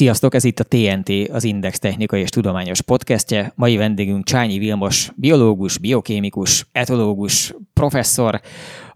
Sziasztok, 0.00 0.34
ez 0.34 0.44
itt 0.44 0.60
a 0.60 0.64
TNT, 0.64 1.28
az 1.30 1.44
Index 1.44 1.78
Technikai 1.78 2.20
és 2.20 2.28
Tudományos 2.28 2.80
Podcastje. 2.80 3.52
Mai 3.54 3.76
vendégünk 3.76 4.24
Csányi 4.24 4.58
Vilmos, 4.58 5.10
biológus, 5.16 5.78
biokémikus, 5.78 6.66
etológus, 6.72 7.54
professzor, 7.72 8.40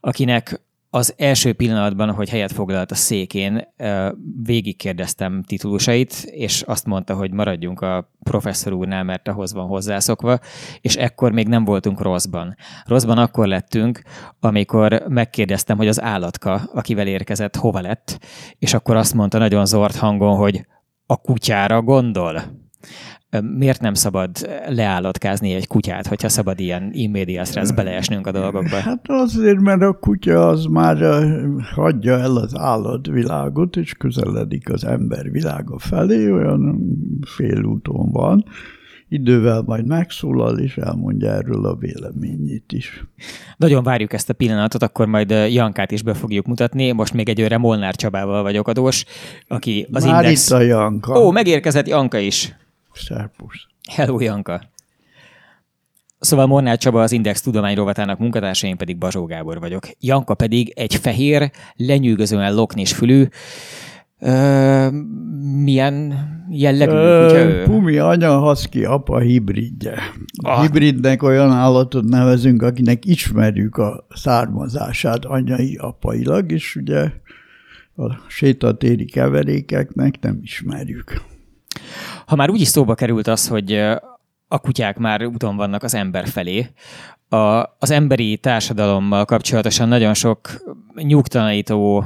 akinek 0.00 0.60
az 0.90 1.14
első 1.16 1.52
pillanatban, 1.52 2.10
hogy 2.10 2.28
helyet 2.28 2.52
foglalt 2.52 2.90
a 2.90 2.94
székén, 2.94 3.68
végigkérdeztem 4.42 5.42
titulusait, 5.42 6.12
és 6.30 6.62
azt 6.62 6.86
mondta, 6.86 7.14
hogy 7.14 7.32
maradjunk 7.32 7.80
a 7.80 8.10
professzor 8.22 8.72
úrnál, 8.72 9.04
mert 9.04 9.28
ahhoz 9.28 9.52
van 9.52 9.66
hozzászokva, 9.66 10.38
és 10.80 10.96
ekkor 10.96 11.32
még 11.32 11.48
nem 11.48 11.64
voltunk 11.64 12.00
rosszban. 12.00 12.56
Rosszban 12.84 13.18
akkor 13.18 13.46
lettünk, 13.46 14.02
amikor 14.40 15.02
megkérdeztem, 15.08 15.76
hogy 15.76 15.88
az 15.88 16.02
állatka, 16.02 16.62
akivel 16.74 17.06
érkezett, 17.06 17.56
hova 17.56 17.80
lett, 17.80 18.18
és 18.58 18.74
akkor 18.74 18.96
azt 18.96 19.14
mondta 19.14 19.38
nagyon 19.38 19.66
zord 19.66 19.96
hangon, 19.96 20.36
hogy 20.36 20.66
a 21.06 21.16
kutyára 21.16 21.82
gondol 21.82 22.42
miért 23.40 23.80
nem 23.80 23.94
szabad 23.94 24.30
leállatkázni 24.68 25.52
egy 25.52 25.66
kutyát, 25.66 26.06
hogyha 26.06 26.28
szabad 26.28 26.60
ilyen 26.60 26.90
immedias 26.92 27.54
res 27.54 27.72
beleesnünk 27.72 28.26
a 28.26 28.32
dolgokba? 28.32 28.76
Hát 28.76 29.04
azért, 29.08 29.60
mert 29.60 29.82
a 29.82 29.92
kutya 29.92 30.48
az 30.48 30.64
már 30.64 30.96
hagyja 31.74 32.18
el 32.18 32.36
az 32.36 32.56
állatvilágot, 32.58 33.76
és 33.76 33.94
közeledik 33.94 34.72
az 34.72 34.84
ember 34.84 35.30
világa 35.30 35.78
felé, 35.78 36.30
olyan 36.30 36.88
félúton 37.26 38.10
van, 38.10 38.44
idővel 39.08 39.62
majd 39.66 39.86
megszólal, 39.86 40.58
és 40.58 40.76
elmondja 40.76 41.30
erről 41.30 41.66
a 41.66 41.74
véleményét 41.74 42.72
is. 42.72 43.04
Nagyon 43.56 43.82
várjuk 43.82 44.12
ezt 44.12 44.30
a 44.30 44.32
pillanatot, 44.32 44.82
akkor 44.82 45.06
majd 45.06 45.30
Jankát 45.30 45.90
is 45.90 46.02
be 46.02 46.14
fogjuk 46.14 46.46
mutatni. 46.46 46.92
Most 46.92 47.12
még 47.12 47.28
egy 47.28 47.40
őre 47.40 47.58
Molnár 47.58 47.94
Csabával 47.94 48.42
vagyok 48.42 48.68
adós, 48.68 49.04
aki 49.48 49.86
az 49.92 50.04
Már 50.04 50.22
Index... 50.22 50.46
itt 50.46 50.54
a 50.54 50.60
Janka. 50.60 51.20
Ó, 51.20 51.30
megérkezett 51.30 51.86
Janka 51.86 52.18
is. 52.18 52.56
Szerpusz. 52.92 53.66
Hello, 53.90 54.20
Janka! 54.20 54.72
Szóval 56.18 56.46
Mornál 56.46 56.76
Csaba 56.76 57.02
az 57.02 57.12
Index 57.12 57.40
tudomány 57.40 57.74
rovatának 57.74 58.18
munkatársa, 58.18 58.66
én 58.66 58.76
pedig 58.76 58.98
Bazsó 58.98 59.24
Gábor 59.24 59.60
vagyok. 59.60 59.88
Janka 60.00 60.34
pedig 60.34 60.72
egy 60.76 60.94
fehér, 60.94 61.50
lenyűgözően 61.76 62.54
loknis 62.54 62.92
fülű, 62.92 63.26
Ö, 64.24 64.88
milyen 65.62 66.14
jellegű 66.50 66.92
ő? 66.92 67.62
Pumi 67.64 67.98
anya, 67.98 68.38
husky 68.38 68.84
apa 68.84 69.18
hibridje. 69.18 69.98
Ah. 70.42 70.62
Hibridnek 70.62 71.22
olyan 71.22 71.50
állatot 71.50 72.04
nevezünk, 72.04 72.62
akinek 72.62 73.04
ismerjük 73.04 73.76
a 73.76 74.06
származását 74.14 75.24
anyai, 75.24 75.76
apailag, 75.76 76.52
és 76.52 76.76
ugye 76.76 77.10
a 77.96 78.12
sétatéri 78.28 79.04
keverékeknek 79.04 80.20
nem 80.20 80.38
ismerjük. 80.42 81.20
Ha 82.26 82.36
már 82.36 82.50
úgyis 82.50 82.68
szóba 82.68 82.94
került 82.94 83.26
az, 83.26 83.48
hogy 83.48 83.72
a 84.48 84.58
kutyák 84.58 84.98
már 84.98 85.24
úton 85.24 85.56
vannak 85.56 85.82
az 85.82 85.94
ember 85.94 86.26
felé, 86.26 86.66
a, 87.28 87.62
az 87.78 87.90
emberi 87.90 88.36
társadalommal 88.36 89.24
kapcsolatosan 89.24 89.88
nagyon 89.88 90.14
sok 90.14 90.50
nyugtalanító 90.94 92.04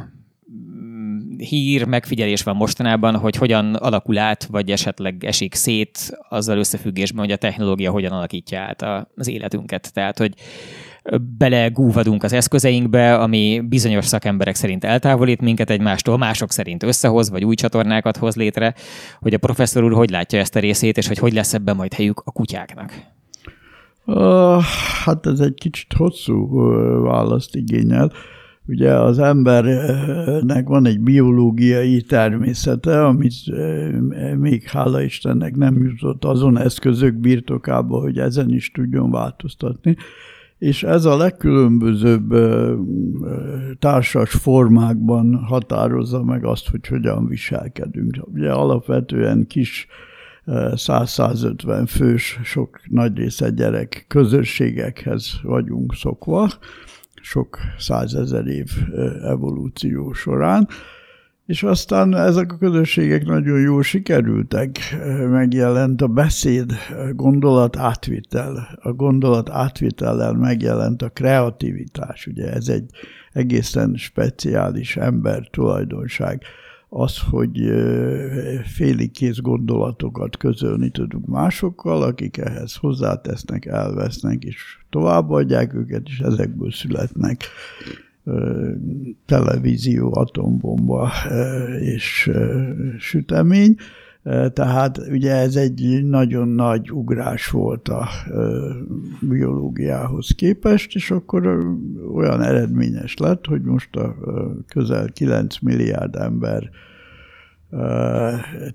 hír, 1.38 1.86
megfigyelés 1.86 2.42
van 2.42 2.56
mostanában, 2.56 3.16
hogy 3.16 3.36
hogyan 3.36 3.74
alakul 3.74 4.18
át, 4.18 4.44
vagy 4.44 4.70
esetleg 4.70 5.24
esik 5.24 5.54
szét 5.54 6.18
azzal 6.28 6.58
összefüggésben, 6.58 7.24
hogy 7.24 7.32
a 7.32 7.36
technológia 7.36 7.90
hogyan 7.90 8.12
alakítja 8.12 8.60
át 8.60 9.08
az 9.14 9.28
életünket. 9.28 9.92
Tehát, 9.92 10.18
hogy 10.18 10.34
belegúvadunk 11.38 12.22
az 12.22 12.32
eszközeinkbe, 12.32 13.18
ami 13.18 13.60
bizonyos 13.68 14.06
szakemberek 14.06 14.54
szerint 14.54 14.84
eltávolít 14.84 15.40
minket 15.40 15.70
egymástól, 15.70 16.18
mások 16.18 16.52
szerint 16.52 16.82
összehoz, 16.82 17.30
vagy 17.30 17.44
új 17.44 17.54
csatornákat 17.54 18.16
hoz 18.16 18.36
létre, 18.36 18.74
hogy 19.20 19.34
a 19.34 19.38
professzor 19.38 19.84
úr 19.84 19.92
hogy 19.92 20.10
látja 20.10 20.38
ezt 20.38 20.56
a 20.56 20.60
részét, 20.60 20.96
és 20.96 21.06
hogy 21.08 21.18
hogy 21.18 21.32
lesz 21.32 21.54
ebben 21.54 21.76
majd 21.76 21.94
helyük 21.94 22.22
a 22.24 22.30
kutyáknak. 22.30 22.92
Uh, 24.04 24.62
hát 25.04 25.26
ez 25.26 25.40
egy 25.40 25.54
kicsit 25.54 25.92
hosszú 25.92 26.34
uh, 26.34 27.02
választ 27.02 27.54
igényel. 27.54 28.12
Ugye 28.68 28.92
az 28.92 29.18
embernek 29.18 30.68
van 30.68 30.86
egy 30.86 31.00
biológiai 31.00 32.02
természete, 32.02 33.04
amit 33.04 33.34
még 34.38 34.62
hála 34.62 35.02
Istennek 35.02 35.56
nem 35.56 35.82
jutott 35.82 36.24
azon 36.24 36.58
eszközök 36.58 37.14
birtokába, 37.14 38.00
hogy 38.00 38.18
ezen 38.18 38.52
is 38.52 38.70
tudjon 38.70 39.10
változtatni 39.10 39.96
és 40.58 40.82
ez 40.82 41.04
a 41.04 41.16
legkülönbözőbb 41.16 42.34
társas 43.78 44.30
formákban 44.30 45.34
határozza 45.34 46.24
meg 46.24 46.44
azt, 46.44 46.68
hogy 46.68 46.86
hogyan 46.86 47.26
viselkedünk. 47.28 48.16
Ugye 48.32 48.52
alapvetően 48.52 49.46
kis 49.46 49.86
100-150 50.46 51.84
fős, 51.86 52.38
sok 52.44 52.80
nagy 52.90 53.16
része 53.16 53.50
gyerek 53.50 54.04
közösségekhez 54.08 55.32
vagyunk 55.42 55.94
szokva, 55.94 56.48
sok 57.28 57.58
százezer 57.78 58.46
év 58.46 58.70
evolúció 59.22 60.12
során, 60.12 60.68
és 61.46 61.62
aztán 61.62 62.16
ezek 62.16 62.52
a 62.52 62.56
közösségek 62.56 63.24
nagyon 63.24 63.60
jól 63.60 63.82
sikerültek, 63.82 64.78
megjelent 65.30 66.02
a 66.02 66.06
beszéd, 66.06 66.72
gondolat 67.12 67.76
átvitel. 67.76 68.78
A 68.82 68.92
gondolat 68.92 69.50
átvitellel 69.50 70.32
megjelent 70.32 71.02
a 71.02 71.08
kreativitás, 71.08 72.26
ugye 72.26 72.52
ez 72.52 72.68
egy 72.68 72.90
egészen 73.32 73.94
speciális 73.96 74.96
ember 74.96 75.48
tulajdonság. 75.50 76.42
Az, 76.88 77.18
hogy 77.30 77.58
félig 78.64 79.10
kész 79.10 79.38
gondolatokat 79.38 80.36
közölni 80.36 80.90
tudunk 80.90 81.26
másokkal, 81.26 82.02
akik 82.02 82.36
ehhez 82.36 82.74
hozzátesznek, 82.74 83.66
elvesznek, 83.66 84.44
és 84.44 84.78
továbbadják 84.90 85.74
őket, 85.74 86.02
és 86.06 86.18
ezekből 86.18 86.70
születnek 86.70 87.44
televízió, 89.26 90.14
atombomba 90.14 91.10
és 91.80 92.30
sütemény. 92.98 93.76
Tehát 94.52 94.98
ugye 95.10 95.34
ez 95.34 95.56
egy 95.56 96.04
nagyon 96.04 96.48
nagy 96.48 96.92
ugrás 96.92 97.50
volt 97.50 97.88
a 97.88 98.08
biológiához 99.20 100.30
képest, 100.36 100.94
és 100.94 101.10
akkor 101.10 101.46
olyan 102.14 102.42
eredményes 102.42 103.16
lett, 103.16 103.46
hogy 103.46 103.62
most 103.62 103.96
a 103.96 104.14
közel 104.68 105.08
9 105.12 105.58
milliárd 105.58 106.16
ember 106.16 106.70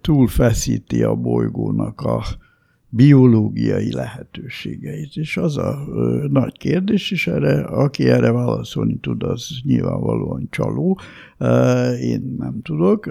túlfeszíti 0.01 1.03
a 1.03 1.15
bolygónak 1.15 2.01
a 2.01 2.23
biológiai 2.95 3.93
lehetőségeit. 3.93 5.15
És 5.15 5.37
az 5.37 5.57
a 5.57 5.85
nagy 6.29 6.57
kérdés, 6.57 7.11
és 7.11 7.27
erre, 7.27 7.61
aki 7.61 8.09
erre 8.09 8.31
válaszolni 8.31 8.97
tud, 9.01 9.23
az 9.23 9.49
nyilvánvalóan 9.63 10.47
csaló. 10.49 10.99
Én 12.01 12.35
nem 12.37 12.61
tudok. 12.61 13.05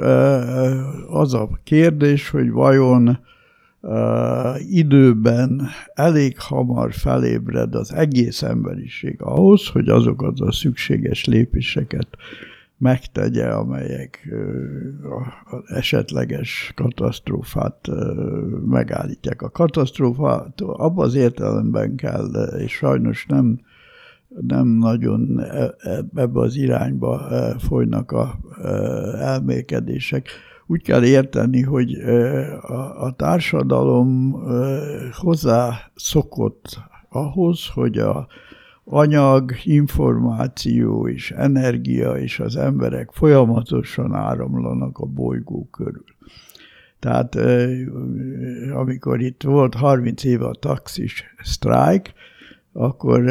Az 1.08 1.34
a 1.34 1.60
kérdés, 1.64 2.28
hogy 2.28 2.50
vajon 2.50 3.18
időben 4.70 5.68
elég 5.94 6.38
hamar 6.38 6.92
felébred 6.92 7.74
az 7.74 7.92
egész 7.92 8.42
emberiség 8.42 9.16
ahhoz, 9.22 9.66
hogy 9.66 9.88
azokat 9.88 10.40
a 10.40 10.52
szükséges 10.52 11.24
lépéseket 11.24 12.08
megtegye, 12.82 13.48
amelyek 13.48 14.28
az 15.44 15.76
esetleges 15.76 16.72
katasztrófát 16.76 17.88
megállítják. 18.66 19.42
A 19.42 19.50
katasztrófát 19.50 20.60
abban 20.60 21.04
az 21.04 21.14
értelemben 21.14 21.96
kell, 21.96 22.32
és 22.58 22.72
sajnos 22.72 23.26
nem, 23.26 23.60
nem 24.28 24.66
nagyon 24.66 25.40
e, 25.40 25.74
e, 25.78 26.04
ebbe 26.14 26.40
az 26.40 26.56
irányba 26.56 27.28
folynak 27.58 28.12
a 28.12 28.38
elmélkedések. 29.18 30.28
Úgy 30.66 30.82
kell 30.82 31.04
érteni, 31.04 31.62
hogy 31.62 31.94
a 32.98 33.12
társadalom 33.16 34.32
hozzá 35.12 35.90
szokott 35.94 36.78
ahhoz, 37.08 37.68
hogy 37.74 37.98
a 37.98 38.26
anyag, 38.84 39.52
információ 39.64 41.08
és 41.08 41.30
energia 41.30 42.12
és 42.12 42.40
az 42.40 42.56
emberek 42.56 43.10
folyamatosan 43.12 44.14
áramlanak 44.14 44.98
a 44.98 45.06
bolygó 45.06 45.68
körül. 45.70 46.04
Tehát 46.98 47.36
amikor 48.72 49.20
itt 49.20 49.42
volt 49.42 49.74
30 49.74 50.24
éve 50.24 50.46
a 50.46 50.54
taxis 50.54 51.24
sztrájk, 51.42 52.12
akkor 52.72 53.28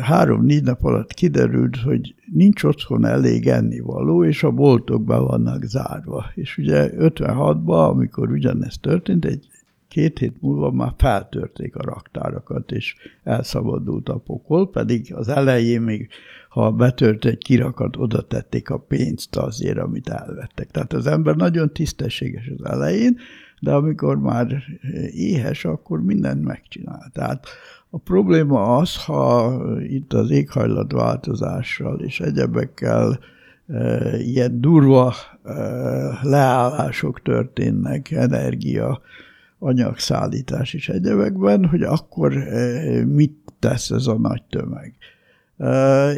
három-négy 0.00 0.62
nap 0.62 0.84
alatt 0.84 1.12
kiderült, 1.12 1.76
hogy 1.76 2.14
nincs 2.32 2.64
otthon 2.64 3.06
elég 3.06 3.46
ennivaló, 3.46 4.24
és 4.24 4.42
a 4.42 4.50
boltok 4.50 5.04
be 5.04 5.16
vannak 5.18 5.64
zárva. 5.64 6.24
És 6.34 6.58
ugye 6.58 6.90
56-ban, 6.98 7.90
amikor 7.90 8.30
ugyanezt 8.30 8.80
történt, 8.80 9.24
egy 9.24 9.48
két 9.94 10.18
hét 10.18 10.40
múlva 10.40 10.70
már 10.70 10.92
feltörték 10.96 11.76
a 11.76 11.82
raktárakat, 11.82 12.72
és 12.72 12.96
elszabadult 13.24 14.08
a 14.08 14.18
pokol, 14.18 14.70
pedig 14.70 15.14
az 15.14 15.28
elején 15.28 15.80
még 15.80 16.08
ha 16.48 16.70
betört 16.70 17.24
egy 17.24 17.38
kirakat, 17.38 17.96
oda 17.96 18.22
tették 18.22 18.70
a 18.70 18.78
pénzt 18.78 19.36
azért, 19.36 19.78
amit 19.78 20.08
elvettek. 20.08 20.70
Tehát 20.70 20.92
az 20.92 21.06
ember 21.06 21.36
nagyon 21.36 21.72
tisztességes 21.72 22.50
az 22.56 22.70
elején, 22.70 23.16
de 23.60 23.72
amikor 23.72 24.18
már 24.18 24.62
éhes, 25.12 25.64
akkor 25.64 26.02
mindent 26.02 26.44
megcsinál. 26.44 27.10
Tehát 27.12 27.46
a 27.90 27.98
probléma 27.98 28.76
az, 28.76 29.04
ha 29.04 29.60
itt 29.82 30.12
az 30.12 30.30
éghajlatváltozással 30.30 32.00
és 32.00 32.20
egyebekkel 32.20 33.18
e, 33.68 34.18
ilyen 34.18 34.60
durva 34.60 35.14
e, 35.44 35.52
leállások 36.22 37.22
történnek, 37.22 38.10
energia, 38.10 39.00
anyagszállítás 39.64 40.74
és 40.74 40.88
egyebekben, 40.88 41.66
hogy 41.66 41.82
akkor 41.82 42.36
e, 42.36 43.04
mit 43.04 43.36
tesz 43.58 43.90
ez 43.90 44.06
a 44.06 44.18
nagy 44.18 44.42
tömeg. 44.42 44.94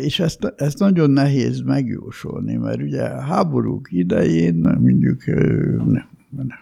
És 0.00 0.20
ezt, 0.20 0.54
ezt 0.56 0.78
nagyon 0.78 1.10
nehéz 1.10 1.60
megjósolni, 1.60 2.54
mert 2.54 2.82
ugye 2.82 3.02
a 3.02 3.20
háborúk 3.20 3.88
idején 3.92 4.54
mondjuk 4.54 5.22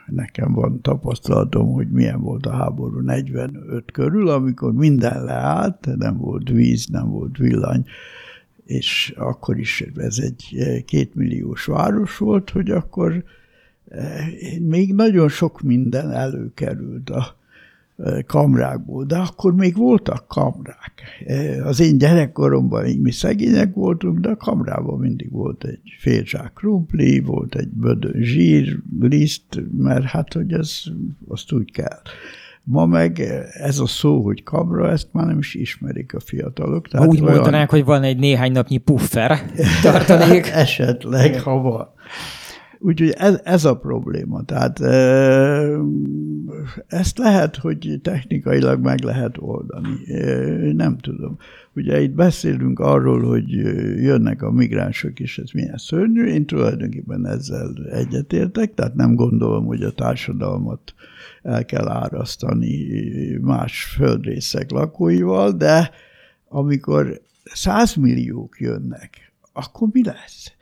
nekem 0.06 0.52
van 0.52 0.80
tapasztalatom, 0.80 1.72
hogy 1.72 1.90
milyen 1.90 2.20
volt 2.20 2.46
a 2.46 2.52
háború 2.52 3.00
45 3.00 3.90
körül, 3.92 4.28
amikor 4.28 4.72
minden 4.72 5.24
leállt, 5.24 5.88
nem 5.96 6.16
volt 6.16 6.48
víz, 6.48 6.86
nem 6.86 7.10
volt 7.10 7.36
villany, 7.36 7.84
és 8.64 9.14
akkor 9.16 9.58
is 9.58 9.84
ez 9.96 10.18
egy 10.18 10.44
kétmilliós 10.84 11.64
város 11.64 12.18
volt, 12.18 12.50
hogy 12.50 12.70
akkor 12.70 13.24
még 14.60 14.94
nagyon 14.94 15.28
sok 15.28 15.60
minden 15.60 16.10
előkerült 16.10 17.10
a, 17.10 17.36
kamrákból, 18.26 19.04
de 19.04 19.16
akkor 19.16 19.54
még 19.54 19.76
voltak 19.76 20.28
kamrák. 20.28 20.92
Az 21.64 21.80
én 21.80 21.98
gyerekkoromban 21.98 22.82
még 22.82 23.00
mi 23.00 23.10
szegények 23.10 23.74
voltunk, 23.74 24.18
de 24.18 24.28
a 24.28 24.36
kamrában 24.36 24.98
mindig 24.98 25.30
volt 25.30 25.64
egy 25.64 25.80
félzsák 25.98 26.52
krumpli, 26.52 27.20
volt 27.20 27.54
egy 27.54 27.68
bödön 27.68 28.22
zsír, 28.22 28.78
liszt, 29.00 29.62
mert 29.78 30.04
hát, 30.04 30.32
hogy 30.32 30.52
ez, 30.52 30.82
azt 31.28 31.52
úgy 31.52 31.70
kell. 31.70 32.00
Ma 32.66 32.86
meg 32.86 33.20
ez 33.52 33.78
a 33.78 33.86
szó, 33.86 34.22
hogy 34.22 34.42
kamra, 34.42 34.90
ezt 34.90 35.08
már 35.12 35.26
nem 35.26 35.38
is 35.38 35.54
ismerik 35.54 36.14
a 36.14 36.20
fiatalok. 36.20 36.88
Tehát 36.88 37.08
úgy 37.08 37.20
olyan... 37.20 37.34
mondanák, 37.34 37.70
hogy 37.70 37.84
van 37.84 38.02
egy 38.02 38.18
néhány 38.18 38.52
napnyi 38.52 38.76
puffer 38.76 39.50
tartalék. 39.82 40.46
Esetleg, 40.64 41.40
ha 41.40 41.60
van. 41.60 41.88
Úgyhogy 42.86 43.10
ez, 43.10 43.40
ez 43.44 43.64
a 43.64 43.76
probléma. 43.76 44.42
Tehát 44.44 44.80
ezt 46.86 47.18
lehet, 47.18 47.56
hogy 47.56 47.98
technikailag 48.02 48.82
meg 48.82 49.00
lehet 49.00 49.36
oldani. 49.38 49.96
Nem 50.72 50.98
tudom. 50.98 51.36
Ugye 51.74 52.00
itt 52.00 52.14
beszélünk 52.14 52.78
arról, 52.78 53.22
hogy 53.22 53.50
jönnek 54.02 54.42
a 54.42 54.50
migránsok, 54.50 55.20
és 55.20 55.38
ez 55.38 55.50
milyen 55.50 55.76
szörnyű. 55.76 56.24
Én 56.24 56.46
tulajdonképpen 56.46 57.26
ezzel 57.26 57.74
egyetértek, 57.92 58.74
tehát 58.74 58.94
nem 58.94 59.14
gondolom, 59.14 59.66
hogy 59.66 59.82
a 59.82 59.92
társadalmat 59.92 60.94
el 61.42 61.64
kell 61.64 61.88
árasztani 61.88 62.86
más 63.40 63.84
földrészek 63.84 64.70
lakóival, 64.70 65.52
de 65.52 65.90
amikor 66.48 67.20
százmilliók 67.44 68.60
jönnek, 68.60 69.32
akkor 69.52 69.88
mi 69.92 70.04
lesz? 70.04 70.52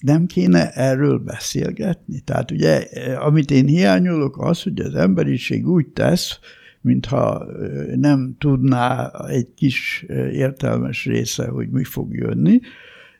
Nem 0.00 0.26
kéne 0.26 0.70
erről 0.70 1.18
beszélgetni? 1.18 2.20
Tehát 2.20 2.50
ugye, 2.50 2.86
amit 3.18 3.50
én 3.50 3.66
hiányolok, 3.66 4.38
az, 4.38 4.62
hogy 4.62 4.80
az 4.80 4.94
emberiség 4.94 5.68
úgy 5.68 5.86
tesz, 5.86 6.38
mintha 6.80 7.46
nem 7.96 8.34
tudná 8.38 9.10
egy 9.28 9.48
kis 9.54 10.06
értelmes 10.32 11.04
része, 11.04 11.46
hogy 11.46 11.70
mi 11.70 11.84
fog 11.84 12.14
jönni, 12.14 12.60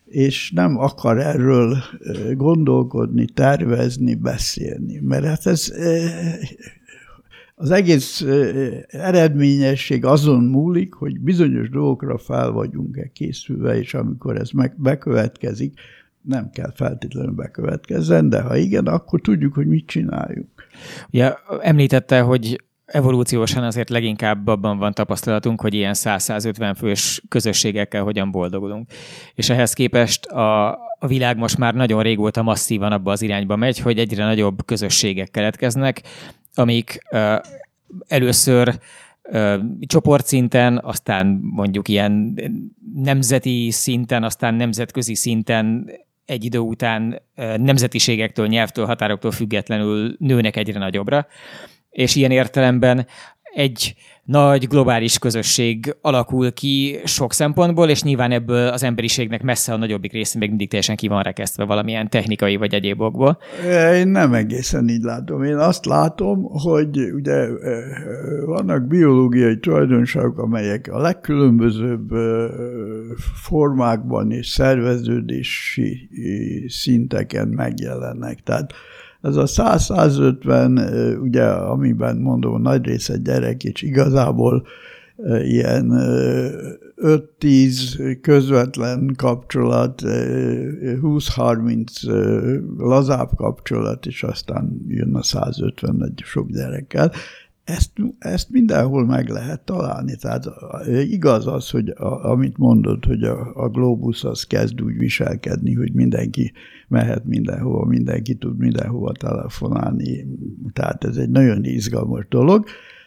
és 0.04 0.50
nem 0.54 0.78
akar 0.78 1.18
erről 1.18 1.76
gondolkodni, 2.32 3.24
tervezni, 3.24 4.14
beszélni. 4.14 5.00
Mert 5.02 5.24
hát 5.24 5.46
ez 5.46 5.72
az 7.54 7.70
egész 7.70 8.24
eredményesség 8.88 10.04
azon 10.04 10.44
múlik, 10.44 10.92
hogy 10.92 11.20
bizonyos 11.20 11.68
dolgokra 11.68 12.18
fel 12.18 12.50
vagyunk-e 12.50 13.10
készülve, 13.12 13.78
és 13.78 13.94
amikor 13.94 14.36
ez 14.36 14.50
meg 14.50 14.74
bekövetkezik, 14.76 15.80
nem 16.22 16.50
kell 16.50 16.72
feltétlenül 16.74 17.32
bekövetkezzen, 17.32 18.28
de 18.28 18.40
ha 18.40 18.56
igen, 18.56 18.86
akkor 18.86 19.20
tudjuk, 19.20 19.54
hogy 19.54 19.66
mit 19.66 19.86
csináljunk. 19.86 20.48
Ugye 21.10 21.34
említette, 21.60 22.20
hogy 22.20 22.64
evolúciósan 22.84 23.62
azért 23.62 23.90
leginkább 23.90 24.46
abban 24.46 24.78
van 24.78 24.92
tapasztalatunk, 24.92 25.60
hogy 25.60 25.74
ilyen 25.74 25.94
100-150 25.96 26.74
fős 26.76 27.22
közösségekkel 27.28 28.02
hogyan 28.02 28.30
boldogulunk. 28.30 28.90
És 29.34 29.50
ehhez 29.50 29.72
képest 29.72 30.26
a, 30.26 30.68
a 30.98 31.06
világ 31.06 31.36
most 31.36 31.58
már 31.58 31.74
nagyon 31.74 32.02
régóta 32.02 32.42
masszívan 32.42 32.92
abba 32.92 33.12
az 33.12 33.22
irányba 33.22 33.56
megy, 33.56 33.78
hogy 33.78 33.98
egyre 33.98 34.24
nagyobb 34.24 34.64
közösségek 34.64 35.30
keletkeznek, 35.30 36.02
amik 36.54 36.98
uh, 37.10 37.36
először 38.08 38.78
csoportszinten, 39.80 40.78
aztán 40.82 41.40
mondjuk 41.42 41.88
ilyen 41.88 42.40
nemzeti 42.94 43.70
szinten, 43.70 44.22
aztán 44.22 44.54
nemzetközi 44.54 45.14
szinten 45.14 45.90
egy 46.30 46.44
idő 46.44 46.58
után 46.58 47.22
nemzetiségektől, 47.56 48.46
nyelvtől, 48.46 48.86
határoktól 48.86 49.30
függetlenül 49.30 50.16
nőnek 50.18 50.56
egyre 50.56 50.78
nagyobbra, 50.78 51.26
és 51.90 52.14
ilyen 52.14 52.30
értelemben 52.30 53.06
egy 53.54 53.94
nagy 54.24 54.68
globális 54.68 55.18
közösség 55.18 55.96
alakul 56.00 56.52
ki 56.52 56.98
sok 57.04 57.32
szempontból, 57.32 57.88
és 57.88 58.02
nyilván 58.02 58.30
ebből 58.30 58.68
az 58.68 58.82
emberiségnek 58.82 59.42
messze 59.42 59.72
a 59.72 59.76
nagyobbik 59.76 60.12
része 60.12 60.38
még 60.38 60.48
mindig 60.48 60.68
teljesen 60.68 60.96
ki 60.96 61.08
van 61.08 61.22
rekesztve 61.22 61.64
valamilyen 61.64 62.08
technikai 62.08 62.56
vagy 62.56 62.74
egyéb 62.74 63.00
okból. 63.00 63.38
Én 63.94 64.08
nem 64.08 64.34
egészen 64.34 64.88
így 64.88 65.02
látom. 65.02 65.42
Én 65.42 65.56
azt 65.56 65.84
látom, 65.84 66.42
hogy 66.42 66.98
ugye 67.12 67.48
vannak 68.44 68.86
biológiai 68.86 69.58
tulajdonságok, 69.58 70.38
amelyek 70.38 70.88
a 70.92 70.98
legkülönbözőbb 70.98 72.08
formákban 73.42 74.30
és 74.30 74.46
szerveződési 74.46 76.08
szinteken 76.66 77.48
megjelennek. 77.48 78.40
Tehát 78.42 78.72
ez 79.22 79.36
a 79.36 79.46
100-150, 79.46 81.20
ugye, 81.22 81.44
amiben 81.44 82.16
mondom, 82.16 82.62
nagy 82.62 82.84
része 82.84 83.16
gyerek, 83.16 83.64
és 83.64 83.82
igazából 83.82 84.66
ilyen 85.42 85.92
5-10 86.96 88.18
közvetlen 88.20 89.14
kapcsolat, 89.16 90.02
20-30 90.02 92.78
lazább 92.78 93.30
kapcsolat, 93.36 94.06
és 94.06 94.22
aztán 94.22 94.84
jön 94.88 95.14
a 95.14 95.22
150 95.22 96.04
egy 96.04 96.22
sok 96.24 96.50
gyerekkel. 96.50 97.12
Ezt, 97.64 97.90
ezt 98.18 98.50
mindenhol 98.50 99.06
meg 99.06 99.28
lehet 99.28 99.60
találni. 99.60 100.16
Tehát 100.16 100.46
igaz 101.08 101.46
az, 101.46 101.70
hogy 101.70 101.88
a, 101.88 102.30
amit 102.30 102.56
mondod, 102.56 103.04
hogy 103.04 103.22
a, 103.22 103.52
a 103.54 103.68
globus 103.68 104.24
az 104.24 104.44
kezd 104.44 104.82
úgy 104.82 104.98
viselkedni, 104.98 105.74
hogy 105.74 105.92
mindenki 105.92 106.52
mehet 106.90 107.24
mindenhova, 107.24 107.84
mindenki 107.84 108.34
tud 108.34 108.58
mindenhova 108.58 109.12
telefonálni. 109.12 110.26
Tehát 110.72 111.04
ez 111.04 111.16
egy 111.16 111.30
nagyon 111.30 111.64
izgalmas 111.64 112.26
dolog. 112.28 112.64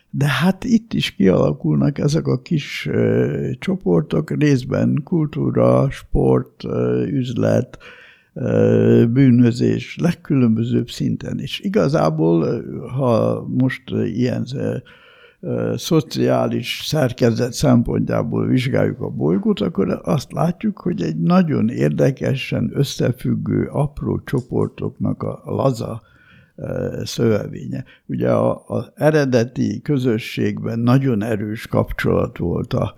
De 0.09 0.27
hát 0.27 0.63
itt 0.63 0.93
is 0.93 1.15
kialakulnak 1.15 1.97
ezek 1.97 2.27
a 2.27 2.41
kis 2.41 2.87
ö, 2.91 3.49
csoportok, 3.59 4.31
részben 4.39 5.01
kultúra, 5.03 5.89
sport, 5.89 6.63
ö, 6.63 7.03
üzlet, 7.03 7.77
bűnözés 9.09 9.97
legkülönbözőbb 10.01 10.89
szinten. 10.89 11.39
És 11.39 11.59
igazából, 11.59 12.63
ha 12.87 13.45
most 13.47 13.83
ilyen 14.05 14.45
szociális 15.75 16.81
szerkezet 16.85 17.53
szempontjából 17.53 18.47
vizsgáljuk 18.47 19.01
a 19.01 19.09
bolygót, 19.09 19.61
akkor 19.61 19.99
azt 20.03 20.31
látjuk, 20.31 20.77
hogy 20.77 21.01
egy 21.01 21.17
nagyon 21.17 21.69
érdekesen 21.69 22.71
összefüggő 22.73 23.67
apró 23.71 24.21
csoportoknak 24.25 25.23
a 25.23 25.41
laza 25.45 26.01
szövevénye. 27.03 27.83
Ugye 28.05 28.29
az 28.67 28.91
eredeti 28.95 29.81
közösségben 29.81 30.79
nagyon 30.79 31.23
erős 31.23 31.67
kapcsolat 31.67 32.37
volt 32.37 32.73
a 32.73 32.95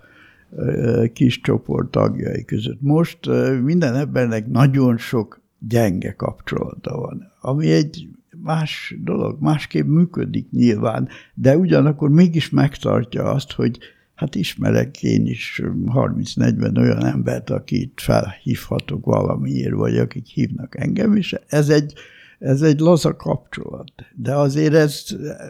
kis 1.12 1.40
csoport 1.40 1.90
tagjai 1.90 2.44
között. 2.44 2.78
Most 2.80 3.18
minden 3.62 3.94
embernek 3.94 4.46
nagyon 4.46 4.96
sok 4.96 5.40
gyenge 5.58 6.12
kapcsolata 6.12 6.96
van, 6.96 7.32
ami 7.40 7.70
egy 7.70 8.08
más 8.46 8.94
dolog, 9.04 9.36
másképp 9.40 9.86
működik 9.86 10.50
nyilván, 10.50 11.08
de 11.34 11.56
ugyanakkor 11.56 12.10
mégis 12.10 12.50
megtartja 12.50 13.24
azt, 13.24 13.52
hogy 13.52 13.78
hát 14.14 14.34
ismerek 14.34 15.02
én 15.02 15.26
is 15.26 15.62
30-40 15.94 16.78
olyan 16.78 17.04
embert, 17.04 17.50
akit 17.50 18.00
felhívhatok 18.00 19.04
valamiért, 19.04 19.74
vagy 19.74 19.98
akik 19.98 20.26
hívnak 20.26 20.80
engem, 20.80 21.16
és 21.16 21.36
ez 21.46 21.68
egy 21.68 21.92
ez 22.38 22.62
egy 22.62 22.80
laza 22.80 23.16
kapcsolat, 23.16 23.92
de 24.14 24.34
azért 24.34 24.74
ez, 24.74 25.04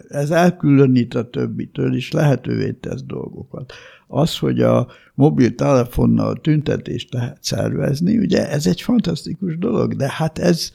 ez 0.07 0.31
elkülönít 0.31 1.13
a 1.13 1.29
többitől, 1.29 1.95
és 1.95 2.11
lehetővé 2.11 2.71
tesz 2.71 3.03
dolgokat. 3.03 3.73
Az, 4.07 4.37
hogy 4.37 4.61
a 4.61 4.87
mobiltelefonnal 5.13 6.41
tüntetést 6.41 7.13
lehet 7.13 7.37
szervezni, 7.41 8.17
ugye 8.17 8.49
ez 8.49 8.67
egy 8.67 8.81
fantasztikus 8.81 9.57
dolog, 9.57 9.95
de 9.95 10.11
hát 10.11 10.39
ez, 10.39 10.71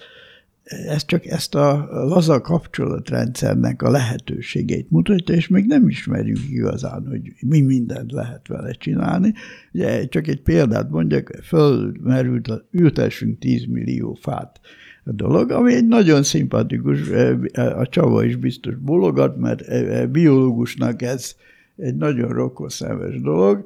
ez 0.64 1.04
csak 1.04 1.26
ezt 1.26 1.54
a 1.54 1.88
laza 1.90 2.40
kapcsolatrendszernek 2.40 3.82
a 3.82 3.90
lehetőségeit 3.90 4.90
mutatja, 4.90 5.34
és 5.34 5.48
még 5.48 5.66
nem 5.66 5.88
ismerjük 5.88 6.38
igazán, 6.50 7.06
hogy 7.08 7.32
mi 7.40 7.60
mindent 7.60 8.12
lehet 8.12 8.48
vele 8.48 8.72
csinálni. 8.72 9.32
Ugye 9.72 10.06
csak 10.08 10.26
egy 10.26 10.42
példát 10.42 10.90
mondjak, 10.90 11.30
fölmerült, 11.42 12.64
ültessünk 12.70 13.38
10 13.38 13.64
millió 13.64 14.18
fát 14.20 14.60
a 15.04 15.12
dolog, 15.12 15.50
ami 15.50 15.74
egy 15.74 15.86
nagyon 15.86 16.22
szimpatikus, 16.22 17.08
a 17.54 17.86
Csava 17.86 18.24
is 18.24 18.36
biztos 18.36 18.74
bologat, 18.74 19.36
mert 19.36 20.10
biológusnak 20.10 21.02
ez 21.02 21.34
egy 21.76 21.96
nagyon 21.96 22.28
rokkoszemes 22.28 23.20
dolog. 23.20 23.64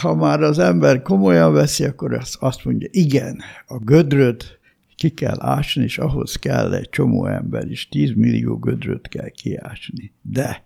Ha 0.00 0.14
már 0.14 0.42
az 0.42 0.58
ember 0.58 1.02
komolyan 1.02 1.52
veszi, 1.52 1.84
akkor 1.84 2.20
azt 2.40 2.64
mondja, 2.64 2.88
igen, 2.90 3.38
a 3.66 3.78
gödröt 3.78 4.59
ki 5.00 5.08
kell 5.08 5.36
ásni, 5.38 5.82
és 5.82 5.98
ahhoz 5.98 6.36
kell 6.36 6.74
egy 6.74 6.88
csomó 6.88 7.26
ember 7.26 7.70
is, 7.70 7.88
10 7.88 8.12
millió 8.14 8.56
gödröt 8.56 9.08
kell 9.08 9.28
kiásni. 9.28 10.12
De 10.22 10.64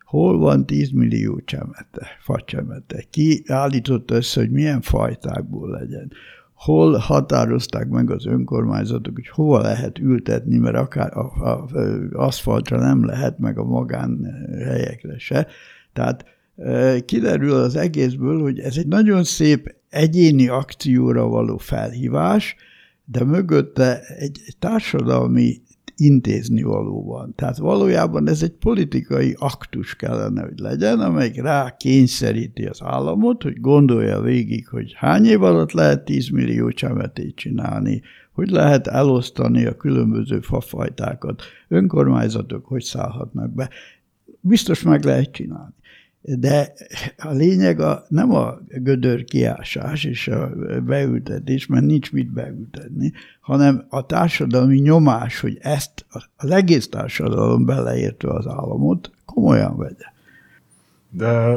hol 0.00 0.38
van 0.38 0.66
10 0.66 0.90
millió 0.90 1.40
csemete, 1.44 2.06
facsemete? 2.20 3.02
Ki 3.10 3.42
állította 3.46 4.14
össze, 4.14 4.40
hogy 4.40 4.50
milyen 4.50 4.80
fajtákból 4.80 5.70
legyen? 5.70 6.12
Hol 6.54 6.96
határozták 6.96 7.88
meg 7.88 8.10
az 8.10 8.26
önkormányzatok, 8.26 9.14
hogy 9.14 9.28
hova 9.28 9.60
lehet 9.60 9.98
ültetni, 9.98 10.58
mert 10.58 10.76
akár 10.76 11.16
a 11.16 11.68
aszfaltra 12.12 12.78
nem 12.78 13.04
lehet, 13.04 13.38
meg 13.38 13.58
a 13.58 13.64
magánhelyekre 13.64 15.18
se. 15.18 15.46
Tehát 15.92 16.24
kiderül 17.04 17.54
az 17.54 17.76
egészből, 17.76 18.40
hogy 18.40 18.58
ez 18.58 18.76
egy 18.76 18.86
nagyon 18.86 19.24
szép 19.24 19.74
egyéni 19.88 20.48
akcióra 20.48 21.26
való 21.26 21.56
felhívás, 21.56 22.56
de 23.04 23.24
mögötte 23.24 24.00
egy 24.00 24.40
társadalmi 24.58 25.62
intézni 25.96 26.62
való 26.62 27.04
van. 27.04 27.34
Tehát 27.34 27.56
valójában 27.56 28.28
ez 28.28 28.42
egy 28.42 28.52
politikai 28.52 29.36
aktus 29.38 29.96
kellene, 29.96 30.42
hogy 30.42 30.58
legyen, 30.58 31.00
amelyik 31.00 31.42
rá 31.42 31.76
kényszeríti 31.76 32.64
az 32.64 32.82
államot, 32.82 33.42
hogy 33.42 33.60
gondolja 33.60 34.20
végig, 34.20 34.68
hogy 34.68 34.92
hány 34.96 35.24
év 35.24 35.42
alatt 35.42 35.72
lehet 35.72 36.04
10 36.04 36.28
millió 36.28 36.70
csemetét 36.70 37.36
csinálni, 37.36 38.02
hogy 38.32 38.48
lehet 38.48 38.86
elosztani 38.86 39.64
a 39.64 39.76
különböző 39.76 40.40
fafajtákat, 40.40 41.42
önkormányzatok 41.68 42.66
hogy 42.66 42.82
szállhatnak 42.82 43.54
be. 43.54 43.68
Biztos 44.40 44.82
meg 44.82 45.04
lehet 45.04 45.32
csinálni 45.32 45.74
de 46.26 46.72
a 47.16 47.30
lényeg 47.30 47.80
a, 47.80 48.04
nem 48.08 48.34
a 48.34 48.58
gödör 48.68 49.24
kiásás 49.24 50.04
és 50.04 50.28
a 50.28 50.50
beültetés, 50.86 51.66
mert 51.66 51.84
nincs 51.84 52.12
mit 52.12 52.32
beültetni, 52.32 53.12
hanem 53.40 53.86
a 53.88 54.06
társadalmi 54.06 54.78
nyomás, 54.78 55.40
hogy 55.40 55.58
ezt 55.60 56.06
az 56.36 56.50
egész 56.50 56.88
társadalom 56.88 57.64
beleértve 57.64 58.32
az 58.32 58.46
államot 58.46 59.10
komolyan 59.24 59.76
vegye. 59.76 60.06
De 61.10 61.54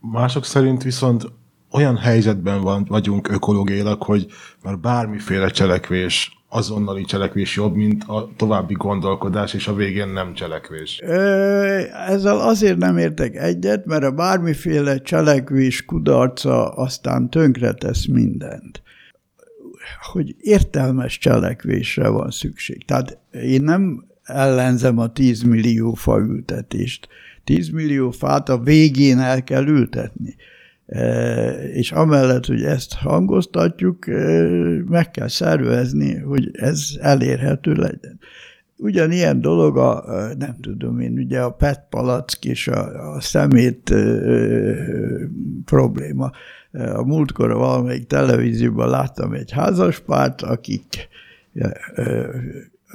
mások 0.00 0.44
szerint 0.44 0.82
viszont 0.82 1.32
olyan 1.70 1.96
helyzetben 1.96 2.60
van, 2.60 2.84
vagyunk 2.88 3.28
ökológiailag, 3.28 4.02
hogy 4.02 4.26
már 4.62 4.78
bármiféle 4.78 5.48
cselekvés 5.48 6.43
azonnali 6.54 7.04
cselekvés 7.04 7.56
jobb, 7.56 7.74
mint 7.74 8.04
a 8.06 8.30
további 8.36 8.74
gondolkodás, 8.74 9.54
és 9.54 9.68
a 9.68 9.74
végén 9.74 10.08
nem 10.08 10.34
cselekvés? 10.34 10.98
Ezzel 12.08 12.40
azért 12.40 12.76
nem 12.76 12.98
értek 12.98 13.36
egyet, 13.36 13.84
mert 13.84 14.04
a 14.04 14.10
bármiféle 14.10 14.98
cselekvés 14.98 15.84
kudarca 15.84 16.68
aztán 16.68 17.30
tönkretesz 17.30 18.06
mindent. 18.06 18.82
Hogy 20.12 20.34
értelmes 20.38 21.18
cselekvésre 21.18 22.08
van 22.08 22.30
szükség. 22.30 22.84
Tehát 22.84 23.18
én 23.30 23.62
nem 23.62 24.04
ellenzem 24.22 24.98
a 24.98 25.12
10 25.12 25.42
millió 25.42 25.94
faültetést. 25.94 27.08
10 27.44 27.68
millió 27.68 28.10
fát 28.10 28.48
a 28.48 28.58
végén 28.58 29.18
el 29.18 29.44
kell 29.44 29.66
ültetni. 29.66 30.36
És 31.72 31.92
amellett, 31.92 32.46
hogy 32.46 32.62
ezt 32.62 32.94
hangoztatjuk, 32.94 34.06
meg 34.88 35.10
kell 35.10 35.28
szervezni, 35.28 36.18
hogy 36.18 36.50
ez 36.52 36.88
elérhető 37.00 37.72
legyen. 37.72 38.18
Ugyanilyen 38.76 39.40
dolog 39.40 39.76
a, 39.76 40.04
nem 40.38 40.56
tudom 40.60 41.00
én, 41.00 41.18
ugye 41.18 41.40
a 41.40 41.50
PET 41.50 41.86
palack 41.90 42.44
és 42.44 42.68
a, 42.68 43.14
a 43.14 43.20
szemét 43.20 43.90
ö, 43.90 44.72
probléma. 45.64 46.30
A 46.72 47.04
múltkor 47.04 47.52
valamelyik 47.52 48.06
televízióban 48.06 48.88
láttam 48.88 49.32
egy 49.32 49.50
házaspárt, 49.50 50.42
akik 50.42 51.08
ö, 51.94 52.26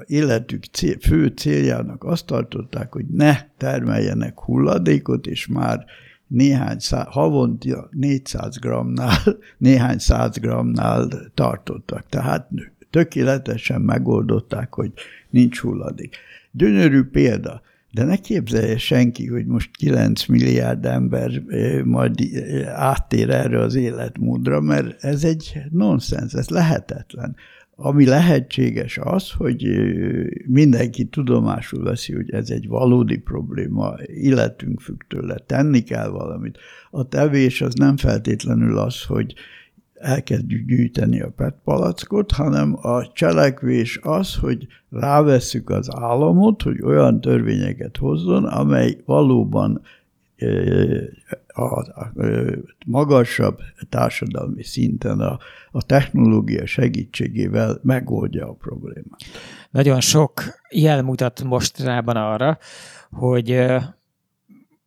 életük 0.06 0.64
cél, 0.72 0.96
fő 1.00 1.28
céljának 1.28 2.04
azt 2.04 2.26
tartották, 2.26 2.94
hogy 2.94 3.06
ne 3.06 3.36
termeljenek 3.58 4.40
hulladékot, 4.40 5.28
és 5.28 5.48
már 5.48 5.86
néhány 6.30 6.80
szá, 6.80 7.08
havonta 7.10 7.90
400 7.92 8.58
grammnál, 8.58 9.18
néhány 9.58 9.98
száz 9.98 10.38
grammnál 10.38 11.08
tartottak. 11.34 12.06
Tehát 12.10 12.50
tökéletesen 12.90 13.82
megoldották, 13.82 14.74
hogy 14.74 14.92
nincs 15.30 15.60
hulladék. 15.60 16.16
Gyönyörű 16.52 17.04
példa, 17.04 17.62
de 17.92 18.04
ne 18.04 18.16
képzelje 18.16 18.78
senki, 18.78 19.28
hogy 19.28 19.46
most 19.46 19.70
9 19.78 20.26
milliárd 20.26 20.86
ember 20.86 21.42
eh, 21.48 21.84
majd 21.84 22.20
eh, 22.20 22.82
áttér 22.82 23.30
erre 23.30 23.60
az 23.60 23.76
életmódra, 23.76 24.62
mert 24.62 25.04
ez 25.04 25.24
egy 25.24 25.62
nonsens, 25.70 26.34
ez 26.34 26.50
lehetetlen. 26.50 27.36
Ami 27.82 28.06
lehetséges 28.06 28.98
az, 28.98 29.32
hogy 29.32 29.68
mindenki 30.46 31.06
tudomásul 31.06 31.84
veszi, 31.84 32.14
hogy 32.14 32.32
ez 32.32 32.50
egy 32.50 32.68
valódi 32.68 33.18
probléma, 33.18 33.94
illetünk 34.06 34.80
függ 34.80 35.02
tőle, 35.08 35.38
tenni 35.46 35.80
kell 35.80 36.08
valamit. 36.08 36.58
A 36.92 37.08
tevés 37.08 37.62
az 37.62 37.74
nem 37.74 37.98
feltétlenül 37.98 38.78
az, 38.78 39.04
hogy 39.04 39.34
elkezdjük 39.94 40.68
gyűjteni 40.68 41.22
a 41.22 41.30
PET 41.36 41.56
palackot, 41.64 42.32
hanem 42.32 42.78
a 42.82 43.12
cselekvés 43.12 44.00
az, 44.02 44.36
hogy 44.36 44.68
rávesszük 44.90 45.70
az 45.70 45.96
államot, 45.96 46.62
hogy 46.62 46.82
olyan 46.82 47.22
törvényeket 47.22 47.98
hozzon, 47.98 48.46
amely 48.46 48.98
valóban 49.06 49.82
a, 51.60 51.80
a, 51.80 52.12
magasabb 52.86 53.60
társadalmi 53.90 54.64
szinten 54.64 55.20
a, 55.20 55.40
a 55.72 55.84
technológia 55.84 56.66
segítségével 56.66 57.80
megoldja 57.84 58.50
a 58.50 58.54
problémát. 58.54 59.20
Nagyon 59.72 60.02
sok 60.02 60.44
jel 60.70 61.02
mutat 61.02 61.44
mostanában 61.44 62.16
arra, 62.16 62.58
hogy 63.12 63.66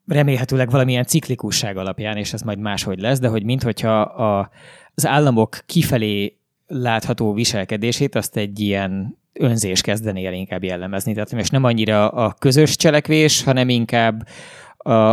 remélhetőleg 0.06 0.70
valamilyen 0.70 1.04
ciklikusság 1.04 1.76
alapján, 1.76 2.16
és 2.16 2.32
ez 2.32 2.42
majd 2.42 2.58
máshogy 2.58 3.00
lesz, 3.00 3.18
de 3.18 3.28
hogy 3.28 3.44
minthogyha 3.44 4.00
a, 4.00 4.50
az 4.94 5.06
államok 5.06 5.58
kifelé 5.66 6.36
látható 6.66 7.32
viselkedését 7.32 8.14
azt 8.14 8.36
egy 8.36 8.60
ilyen 8.60 9.20
önzés 9.32 9.80
kezdené 9.80 10.26
el 10.26 10.32
inkább 10.32 10.64
jellemezni. 10.64 11.12
Tehát 11.12 11.32
most 11.32 11.52
nem 11.52 11.64
annyira 11.64 12.08
a 12.08 12.34
közös 12.38 12.76
cselekvés, 12.76 13.44
hanem 13.44 13.68
inkább 13.68 14.28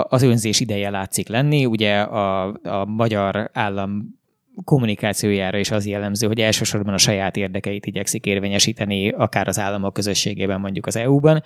az 0.02 0.22
önzés 0.22 0.60
ideje 0.60 0.90
látszik 0.90 1.28
lenni. 1.28 1.66
Ugye 1.66 2.00
a, 2.00 2.46
a 2.64 2.86
magyar 2.86 3.50
állam 3.54 4.18
kommunikációjára 4.64 5.58
is 5.58 5.72
az 5.72 5.86
jellemző, 5.86 6.28
hogy 6.28 6.40
elsősorban 6.40 6.94
a 6.94 6.98
saját 6.98 7.36
érdekeit 7.36 7.86
igyekszik 7.86 8.26
érvényesíteni, 8.26 9.10
akár 9.10 9.48
az 9.48 9.60
államok 9.60 9.94
közösségében, 9.94 10.60
mondjuk 10.60 10.86
az 10.86 10.96
EU-ban. 10.96 11.44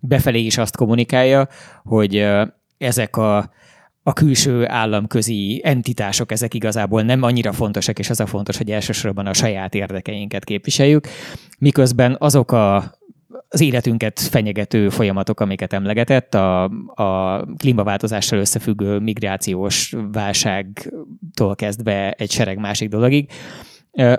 Befelé 0.00 0.40
is 0.40 0.58
azt 0.58 0.76
kommunikálja, 0.76 1.48
hogy 1.82 2.26
ezek 2.78 3.16
a, 3.16 3.36
a 4.02 4.12
külső 4.12 4.68
államközi 4.68 5.60
entitások, 5.64 6.32
ezek 6.32 6.54
igazából 6.54 7.02
nem 7.02 7.22
annyira 7.22 7.52
fontosak, 7.52 7.98
és 7.98 8.10
az 8.10 8.20
a 8.20 8.26
fontos, 8.26 8.56
hogy 8.56 8.70
elsősorban 8.70 9.26
a 9.26 9.32
saját 9.32 9.74
érdekeinket 9.74 10.44
képviseljük, 10.44 11.08
miközben 11.58 12.16
azok 12.18 12.52
a 12.52 12.94
az 13.48 13.60
életünket 13.60 14.20
fenyegető 14.20 14.88
folyamatok, 14.88 15.40
amiket 15.40 15.72
emlegetett, 15.72 16.34
a, 16.34 16.62
a 16.94 17.42
klímaváltozással 17.56 18.38
összefüggő 18.38 18.98
migrációs 18.98 19.94
válságtól 20.12 21.54
kezdve 21.54 22.10
egy 22.10 22.30
sereg 22.30 22.58
másik 22.58 22.88
dologig, 22.88 23.30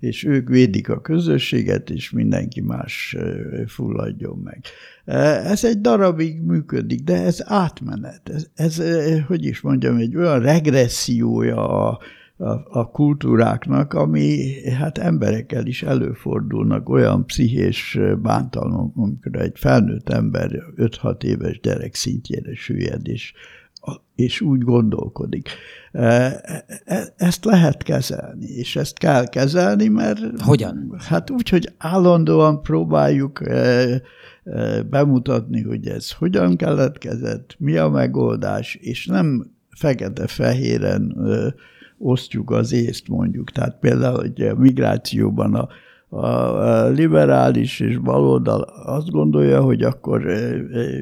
és 0.00 0.24
ők 0.24 0.48
védik 0.48 0.88
a 0.88 1.00
közösséget, 1.00 1.90
és 1.90 2.10
mindenki 2.10 2.60
más 2.60 3.16
fulladjon 3.66 4.38
meg. 4.44 4.60
Ez 5.44 5.64
egy 5.64 5.80
darabig 5.80 6.40
működik, 6.40 7.00
de 7.00 7.22
ez 7.22 7.42
átmenet. 7.44 8.20
Ez, 8.28 8.46
ez 8.54 8.82
hogy 9.26 9.44
is 9.44 9.60
mondjam, 9.60 9.96
egy 9.96 10.16
olyan 10.16 10.40
regressziója 10.40 11.88
a, 11.88 11.98
a, 12.36 12.80
a 12.80 12.90
kultúráknak, 12.90 13.92
ami 13.92 14.52
hát 14.70 14.98
emberekkel 14.98 15.66
is 15.66 15.82
előfordulnak 15.82 16.88
olyan 16.88 17.26
pszichés 17.26 17.98
bántalmak, 18.22 18.96
amikor 18.96 19.40
egy 19.40 19.58
felnőtt 19.58 20.08
ember 20.08 20.50
5-6 20.76 21.22
éves 21.22 21.60
gyerek 21.60 21.94
szintjére 21.94 22.54
süllyed, 22.54 23.08
és, 23.08 23.32
és 24.14 24.40
úgy 24.40 24.60
gondolkodik. 24.60 25.48
E, 25.92 26.04
e, 26.84 27.14
ezt 27.16 27.44
lehet 27.44 27.82
kezelni, 27.82 28.46
és 28.46 28.76
ezt 28.76 28.98
kell 28.98 29.28
kezelni, 29.28 29.88
mert... 29.88 30.40
Hogyan? 30.40 30.94
Hát 30.98 31.30
úgy, 31.30 31.48
hogy 31.48 31.72
állandóan 31.78 32.62
próbáljuk 32.62 33.48
e, 33.48 33.86
bemutatni, 34.90 35.62
hogy 35.62 35.86
ez 35.86 36.12
hogyan 36.12 36.56
keletkezett, 36.56 37.54
mi 37.58 37.76
a 37.76 37.88
megoldás, 37.88 38.74
és 38.74 39.06
nem 39.06 39.52
fekete-fehéren 39.76 41.16
osztjuk 42.04 42.50
az 42.50 42.72
észt 42.72 43.08
mondjuk. 43.08 43.50
Tehát 43.50 43.78
például 43.80 44.20
hogy 44.20 44.40
a 44.42 44.54
migrációban 44.54 45.54
a, 45.54 45.68
a 46.08 46.88
liberális 46.88 47.80
és 47.80 47.98
baloldal 47.98 48.60
azt 48.84 49.10
gondolja, 49.10 49.62
hogy 49.62 49.82
akkor 49.82 50.26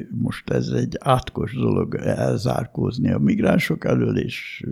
most 0.09 0.49
ez 0.49 0.67
egy 0.67 0.97
átkos 0.99 1.55
dolog 1.55 1.95
elzárkózni 1.95 3.11
a 3.11 3.19
migránsok 3.19 3.85
elől, 3.85 4.17
és 4.17 4.65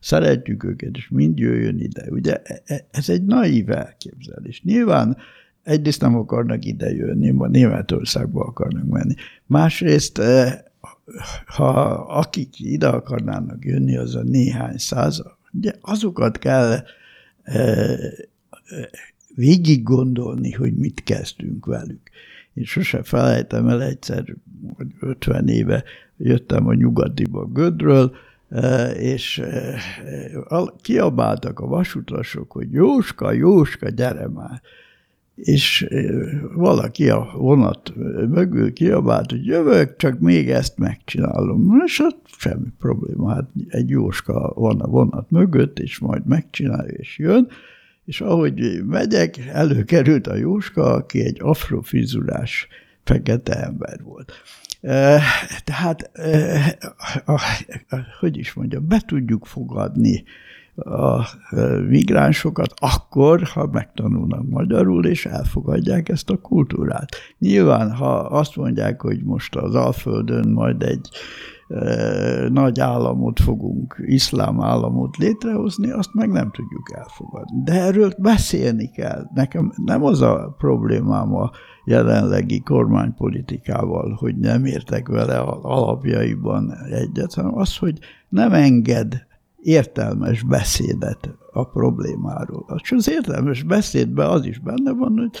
szeretjük 0.00 0.64
őket, 0.64 0.96
és 0.96 1.08
mind 1.08 1.38
jöjjön 1.38 1.78
ide. 1.78 2.06
Ugye 2.10 2.42
e, 2.44 2.62
e, 2.64 2.86
ez 2.90 3.08
egy 3.08 3.24
naív 3.24 3.70
elképzelés. 3.70 4.62
Nyilván 4.62 5.16
egyrészt 5.62 6.00
nem 6.00 6.16
akarnak 6.16 6.64
ide 6.64 6.90
jönni, 6.90 7.30
Németországba 7.48 8.44
akarnak 8.44 8.86
menni. 8.86 9.14
Másrészt 9.46 10.20
ha 11.46 11.70
akik 12.08 12.60
ide 12.60 12.88
akarnának 12.88 13.64
jönni, 13.64 13.96
az 13.96 14.14
a 14.14 14.22
néhány 14.22 14.76
száz, 14.76 15.22
Ugye 15.56 15.72
azokat 15.80 16.38
kell 16.38 16.82
végig 19.34 19.82
gondolni, 19.82 20.52
hogy 20.52 20.76
mit 20.76 21.02
kezdünk 21.02 21.66
velük. 21.66 22.00
Én 22.54 22.64
sose 22.64 23.02
felejtem 23.02 23.68
el 23.68 23.82
egyszer, 23.82 24.36
hogy 24.76 24.86
50 25.00 25.48
éve 25.48 25.84
jöttem 26.16 26.66
a 26.66 26.74
nyugatiba 26.74 27.46
Gödről, 27.46 28.16
és 28.94 29.42
kiabáltak 30.80 31.60
a 31.60 31.66
vasutasok, 31.66 32.52
hogy 32.52 32.72
Jóska, 32.72 33.32
Jóska, 33.32 33.88
gyere 33.88 34.28
már! 34.28 34.60
És 35.36 35.86
valaki 36.54 37.08
a 37.08 37.30
vonat 37.34 37.92
mögül 38.28 38.72
kiabált, 38.72 39.30
hogy 39.30 39.46
jövök, 39.46 39.96
csak 39.96 40.18
még 40.18 40.50
ezt 40.50 40.78
megcsinálom. 40.78 41.82
És 41.84 42.00
hát 42.00 42.16
semmi 42.38 42.68
probléma, 42.78 43.34
hát 43.34 43.48
egy 43.68 43.88
jóska 43.88 44.52
van 44.54 44.80
a 44.80 44.86
vonat 44.86 45.30
mögött, 45.30 45.78
és 45.78 45.98
majd 45.98 46.26
megcsinálja, 46.26 46.92
és 46.92 47.18
jön, 47.18 47.48
és 48.04 48.20
ahogy 48.20 48.82
megyek, 48.86 49.38
előkerült 49.52 50.26
a 50.26 50.34
jóska, 50.36 50.82
aki 50.82 51.24
egy 51.24 51.38
afrofrizurás 51.40 52.68
fekete 53.04 53.64
ember 53.64 54.00
volt. 54.02 54.32
Tehát, 55.64 56.10
hogy 58.20 58.38
is 58.38 58.52
mondjam, 58.52 58.88
be 58.88 59.02
tudjuk 59.06 59.46
fogadni 59.46 60.24
a 60.76 61.26
migránsokat 61.88 62.74
akkor, 62.76 63.42
ha 63.42 63.68
megtanulnak 63.72 64.48
magyarul, 64.48 65.06
és 65.06 65.26
elfogadják 65.26 66.08
ezt 66.08 66.30
a 66.30 66.40
kultúrát. 66.40 67.08
Nyilván, 67.38 67.92
ha 67.92 68.16
azt 68.16 68.56
mondják, 68.56 69.02
hogy 69.02 69.22
most 69.24 69.56
az 69.56 69.74
Alföldön 69.74 70.48
majd 70.48 70.82
egy 70.82 71.08
nagy 72.48 72.80
államot 72.80 73.40
fogunk, 73.40 73.96
iszlám 74.04 74.60
államot 74.60 75.16
létrehozni, 75.16 75.90
azt 75.90 76.14
meg 76.14 76.30
nem 76.30 76.50
tudjuk 76.50 76.92
elfogadni. 76.94 77.62
De 77.64 77.72
erről 77.72 78.12
beszélni 78.18 78.90
kell. 78.90 79.26
Nekem 79.34 79.72
nem 79.84 80.04
az 80.04 80.20
a 80.20 80.54
problémám 80.58 81.34
a 81.34 81.50
jelenlegi 81.84 82.60
kormánypolitikával, 82.60 84.16
hogy 84.18 84.36
nem 84.36 84.64
értek 84.64 85.08
vele 85.08 85.38
alapjaiban 85.62 86.74
egyet, 86.90 87.34
hanem 87.34 87.58
az, 87.58 87.76
hogy 87.76 87.98
nem 88.28 88.52
enged 88.52 89.26
értelmes 89.66 90.42
beszédet 90.42 91.34
a 91.52 91.64
problémáról. 91.64 92.80
És 92.82 92.92
az 92.92 93.08
értelmes 93.08 93.62
beszédben 93.62 94.26
az 94.26 94.46
is 94.46 94.58
benne 94.58 94.92
van, 94.92 95.18
hogy 95.18 95.38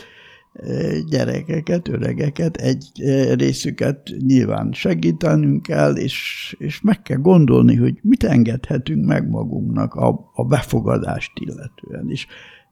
e, 0.52 1.00
gyerekeket, 1.00 1.88
öregeket, 1.88 2.56
egy 2.56 2.90
e, 2.94 3.34
részüket 3.34 4.10
nyilván 4.18 4.72
segítenünk 4.72 5.62
kell, 5.62 5.94
és, 5.96 6.54
és 6.58 6.80
meg 6.80 7.02
kell 7.02 7.16
gondolni, 7.16 7.76
hogy 7.76 7.98
mit 8.02 8.24
engedhetünk 8.24 9.06
meg 9.06 9.28
magunknak 9.28 9.94
a, 9.94 10.30
a 10.34 10.44
befogadást 10.44 11.32
illetően 11.34 12.10
is. 12.10 12.26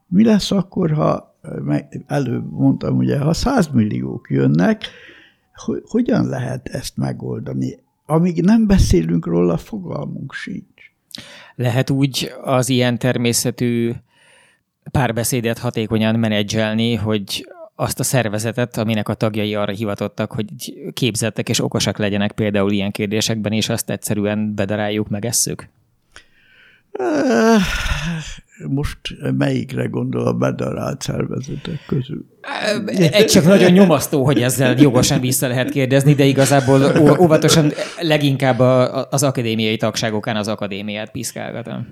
Mi 0.07 0.25
lesz 0.25 0.51
akkor, 0.51 0.91
ha 0.91 1.37
előbb 2.07 2.53
mondtam, 2.53 2.97
ugye, 2.97 3.19
ha 3.19 3.33
százmilliók 3.33 4.31
jönnek, 4.31 4.85
hogy, 5.55 5.83
hogyan 5.87 6.27
lehet 6.27 6.69
ezt 6.69 6.97
megoldani? 6.97 7.79
Amíg 8.07 8.43
nem 8.43 8.67
beszélünk 8.67 9.27
róla, 9.27 9.57
fogalmunk 9.57 10.33
sincs. 10.33 10.74
Lehet 11.55 11.91
úgy 11.91 12.33
az 12.43 12.69
ilyen 12.69 12.99
természetű 12.99 13.93
párbeszédet 14.91 15.59
hatékonyan 15.59 16.19
menedzselni, 16.19 16.95
hogy 16.95 17.49
azt 17.75 18.01
a 18.01 18.03
szervezetet, 18.03 18.77
aminek 18.77 19.09
a 19.09 19.15
tagjai 19.15 19.55
arra 19.55 19.73
hivatottak, 19.73 20.33
hogy 20.33 20.47
képzettek 20.93 21.49
és 21.49 21.61
okosak 21.61 21.99
legyenek 21.99 22.33
például 22.33 22.73
ilyen 22.73 22.91
kérdésekben, 22.91 23.53
és 23.53 23.69
azt 23.69 23.91
egyszerűen 23.91 24.55
bedaráljuk, 24.55 25.09
megesszük? 25.09 25.69
Most 28.69 28.99
melyikre 29.37 29.87
gondol 29.87 30.27
a 30.27 30.33
bedarált 30.33 31.03
szervezetek 31.03 31.85
közül? 31.87 32.25
Egy 32.87 33.27
csak 33.27 33.45
nagyon 33.45 33.71
nyomasztó, 33.71 34.25
hogy 34.25 34.43
ezzel 34.43 34.79
jogosan 34.79 35.21
vissza 35.21 35.49
lehet 35.49 35.71
kérdezni, 35.71 36.15
de 36.15 36.25
igazából 36.25 36.83
óvatosan 37.21 37.73
leginkább 38.01 38.59
az 39.11 39.23
akadémiai 39.23 39.77
tagságokán 39.77 40.37
az 40.37 40.49
akadémiát 40.49 41.11
piszkálgatom. 41.11 41.87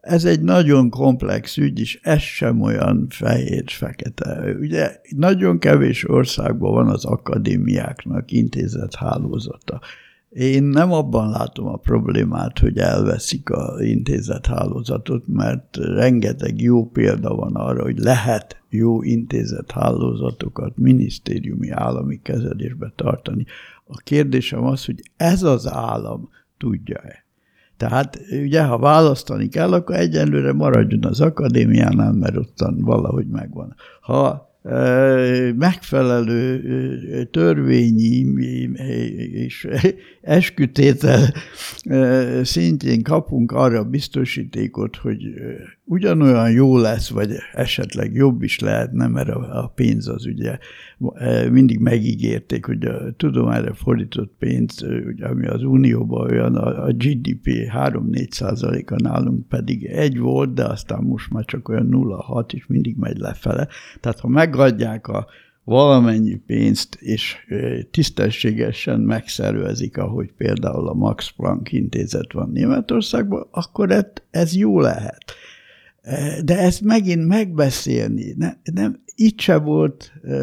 Ez 0.00 0.24
egy 0.24 0.40
nagyon 0.40 0.90
komplex 0.90 1.56
ügy, 1.56 1.80
és 1.80 1.98
ez 2.02 2.20
sem 2.20 2.60
olyan 2.60 3.06
fehér-fekete. 3.10 4.54
Ugye 4.60 4.96
nagyon 5.16 5.58
kevés 5.58 6.08
országban 6.08 6.72
van 6.72 6.88
az 6.88 7.04
akadémiáknak 7.04 8.30
intézett 8.30 8.94
hálózata. 8.94 9.80
Én 10.34 10.62
nem 10.62 10.92
abban 10.92 11.30
látom 11.30 11.66
a 11.66 11.76
problémát, 11.76 12.58
hogy 12.58 12.78
elveszik 12.78 13.50
a 13.50 13.82
intézet 13.82 14.46
hálózatot, 14.46 15.24
mert 15.26 15.76
rengeteg 15.76 16.60
jó 16.60 16.86
példa 16.86 17.34
van 17.34 17.54
arra, 17.54 17.82
hogy 17.82 17.98
lehet 17.98 18.62
jó 18.68 19.02
intézet 19.02 19.70
hálózatokat 19.70 20.76
minisztériumi 20.76 21.70
állami 21.70 22.20
kezelésbe 22.22 22.92
tartani. 22.96 23.46
A 23.86 23.96
kérdésem 23.96 24.64
az, 24.64 24.84
hogy 24.84 25.02
ez 25.16 25.42
az 25.42 25.68
állam 25.68 26.28
tudja-e. 26.58 27.24
Tehát 27.76 28.18
ugye, 28.42 28.64
ha 28.64 28.78
választani 28.78 29.48
kell, 29.48 29.72
akkor 29.72 29.94
egyenlőre 29.94 30.52
maradjon 30.52 31.04
az 31.04 31.20
akadémiánál, 31.20 32.12
mert 32.12 32.36
ottan 32.36 32.78
valahogy 32.80 33.26
megvan. 33.26 33.74
Ha 34.00 34.52
megfelelő 35.56 37.28
törvényi 37.30 38.26
és 39.32 39.68
eskütétel 40.24 41.32
szintjén 42.42 43.02
kapunk 43.02 43.52
arra 43.52 43.84
biztosítékot, 43.84 44.96
hogy 44.96 45.20
ugyanolyan 45.84 46.50
jó 46.50 46.78
lesz, 46.78 47.08
vagy 47.08 47.30
esetleg 47.52 48.12
jobb 48.12 48.42
is 48.42 48.58
lehetne, 48.58 49.06
mert 49.06 49.28
a 49.28 49.72
pénz 49.74 50.08
az 50.08 50.26
ugye 50.26 50.58
mindig 51.50 51.78
megígérték, 51.78 52.64
hogy 52.64 52.84
a 52.84 53.12
tudományra 53.16 53.74
fordított 53.74 54.34
pénz, 54.38 54.82
ugye, 55.06 55.26
ami 55.26 55.46
az 55.46 55.62
Unióban 55.62 56.30
olyan, 56.30 56.56
a 56.56 56.92
GDP 56.92 57.48
3-4 57.48 58.30
százaléka 58.30 58.96
nálunk 58.98 59.48
pedig 59.48 59.84
egy 59.84 60.18
volt, 60.18 60.54
de 60.54 60.64
aztán 60.64 61.02
most 61.02 61.30
már 61.30 61.44
csak 61.44 61.68
olyan 61.68 61.88
0,6 61.90 62.52
és 62.52 62.66
mindig 62.66 62.96
megy 62.96 63.18
lefele. 63.18 63.68
Tehát 64.00 64.20
ha 64.20 64.28
megadják 64.28 65.08
a 65.08 65.26
valamennyi 65.64 66.34
pénzt, 66.34 66.94
és 66.94 67.36
tisztességesen 67.90 69.00
megszervezik, 69.00 69.96
ahogy 69.96 70.32
például 70.36 70.88
a 70.88 70.94
Max 70.94 71.30
Planck 71.36 71.72
intézet 71.72 72.32
van 72.32 72.50
Németországban, 72.50 73.46
akkor 73.50 74.06
ez 74.30 74.54
jó 74.54 74.80
lehet. 74.80 75.24
De 76.44 76.58
ezt 76.58 76.80
megint 76.80 77.26
megbeszélni, 77.26 78.34
ne, 78.36 78.52
nem, 78.72 79.02
itt 79.14 79.40
se 79.40 79.56
volt 79.56 80.12
e, 80.22 80.36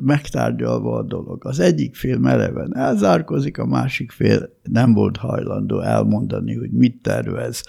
megtárgyalva 0.00 0.96
a 0.96 1.02
dolog. 1.02 1.46
Az 1.46 1.58
egyik 1.60 1.94
fél 1.94 2.18
mereven 2.18 2.76
elzárkozik, 2.76 3.58
a 3.58 3.66
másik 3.66 4.10
fél 4.10 4.56
nem 4.62 4.92
volt 4.92 5.16
hajlandó 5.16 5.80
elmondani, 5.80 6.54
hogy 6.54 6.70
mit 6.70 7.02
tervez, 7.02 7.64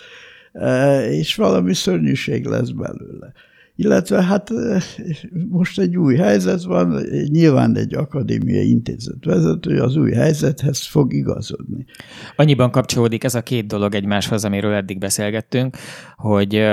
e, 0.54 1.06
és 1.12 1.36
valami 1.36 1.74
szörnyűség 1.74 2.46
lesz 2.46 2.70
belőle. 2.70 3.34
Illetve 3.76 4.24
hát 4.24 4.50
most 5.50 5.80
egy 5.80 5.98
új 5.98 6.16
helyzet 6.16 6.64
van, 6.64 7.04
nyilván 7.26 7.78
egy 7.78 7.94
akadémiai 7.94 8.70
intézet 8.70 9.26
vezető 9.26 9.82
az 9.82 9.96
új 9.96 10.12
helyzethez 10.12 10.86
fog 10.86 11.14
igazodni. 11.14 11.86
Annyiban 12.36 12.72
kapcsolódik 12.72 13.24
ez 13.24 13.36
a 13.36 13.42
két 13.42 13.68
dolog 13.68 13.96
egymáshoz, 13.96 14.46
amiről 14.46 14.74
eddig 14.74 14.98
beszélgettünk, 14.98 15.78
hogy 16.16 16.70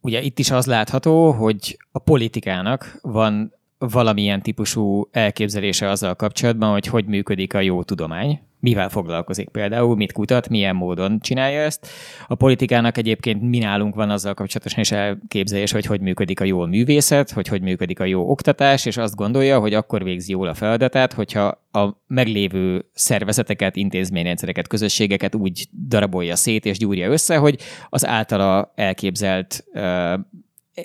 ugye 0.00 0.22
itt 0.22 0.38
is 0.38 0.50
az 0.50 0.66
látható, 0.66 1.30
hogy 1.30 1.78
a 1.92 1.98
politikának 1.98 2.98
van 3.02 3.52
valamilyen 3.78 4.42
típusú 4.42 5.08
elképzelése 5.10 5.88
azzal 5.88 6.14
kapcsolatban, 6.14 6.70
hogy 6.70 6.86
hogy 6.86 7.06
működik 7.06 7.54
a 7.54 7.60
jó 7.60 7.82
tudomány, 7.82 8.40
mivel 8.62 8.88
foglalkozik 8.88 9.48
például, 9.48 9.96
mit 9.96 10.12
kutat, 10.12 10.48
milyen 10.48 10.76
módon 10.76 11.20
csinálja 11.20 11.60
ezt. 11.60 11.86
A 12.26 12.34
politikának 12.34 12.98
egyébként 12.98 13.42
mi 13.42 13.58
nálunk 13.58 13.94
van 13.94 14.10
azzal 14.10 14.34
kapcsolatosan 14.34 14.80
is 14.80 14.92
elképzelés, 14.92 15.72
hogy 15.72 15.86
hogy 15.86 16.00
működik 16.00 16.40
a 16.40 16.44
jó 16.44 16.66
művészet, 16.66 17.30
hogy 17.30 17.48
hogy 17.48 17.62
működik 17.62 18.00
a 18.00 18.04
jó 18.04 18.30
oktatás, 18.30 18.86
és 18.86 18.96
azt 18.96 19.14
gondolja, 19.14 19.58
hogy 19.58 19.74
akkor 19.74 20.04
végzi 20.04 20.32
jól 20.32 20.48
a 20.48 20.54
feladatát, 20.54 21.12
hogyha 21.12 21.60
a 21.72 21.88
meglévő 22.06 22.84
szervezeteket, 22.92 23.76
intézményrendszereket, 23.76 24.68
közösségeket 24.68 25.34
úgy 25.34 25.66
darabolja 25.88 26.36
szét 26.36 26.64
és 26.64 26.78
gyúrja 26.78 27.10
össze, 27.10 27.36
hogy 27.36 27.58
az 27.88 28.06
általa 28.06 28.72
elképzelt 28.74 29.64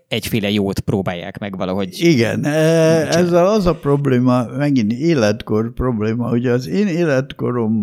egyféle 0.07 0.51
jót 0.51 0.79
próbálják 0.79 1.39
meg 1.39 1.57
valahogy. 1.57 1.99
Igen, 1.99 2.43
e, 2.43 2.49
ezzel 3.07 3.47
az 3.47 3.65
a 3.65 3.75
probléma, 3.75 4.45
megint 4.57 4.91
életkor 4.91 5.73
probléma, 5.73 6.27
hogy 6.27 6.45
az 6.47 6.67
én 6.67 6.87
életkorom 6.87 7.73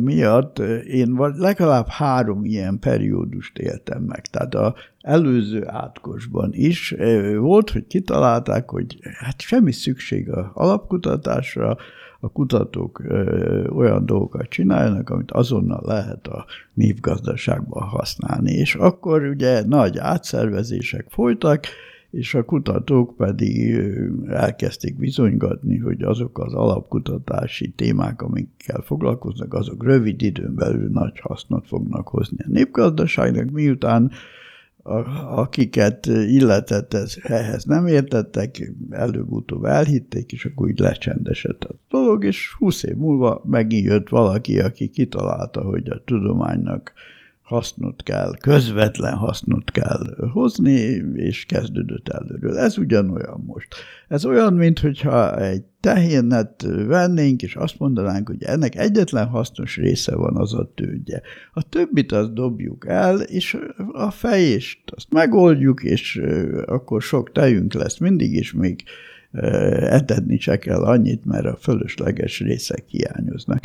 miatt 0.00 0.58
én 0.86 1.34
legalább 1.36 1.88
három 1.88 2.44
ilyen 2.44 2.78
periódust 2.78 3.58
éltem 3.58 4.02
meg. 4.02 4.26
Tehát 4.26 4.54
a 4.54 4.74
előző 5.00 5.64
átkosban 5.66 6.50
is 6.52 6.92
e, 6.92 7.36
volt, 7.36 7.70
hogy 7.70 7.86
kitalálták, 7.86 8.70
hogy 8.70 8.98
hát 9.18 9.40
semmi 9.40 9.72
szükség 9.72 10.30
a 10.30 10.50
alapkutatásra, 10.54 11.76
a 12.24 12.28
kutatók 12.28 13.02
olyan 13.74 14.06
dolgokat 14.06 14.48
csinálnak, 14.48 15.10
amit 15.10 15.30
azonnal 15.30 15.82
lehet 15.84 16.26
a 16.26 16.44
népgazdaságban 16.74 17.82
használni. 17.82 18.52
És 18.52 18.74
akkor 18.74 19.22
ugye 19.22 19.66
nagy 19.66 19.98
átszervezések 19.98 21.06
folytak, 21.08 21.64
és 22.10 22.34
a 22.34 22.44
kutatók 22.44 23.16
pedig 23.16 23.80
elkezdték 24.28 24.98
bizonygatni, 24.98 25.78
hogy 25.78 26.02
azok 26.02 26.38
az 26.38 26.54
alapkutatási 26.54 27.70
témák, 27.70 28.22
amikkel 28.22 28.80
foglalkoznak, 28.80 29.54
azok 29.54 29.84
rövid 29.84 30.22
időn 30.22 30.54
belül 30.54 30.88
nagy 30.88 31.20
hasznot 31.20 31.66
fognak 31.66 32.08
hozni 32.08 32.36
a 32.38 32.50
népgazdaságnak, 32.50 33.50
miután 33.50 34.10
akiket 35.34 36.06
illetett 36.06 36.94
ez, 36.94 37.14
ehhez 37.22 37.64
nem 37.64 37.86
értettek, 37.86 38.72
előbb-utóbb 38.90 39.64
elhitték, 39.64 40.32
és 40.32 40.44
akkor 40.44 40.66
úgy 40.66 40.78
lecsendesedett 40.78 41.64
a 41.64 41.74
dolog, 41.88 42.24
és 42.24 42.54
húsz 42.58 42.82
év 42.82 42.96
múlva 42.96 43.42
megint 43.44 43.86
jött 43.86 44.08
valaki, 44.08 44.60
aki 44.60 44.88
kitalálta, 44.88 45.62
hogy 45.62 45.88
a 45.88 46.02
tudománynak 46.04 46.92
hasznot 47.44 48.02
kell, 48.02 48.36
közvetlen 48.40 49.14
hasznot 49.14 49.70
kell 49.70 50.28
hozni, 50.32 51.02
és 51.14 51.44
kezdődött 51.44 52.08
előről. 52.08 52.58
Ez 52.58 52.78
ugyanolyan 52.78 53.42
most. 53.46 53.74
Ez 54.08 54.24
olyan, 54.24 54.54
mintha 54.54 55.40
egy 55.40 55.62
tehénet 55.80 56.62
vennénk, 56.86 57.42
és 57.42 57.56
azt 57.56 57.78
mondanánk, 57.78 58.28
hogy 58.28 58.42
ennek 58.42 58.74
egyetlen 58.74 59.26
hasznos 59.26 59.76
része 59.76 60.16
van, 60.16 60.36
az 60.36 60.54
a 60.54 60.70
tődje. 60.74 61.22
A 61.52 61.68
többit 61.68 62.12
azt 62.12 62.32
dobjuk 62.32 62.86
el, 62.88 63.20
és 63.20 63.58
a 63.92 64.10
fejést 64.10 64.80
azt 64.86 65.12
megoldjuk, 65.12 65.82
és 65.82 66.22
akkor 66.66 67.02
sok 67.02 67.32
tejünk 67.32 67.72
lesz 67.72 67.98
mindig, 67.98 68.32
és 68.32 68.52
még 68.52 68.82
etedni 69.80 70.38
se 70.38 70.58
kell 70.58 70.82
annyit, 70.82 71.24
mert 71.24 71.46
a 71.46 71.56
fölösleges 71.60 72.40
részek 72.40 72.84
hiányoznak 72.86 73.60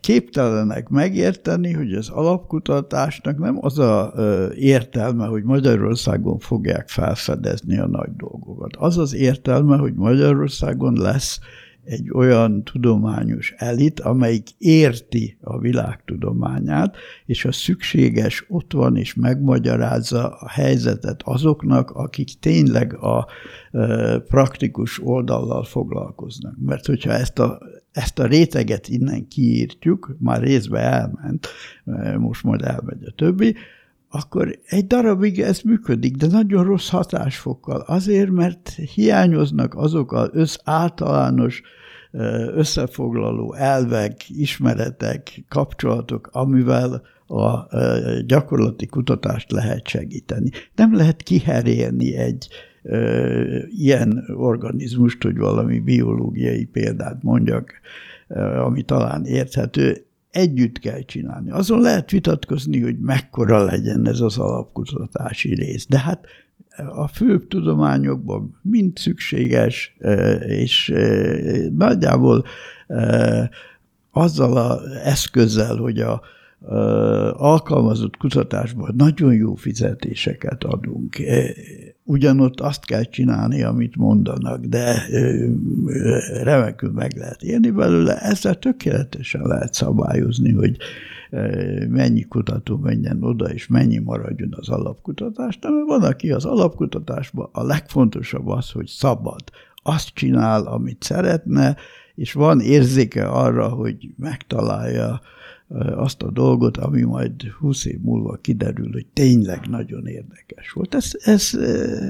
képtelenek 0.00 0.88
megérteni, 0.88 1.72
hogy 1.72 1.92
az 1.92 2.08
alapkutatásnak 2.08 3.38
nem 3.38 3.58
az 3.60 3.78
a 3.78 4.14
értelme, 4.54 5.26
hogy 5.26 5.42
Magyarországon 5.42 6.38
fogják 6.38 6.88
felfedezni 6.88 7.78
a 7.78 7.86
nagy 7.86 8.16
dolgokat. 8.16 8.76
Az 8.76 8.98
az 8.98 9.14
értelme, 9.14 9.76
hogy 9.76 9.94
Magyarországon 9.94 10.94
lesz 10.94 11.40
egy 11.84 12.10
olyan 12.14 12.64
tudományos 12.64 13.54
elit, 13.56 14.00
amelyik 14.00 14.48
érti 14.58 15.38
a 15.40 15.58
világtudományát, 15.58 16.96
és 17.26 17.44
a 17.44 17.52
szükséges 17.52 18.46
ott 18.48 18.72
van 18.72 18.96
és 18.96 19.14
megmagyarázza 19.14 20.28
a 20.28 20.48
helyzetet 20.48 21.22
azoknak, 21.24 21.90
akik 21.90 22.38
tényleg 22.40 22.94
a 22.94 23.26
praktikus 24.28 25.00
oldallal 25.04 25.64
foglalkoznak. 25.64 26.54
Mert 26.58 26.86
hogyha 26.86 27.12
ezt 27.12 27.38
a 27.38 27.58
ezt 27.92 28.18
a 28.18 28.26
réteget 28.26 28.88
innen 28.88 29.28
kiírtjuk, 29.28 30.16
már 30.18 30.40
részbe 30.42 30.78
elment, 30.78 31.48
most 32.18 32.42
majd 32.42 32.62
elmegy 32.62 33.04
a 33.04 33.12
többi, 33.16 33.54
akkor 34.08 34.58
egy 34.64 34.86
darabig 34.86 35.40
ez 35.40 35.60
működik, 35.60 36.16
de 36.16 36.26
nagyon 36.26 36.64
rossz 36.64 36.88
hatásfokkal. 36.88 37.80
Azért, 37.80 38.30
mert 38.30 38.68
hiányoznak 38.94 39.74
azok 39.74 40.12
az 40.12 40.28
össz 40.32 40.56
általános 40.64 41.62
összefoglaló 42.54 43.54
elvek, 43.54 44.28
ismeretek, 44.28 45.44
kapcsolatok, 45.48 46.28
amivel 46.32 47.02
a 47.26 47.76
gyakorlati 48.26 48.86
kutatást 48.86 49.52
lehet 49.52 49.88
segíteni. 49.88 50.50
Nem 50.74 50.94
lehet 50.94 51.22
kiherélni 51.22 52.16
egy, 52.16 52.48
ilyen 53.68 54.24
organizmust, 54.34 55.22
hogy 55.22 55.36
valami 55.36 55.78
biológiai 55.78 56.64
példát 56.64 57.22
mondjak, 57.22 57.72
ami 58.64 58.82
talán 58.82 59.24
érthető, 59.24 60.04
együtt 60.30 60.78
kell 60.78 61.00
csinálni. 61.00 61.50
Azon 61.50 61.80
lehet 61.80 62.10
vitatkozni, 62.10 62.80
hogy 62.80 62.98
mekkora 62.98 63.64
legyen 63.64 64.06
ez 64.06 64.20
az 64.20 64.38
alapkutatási 64.38 65.54
rész, 65.54 65.86
de 65.86 65.98
hát 65.98 66.26
a 66.94 67.08
főbb 67.08 67.48
tudományokban 67.48 68.58
mind 68.62 68.96
szükséges, 68.96 69.96
és 70.46 70.94
nagyjából 71.76 72.44
azzal 74.10 74.56
az 74.56 74.90
eszközzel, 75.04 75.76
hogy 75.76 76.00
a 76.00 76.22
alkalmazott 77.32 78.16
kutatásban 78.16 78.94
nagyon 78.96 79.34
jó 79.34 79.54
fizetéseket 79.54 80.64
adunk 80.64 81.16
ugyanott 82.04 82.60
azt 82.60 82.84
kell 82.84 83.02
csinálni, 83.02 83.62
amit 83.62 83.96
mondanak, 83.96 84.64
de 84.64 85.02
remekül 86.42 86.90
meg 86.90 87.16
lehet 87.16 87.42
élni 87.42 87.70
belőle, 87.70 88.18
ezzel 88.18 88.58
tökéletesen 88.58 89.42
lehet 89.42 89.74
szabályozni, 89.74 90.52
hogy 90.52 90.76
mennyi 91.88 92.22
kutató 92.22 92.76
menjen 92.76 93.22
oda, 93.22 93.44
és 93.44 93.66
mennyi 93.66 93.98
maradjon 93.98 94.54
az 94.56 94.68
alapkutatás. 94.68 95.58
mert 95.60 95.86
van, 95.86 96.02
aki 96.02 96.30
az 96.30 96.44
alapkutatásban 96.44 97.48
a 97.52 97.62
legfontosabb 97.62 98.48
az, 98.48 98.70
hogy 98.70 98.86
szabad. 98.86 99.42
Azt 99.82 100.08
csinál, 100.08 100.62
amit 100.62 101.02
szeretne, 101.02 101.76
és 102.14 102.32
van 102.32 102.60
érzéke 102.60 103.26
arra, 103.26 103.68
hogy 103.68 104.08
megtalálja 104.16 105.20
azt 105.78 106.22
a 106.22 106.30
dolgot, 106.30 106.76
ami 106.76 107.02
majd 107.02 107.42
20 107.42 107.84
év 107.84 108.00
múlva 108.00 108.36
kiderül, 108.36 108.92
hogy 108.92 109.06
tényleg 109.06 109.66
nagyon 109.68 110.06
érdekes 110.06 110.70
volt. 110.70 110.94
Ezt, 110.94 111.14
ezt, 111.14 111.54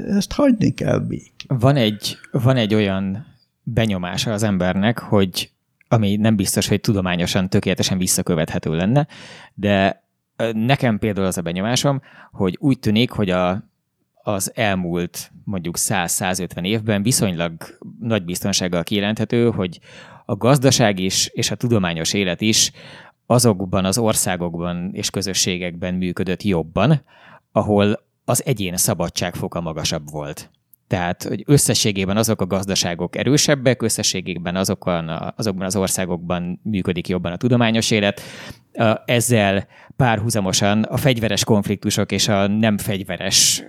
ezt 0.08 0.32
hagyni 0.32 0.70
kell 0.70 1.04
még. 1.08 1.32
Van 1.46 1.76
egy, 1.76 2.16
van 2.30 2.56
egy 2.56 2.74
olyan 2.74 3.26
benyomása 3.62 4.32
az 4.32 4.42
embernek, 4.42 4.98
hogy 4.98 5.50
ami 5.88 6.16
nem 6.16 6.36
biztos, 6.36 6.68
hogy 6.68 6.80
tudományosan 6.80 7.48
tökéletesen 7.48 7.98
visszakövethető 7.98 8.74
lenne, 8.74 9.06
de 9.54 10.04
nekem 10.52 10.98
például 10.98 11.26
az 11.26 11.38
a 11.38 11.42
benyomásom, 11.42 12.00
hogy 12.32 12.56
úgy 12.60 12.78
tűnik, 12.78 13.10
hogy 13.10 13.30
a, 13.30 13.64
az 14.22 14.52
elmúlt 14.54 15.30
mondjuk 15.44 15.76
100-150 15.78 16.64
évben 16.64 17.02
viszonylag 17.02 17.52
nagy 18.00 18.24
biztonsággal 18.24 18.82
kijelenthető, 18.82 19.50
hogy 19.50 19.80
a 20.26 20.36
gazdaság 20.36 20.98
is 20.98 21.26
és 21.26 21.50
a 21.50 21.54
tudományos 21.54 22.12
élet 22.12 22.40
is 22.40 22.72
azokban 23.26 23.84
az 23.84 23.98
országokban 23.98 24.90
és 24.92 25.10
közösségekben 25.10 25.94
működött 25.94 26.42
jobban, 26.42 27.02
ahol 27.52 28.04
az 28.24 28.44
egyén 28.44 28.76
szabadságfoka 28.76 29.60
magasabb 29.60 30.10
volt. 30.10 30.50
Tehát, 30.92 31.22
hogy 31.22 31.42
összességében 31.46 32.16
azok 32.16 32.40
a 32.40 32.46
gazdaságok 32.46 33.16
erősebbek, 33.16 33.82
összességében 33.82 34.56
azokon, 34.56 35.08
azokban 35.36 35.66
az 35.66 35.76
országokban 35.76 36.60
működik 36.62 37.08
jobban 37.08 37.32
a 37.32 37.36
tudományos 37.36 37.90
élet. 37.90 38.20
Ezzel 39.04 39.66
párhuzamosan 39.96 40.82
a 40.82 40.96
fegyveres 40.96 41.44
konfliktusok 41.44 42.12
és 42.12 42.28
a 42.28 42.46
nem 42.46 42.78
fegyveres 42.78 43.64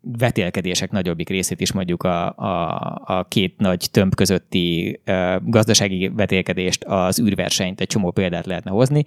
vetélkedések 0.00 0.90
nagyobbik 0.90 1.28
részét 1.28 1.60
is 1.60 1.72
mondjuk 1.72 2.02
a, 2.02 2.36
a, 2.36 3.02
a 3.04 3.26
két 3.28 3.58
nagy 3.58 3.88
tömb 3.90 4.14
közötti 4.14 5.00
gazdasági 5.44 6.08
vetélkedést, 6.08 6.84
az 6.84 7.20
űrversenyt, 7.20 7.80
egy 7.80 7.86
csomó 7.86 8.10
példát 8.10 8.46
lehetne 8.46 8.70
hozni 8.70 9.04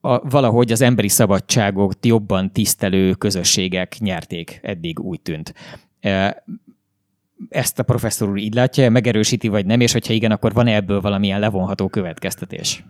a, 0.00 0.28
valahogy 0.28 0.72
az 0.72 0.80
emberi 0.80 1.08
szabadságot 1.08 2.06
jobban 2.06 2.52
tisztelő 2.52 3.12
közösségek 3.12 3.96
nyerték, 3.98 4.60
eddig 4.62 5.00
úgy 5.00 5.20
tűnt 5.20 5.54
ezt 7.48 7.78
a 7.78 7.82
professzor 7.82 8.28
úr 8.28 8.36
így 8.36 8.54
látja, 8.54 8.90
megerősíti 8.90 9.48
vagy 9.48 9.66
nem, 9.66 9.80
és 9.80 9.92
hogyha 9.92 10.12
igen, 10.12 10.30
akkor 10.30 10.52
van-e 10.52 10.74
ebből 10.74 11.00
valamilyen 11.00 11.40
levonható 11.40 11.88
következtetés? 11.88 12.84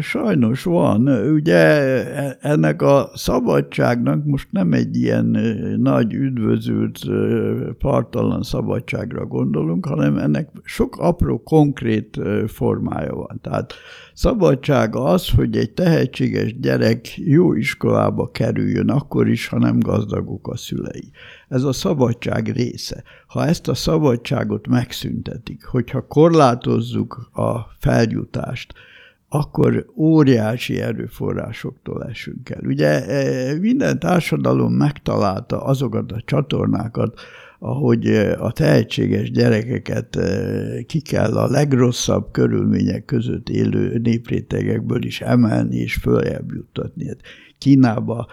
Sajnos 0.00 0.62
van. 0.62 1.08
Ugye 1.08 1.58
ennek 2.40 2.82
a 2.82 3.10
szabadságnak 3.14 4.24
most 4.24 4.48
nem 4.50 4.72
egy 4.72 4.96
ilyen 4.96 5.26
nagy 5.78 6.12
üdvözült 6.12 6.98
partalan 7.78 8.42
szabadságra 8.42 9.26
gondolunk, 9.26 9.86
hanem 9.86 10.18
ennek 10.18 10.48
sok 10.62 10.96
apró 10.96 11.42
konkrét 11.42 12.20
formája 12.46 13.14
van. 13.14 13.38
Tehát 13.42 13.72
szabadság 14.14 14.96
az, 14.96 15.28
hogy 15.28 15.56
egy 15.56 15.70
tehetséges 15.70 16.58
gyerek 16.60 17.16
jó 17.16 17.54
iskolába 17.54 18.30
kerüljön, 18.30 18.88
akkor 18.88 19.28
is, 19.28 19.48
ha 19.48 19.58
nem 19.58 19.78
gazdagok 19.78 20.48
a 20.48 20.56
szülei. 20.56 21.10
Ez 21.48 21.62
a 21.62 21.72
szabadság 21.72 22.48
része. 22.48 23.02
Ha 23.26 23.46
ezt 23.46 23.68
a 23.68 23.74
szabadságot 23.74 24.66
megszüntetik, 24.66 25.64
hogyha 25.64 26.06
korlátozzuk 26.06 27.28
a 27.32 27.58
feljutást, 27.78 28.74
akkor 29.34 29.86
óriási 29.96 30.80
erőforrásoktól 30.80 32.04
esünk 32.04 32.50
el. 32.50 32.60
Ugye 32.64 33.06
e, 33.06 33.58
minden 33.58 33.98
társadalom 33.98 34.72
megtalálta 34.72 35.64
azokat 35.64 36.12
a 36.12 36.22
csatornákat, 36.24 37.20
ahogy 37.58 38.06
e, 38.06 38.40
a 38.40 38.52
tehetséges 38.52 39.30
gyerekeket 39.30 40.16
e, 40.16 40.82
ki 40.86 41.00
kell 41.00 41.36
a 41.36 41.50
legrosszabb 41.50 42.30
körülmények 42.30 43.04
között 43.04 43.48
élő 43.48 43.98
néprétegekből 43.98 45.04
is 45.04 45.20
emelni 45.20 45.76
és 45.76 45.94
följebb 45.94 46.52
juttatni. 46.52 47.06
Hát 47.06 47.20
Kínába 47.58 48.26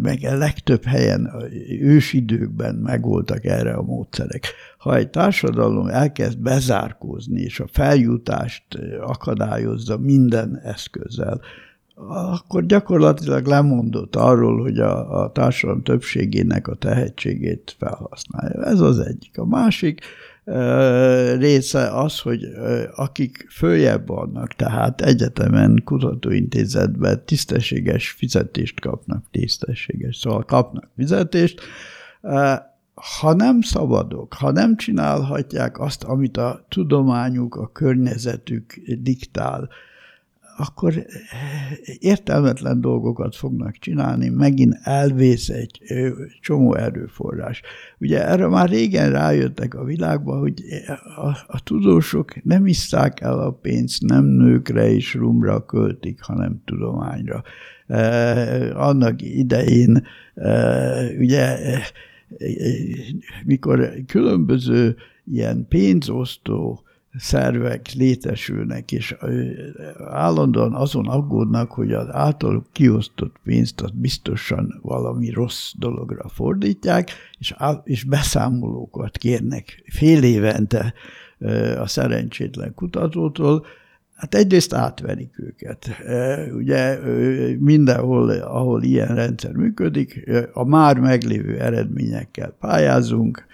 meg 0.00 0.18
a 0.22 0.36
legtöbb 0.36 0.84
helyen 0.84 1.32
ősidőkben 1.80 2.74
megvoltak 2.74 3.44
erre 3.44 3.72
a 3.72 3.82
módszerek. 3.82 4.46
Ha 4.78 4.96
egy 4.96 5.10
társadalom 5.10 5.88
elkezd 5.88 6.38
bezárkózni, 6.38 7.40
és 7.40 7.60
a 7.60 7.66
feljutást 7.72 8.64
akadályozza 9.00 9.98
minden 9.98 10.60
eszközzel, 10.64 11.40
akkor 12.34 12.66
gyakorlatilag 12.66 13.46
lemondott 13.46 14.16
arról, 14.16 14.62
hogy 14.62 14.78
a, 14.78 15.22
a 15.22 15.32
társadalom 15.32 15.82
többségének 15.82 16.68
a 16.68 16.74
tehetségét 16.74 17.76
felhasználja. 17.78 18.64
Ez 18.64 18.80
az 18.80 18.98
egyik. 18.98 19.38
A 19.38 19.46
másik, 19.46 20.00
része 21.38 22.00
az, 22.00 22.18
hogy 22.18 22.44
akik 22.94 23.46
följebb 23.50 24.06
vannak, 24.06 24.52
tehát 24.52 25.00
egyetemen, 25.00 25.82
kutatóintézetben 25.84 27.22
tisztességes 27.24 28.10
fizetést 28.10 28.80
kapnak, 28.80 29.24
tisztességes, 29.30 30.16
szóval 30.16 30.44
kapnak 30.44 30.90
fizetést, 30.96 31.60
ha 33.20 33.34
nem 33.34 33.60
szabadok, 33.60 34.34
ha 34.34 34.50
nem 34.50 34.76
csinálhatják 34.76 35.80
azt, 35.80 36.04
amit 36.04 36.36
a 36.36 36.66
tudományuk, 36.68 37.54
a 37.54 37.70
környezetük 37.72 38.80
diktál, 38.98 39.68
akkor 40.56 40.92
eh, 40.96 41.04
értelmetlen 41.98 42.80
dolgokat 42.80 43.36
fognak 43.36 43.76
csinálni, 43.76 44.28
megint 44.28 44.78
elvész 44.82 45.48
egy 45.48 45.80
csomó 46.40 46.74
erőforrás. 46.74 47.62
Ugye 47.98 48.26
erre 48.26 48.46
már 48.46 48.68
régen 48.68 49.10
rájöttek 49.10 49.74
a 49.74 49.84
világba, 49.84 50.38
hogy 50.38 50.62
a, 51.16 51.28
a 51.46 51.62
tudósok 51.64 52.44
nem 52.44 52.66
isszák 52.66 53.20
el 53.20 53.38
a 53.38 53.50
pénzt, 53.50 54.02
nem 54.02 54.24
nőkre 54.24 54.90
és 54.90 55.14
rumra 55.14 55.64
költik, 55.64 56.22
hanem 56.22 56.62
tudományra. 56.64 57.42
Eh, 57.86 58.80
annak 58.80 59.22
idején 59.22 60.06
eh, 60.34 61.10
ugye 61.18 61.58
mikor 63.44 63.92
különböző 64.06 64.96
ilyen 65.24 65.66
pénzosztó 65.68 66.85
szervek 67.18 67.92
létesülnek, 67.92 68.92
és 68.92 69.16
állandóan 70.04 70.74
azon 70.74 71.08
aggódnak, 71.08 71.72
hogy 71.72 71.92
az 71.92 72.06
általuk 72.10 72.66
kiosztott 72.72 73.36
pénzt 73.44 73.80
az 73.80 73.90
biztosan 73.94 74.78
valami 74.82 75.30
rossz 75.30 75.72
dologra 75.78 76.28
fordítják, 76.28 77.10
és, 77.38 77.54
és 77.84 78.04
beszámolókat 78.04 79.16
kérnek 79.16 79.82
fél 79.86 80.22
évente 80.22 80.94
a 81.78 81.86
szerencsétlen 81.86 82.74
kutatótól, 82.74 83.66
Hát 84.16 84.34
egyrészt 84.34 84.72
átverik 84.72 85.38
őket. 85.38 85.90
Ugye 86.54 86.98
mindenhol, 87.58 88.30
ahol 88.30 88.82
ilyen 88.82 89.14
rendszer 89.14 89.52
működik, 89.52 90.30
a 90.52 90.64
már 90.64 90.98
meglévő 90.98 91.58
eredményekkel 91.60 92.56
pályázunk, 92.60 93.46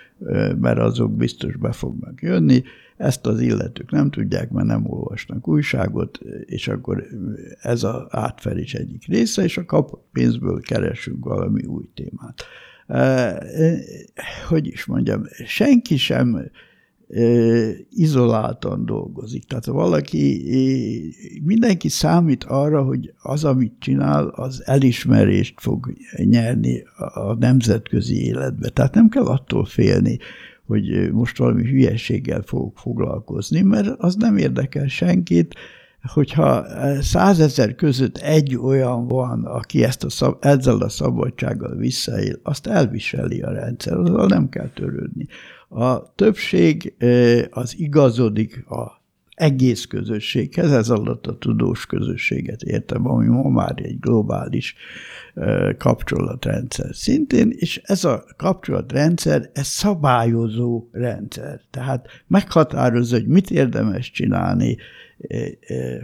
mert 0.61 0.79
azok 0.79 1.16
biztos 1.16 1.57
be 1.57 1.72
fognak 1.72 2.22
jönni, 2.22 2.62
ezt 3.02 3.26
az 3.26 3.40
illetők 3.40 3.90
nem 3.90 4.10
tudják, 4.10 4.50
mert 4.50 4.66
nem 4.66 4.86
olvasnak 4.86 5.48
újságot, 5.48 6.18
és 6.44 6.68
akkor 6.68 7.06
ez 7.60 7.82
az 7.82 8.02
átverés 8.08 8.74
egyik 8.74 9.06
része, 9.06 9.42
és 9.42 9.56
a 9.58 9.64
kapott 9.64 10.08
pénzből 10.12 10.60
keresünk 10.60 11.24
valami 11.24 11.64
új 11.64 11.84
témát. 11.94 12.44
Hogy 14.48 14.66
is 14.66 14.84
mondjam, 14.84 15.22
senki 15.46 15.96
sem 15.96 16.50
izoláltan 17.90 18.84
dolgozik. 18.84 19.44
Tehát 19.44 19.64
valaki, 19.64 20.44
mindenki 21.44 21.88
számít 21.88 22.44
arra, 22.44 22.82
hogy 22.82 23.14
az, 23.22 23.44
amit 23.44 23.74
csinál, 23.78 24.26
az 24.26 24.62
elismerést 24.66 25.54
fog 25.60 25.92
nyerni 26.16 26.82
a 27.14 27.34
nemzetközi 27.34 28.24
életbe. 28.24 28.68
Tehát 28.68 28.94
nem 28.94 29.08
kell 29.08 29.24
attól 29.24 29.64
félni, 29.64 30.18
hogy 30.72 31.12
most 31.12 31.38
valami 31.38 31.64
hülyeséggel 31.64 32.42
fogok 32.42 32.78
foglalkozni, 32.78 33.61
mert 33.61 33.88
az 33.98 34.14
nem 34.14 34.37
érdekel 34.37 34.88
senkit, 34.88 35.54
hogyha 36.02 36.64
százezer 37.00 37.74
között 37.74 38.16
egy 38.16 38.56
olyan 38.56 39.08
van, 39.08 39.44
aki 39.44 39.85
ezt 39.85 40.04
a 40.04 40.11
szab, 40.11 40.37
ezzel 40.40 40.76
a 40.76 40.88
szabadsággal 40.88 41.76
visszaél, 41.76 42.38
azt 42.42 42.66
elviseli 42.66 43.40
a 43.42 43.50
rendszer, 43.50 43.96
azzal 43.96 44.26
nem 44.26 44.48
kell 44.48 44.68
törődni. 44.68 45.26
A 45.68 46.14
többség 46.14 46.94
az 47.50 47.78
igazodik 47.78 48.64
a 48.68 49.01
egész 49.34 49.84
közösséghez, 49.84 50.72
ez 50.72 50.90
alatt 50.90 51.26
a 51.26 51.38
tudós 51.38 51.86
közösséget 51.86 52.62
értem, 52.62 53.08
ami 53.08 53.26
ma 53.26 53.48
már 53.48 53.74
egy 53.76 53.98
globális 53.98 54.74
kapcsolatrendszer 55.78 56.94
szintén, 56.94 57.52
és 57.56 57.80
ez 57.84 58.04
a 58.04 58.24
kapcsolatrendszer, 58.36 59.50
ez 59.52 59.66
szabályozó 59.66 60.88
rendszer. 60.90 61.60
Tehát 61.70 62.06
meghatározza, 62.26 63.16
hogy 63.16 63.26
mit 63.26 63.50
érdemes 63.50 64.10
csinálni, 64.10 64.76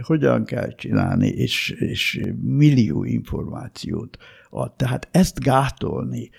hogyan 0.01 0.45
kell 0.45 0.75
csinálni, 0.75 1.27
és, 1.27 1.69
és 1.69 2.21
millió 2.41 3.03
információt 3.03 4.17
ad. 4.49 4.73
Tehát 4.75 5.07
ezt 5.11 5.39
gátolni, 5.39 6.29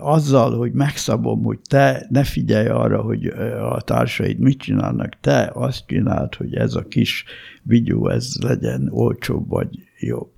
azzal, 0.00 0.56
hogy 0.56 0.72
megszabom, 0.72 1.42
hogy 1.42 1.58
te 1.68 2.06
ne 2.08 2.24
figyelj 2.24 2.66
arra, 2.66 3.02
hogy 3.02 3.26
a 3.60 3.80
társaid 3.80 4.38
mit 4.38 4.58
csinálnak, 4.58 5.20
te 5.20 5.50
azt 5.54 5.86
csináld, 5.86 6.34
hogy 6.34 6.54
ez 6.54 6.74
a 6.74 6.86
kis 6.88 7.24
vigyó, 7.62 8.08
ez 8.08 8.32
legyen 8.40 8.88
olcsóbb 8.90 9.48
vagy 9.48 9.68
jobb. 9.98 10.30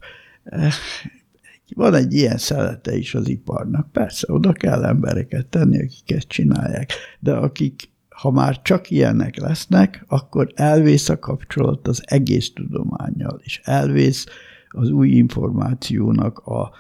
Van 1.75 1.95
egy 1.95 2.13
ilyen 2.13 2.39
szelete 2.39 2.97
is 2.97 3.15
az 3.15 3.29
iparnak. 3.29 3.93
Persze, 3.93 4.33
oda 4.33 4.53
kell 4.53 4.85
embereket 4.85 5.47
tenni, 5.47 5.83
akik 5.83 6.11
ezt 6.11 6.29
csinálják, 6.29 6.93
de 7.21 7.33
akik 7.33 7.91
ha 8.09 8.31
már 8.31 8.63
csak 8.63 8.91
ilyenek 8.91 9.37
lesznek, 9.37 10.05
akkor 10.09 10.53
elvész 10.55 11.09
a 11.09 11.19
kapcsolat 11.19 11.89
az 11.89 12.03
egész 12.07 12.53
tudományjal, 12.53 13.41
és 13.43 13.61
elvész 13.65 14.27
az 14.69 14.91
új 14.91 15.09
információnak 15.09 16.39
a 16.39 16.71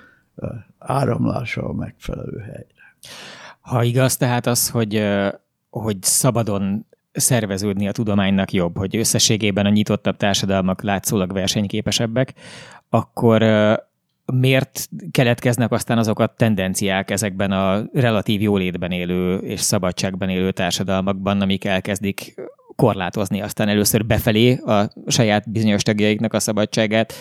áramlása 0.88 1.68
a 1.68 1.72
megfelelő 1.72 2.38
helyre. 2.38 2.96
Ha 3.60 3.82
igaz, 3.82 4.16
tehát 4.16 4.46
az, 4.46 4.70
hogy, 4.70 5.04
hogy 5.70 5.96
szabadon 6.00 6.86
szerveződni 7.12 7.88
a 7.88 7.92
tudománynak 7.92 8.52
jobb, 8.52 8.76
hogy 8.76 8.96
összességében 8.96 9.66
a 9.66 9.70
nyitottabb 9.70 10.16
társadalmak 10.16 10.82
látszólag 10.82 11.32
versenyképesebbek, 11.32 12.34
akkor 12.88 13.42
miért 14.32 14.88
keletkeznek 15.10 15.72
aztán 15.72 15.98
azok 15.98 16.18
a 16.18 16.26
tendenciák 16.26 17.10
ezekben 17.10 17.52
a 17.52 17.82
relatív 17.92 18.40
jólétben 18.40 18.90
élő 18.90 19.38
és 19.38 19.60
szabadságban 19.60 20.28
élő 20.28 20.52
társadalmakban, 20.52 21.40
amik 21.40 21.64
elkezdik 21.64 22.34
korlátozni 22.82 23.40
aztán 23.40 23.68
először 23.68 24.06
befelé 24.06 24.54
a 24.54 24.90
saját 25.06 25.50
bizonyos 25.50 25.82
tagjaiknak 25.82 26.32
a 26.32 26.40
szabadságát, 26.40 27.12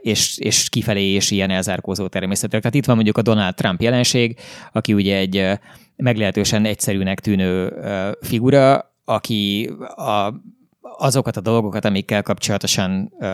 és, 0.00 0.38
és 0.38 0.68
kifelé 0.68 1.14
is 1.14 1.30
ilyen 1.30 1.50
elzárkózó 1.50 2.06
természetűek. 2.06 2.62
Tehát 2.62 2.76
itt 2.76 2.84
van 2.84 2.94
mondjuk 2.94 3.18
a 3.18 3.22
Donald 3.22 3.54
Trump 3.54 3.80
jelenség, 3.80 4.38
aki 4.72 4.92
ugye 4.92 5.16
egy 5.16 5.58
meglehetősen 5.96 6.64
egyszerűnek 6.64 7.20
tűnő 7.20 7.72
figura, 8.20 8.92
aki 9.04 9.70
a 9.96 10.34
azokat 10.80 11.36
a 11.36 11.40
dolgokat, 11.40 11.84
amikkel 11.84 12.22
kapcsolatosan 12.22 13.12
uh, 13.18 13.28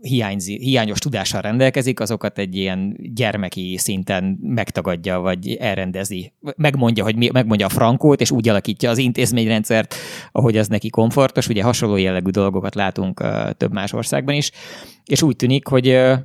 hiányzi, 0.00 0.58
hiányos 0.58 0.98
tudással 0.98 1.40
rendelkezik, 1.40 2.00
azokat 2.00 2.38
egy 2.38 2.56
ilyen 2.56 2.96
gyermeki 3.14 3.76
szinten 3.76 4.38
megtagadja, 4.42 5.18
vagy 5.18 5.54
elrendezi. 5.54 6.32
Megmondja, 6.56 7.04
hogy 7.04 7.16
mi, 7.16 7.28
megmondja 7.32 7.66
a 7.66 7.68
frankót, 7.68 8.20
és 8.20 8.30
úgy 8.30 8.48
alakítja 8.48 8.90
az 8.90 8.98
intézményrendszert, 8.98 9.94
ahogy 10.32 10.56
az 10.56 10.68
neki 10.68 10.90
komfortos. 10.90 11.48
Ugye 11.48 11.62
hasonló 11.62 11.96
jellegű 11.96 12.30
dolgokat 12.30 12.74
látunk 12.74 13.20
uh, 13.20 13.50
több 13.50 13.72
más 13.72 13.92
országban 13.92 14.34
is, 14.34 14.50
és 15.04 15.22
úgy 15.22 15.36
tűnik, 15.36 15.66
hogy 15.66 15.88
uh, 15.88 16.18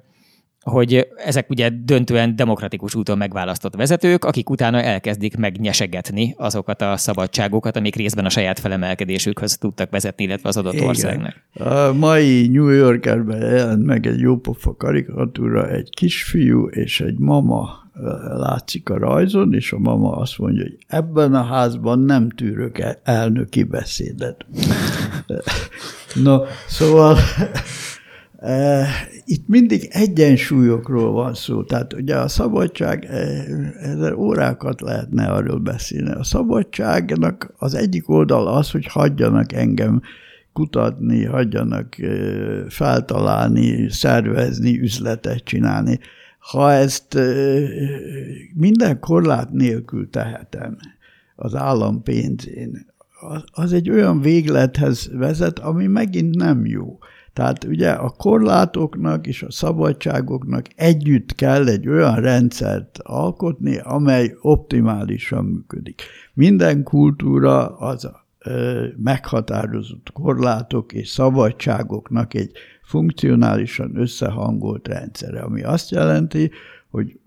hogy 0.64 1.08
ezek 1.26 1.50
ugye 1.50 1.70
döntően 1.84 2.36
demokratikus 2.36 2.96
úton 2.96 3.18
megválasztott 3.18 3.76
vezetők, 3.76 4.26
akik 4.26 4.50
utána 4.50 4.82
elkezdik 4.82 5.38
megnyesegetni 5.38 6.34
azokat 6.38 6.82
a 6.82 6.98
szabadságokat, 6.98 7.78
amik 7.78 7.96
részben 7.96 8.26
a 8.26 8.30
saját 8.30 8.60
felemelkedésükhöz 8.60 9.58
tudtak 9.58 9.90
vezetni, 9.90 10.24
illetve 10.24 10.50
az 10.50 10.58
adott 10.58 10.74
Igen. 10.74 10.88
országnak. 10.88 11.36
A 11.54 11.94
mai 11.94 12.48
New 12.48 12.70
Yorkerben 12.70 13.40
jelent 13.40 13.86
meg 13.86 14.08
egy 14.08 14.20
jópofa 14.20 14.76
karikatúra, 14.76 15.70
egy 15.70 15.90
kisfiú 15.90 16.68
és 16.68 17.02
egy 17.02 17.18
mama 17.18 17.82
látszik 18.38 18.90
a 18.90 18.98
rajzon, 18.98 19.54
és 19.54 19.72
a 19.72 19.80
mama 19.80 20.16
azt 20.16 20.38
mondja, 20.38 20.64
hogy 20.64 20.78
ebben 20.88 21.34
a 21.34 21.44
házban 21.44 22.00
nem 22.00 22.30
tűrök 22.30 22.98
elnöki 23.04 23.64
beszédet. 23.64 24.46
no, 26.24 26.40
szóval 26.68 27.18
itt 29.26 29.48
mindig 29.48 29.88
egyensúlyokról 29.92 31.12
van 31.12 31.34
szó, 31.34 31.64
tehát 31.64 31.94
ugye 31.94 32.16
a 32.16 32.28
szabadság, 32.28 33.06
ezzel 33.82 34.16
órákat 34.16 34.82
lehetne 34.82 35.26
arról 35.26 35.60
beszélni. 35.60 36.12
A 36.12 36.24
szabadságnak 36.24 37.54
az 37.58 37.74
egyik 37.74 38.10
oldal 38.10 38.48
az, 38.48 38.72
hogy 38.72 38.86
hagyjanak 38.86 39.54
engem 39.54 40.02
kutatni, 40.54 41.26
hagyjanak 41.26 41.96
feltalálni, 42.70 43.90
szervezni, 43.90 44.80
üzletet 44.80 45.44
csinálni. 45.44 46.00
Ha 46.40 46.72
ezt 46.72 47.20
minden 48.54 49.00
korlát 49.00 49.52
nélkül 49.52 50.10
tehetem 50.10 50.78
az 51.36 51.56
állam 51.56 52.04
pénzén, 52.04 52.86
az 53.52 53.74
egy 53.74 53.90
olyan 53.90 54.22
véglethez 54.22 55.10
vezet, 55.14 55.60
ami 55.60 55.88
megint 55.88 56.36
nem 56.36 56.66
jó. 56.66 56.98
Tehát 57.34 57.64
ugye 57.64 57.90
a 57.90 58.10
korlátoknak 58.10 59.28
és 59.28 59.44
a 59.44 59.52
szabadságoknak 59.52 60.66
együtt 60.76 61.36
kell 61.36 61.68
egy 61.68 61.88
olyan 61.88 62.16
rendszert 62.16 63.00
alkotni, 63.04 63.78
amely 63.78 64.36
optimálisan 64.42 65.46
működik. 65.46 66.02
Minden 66.34 66.84
kultúra 66.84 67.78
az 67.78 68.06
a 68.06 68.22
meghatározott 68.98 70.12
korlátok 70.14 70.94
és 70.94 71.10
szabadságoknak 71.10 72.34
egy 72.34 72.52
funkcionálisan 72.84 73.96
összehangolt 73.96 74.88
rendszere, 74.88 75.42
ami 75.42 75.64
azt 75.64 75.92
jelenti, 75.92 76.52
hogy 76.90 77.20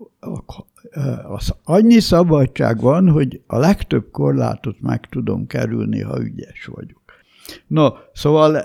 az 1.27 1.53
annyi 1.63 1.99
szabadság 1.99 2.79
van, 2.79 3.09
hogy 3.09 3.41
a 3.47 3.57
legtöbb 3.57 4.11
korlátot 4.11 4.81
meg 4.81 5.05
tudom 5.09 5.47
kerülni, 5.47 6.01
ha 6.01 6.21
ügyes 6.21 6.65
vagyok. 6.65 7.01
No, 7.67 7.89
szóval 8.13 8.55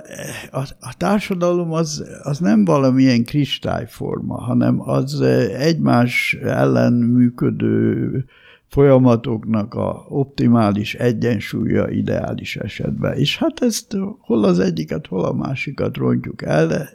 a, 0.50 0.60
a 0.80 0.94
társadalom 0.96 1.72
az, 1.72 2.04
az 2.22 2.38
nem 2.38 2.64
valamilyen 2.64 3.24
kristályforma, 3.24 4.34
hanem 4.40 4.88
az 4.88 5.20
egymás 5.58 6.36
ellen 6.42 6.92
működő 6.92 8.24
folyamatoknak 8.72 9.74
a 9.74 10.04
optimális 10.08 10.94
egyensúlya 10.94 11.90
ideális 11.90 12.56
esetben. 12.56 13.16
És 13.16 13.38
hát 13.38 13.62
ezt 13.62 13.96
hol 14.18 14.44
az 14.44 14.58
egyiket, 14.58 15.06
hol 15.06 15.24
a 15.24 15.32
másikat 15.32 15.96
rontjuk 15.96 16.42
el, 16.42 16.66
de 16.66 16.88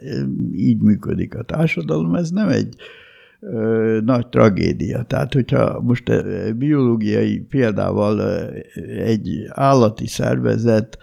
így 0.54 0.80
működik 0.80 1.34
a 1.34 1.42
társadalom. 1.42 2.14
Ez 2.14 2.30
nem 2.30 2.48
egy 2.48 2.74
ö, 3.40 3.98
nagy 4.04 4.26
tragédia. 4.26 5.02
Tehát, 5.02 5.32
hogyha 5.32 5.80
most 5.80 6.12
biológiai 6.56 7.38
példával 7.38 8.48
egy 8.98 9.46
állati 9.48 10.06
szervezet 10.06 10.98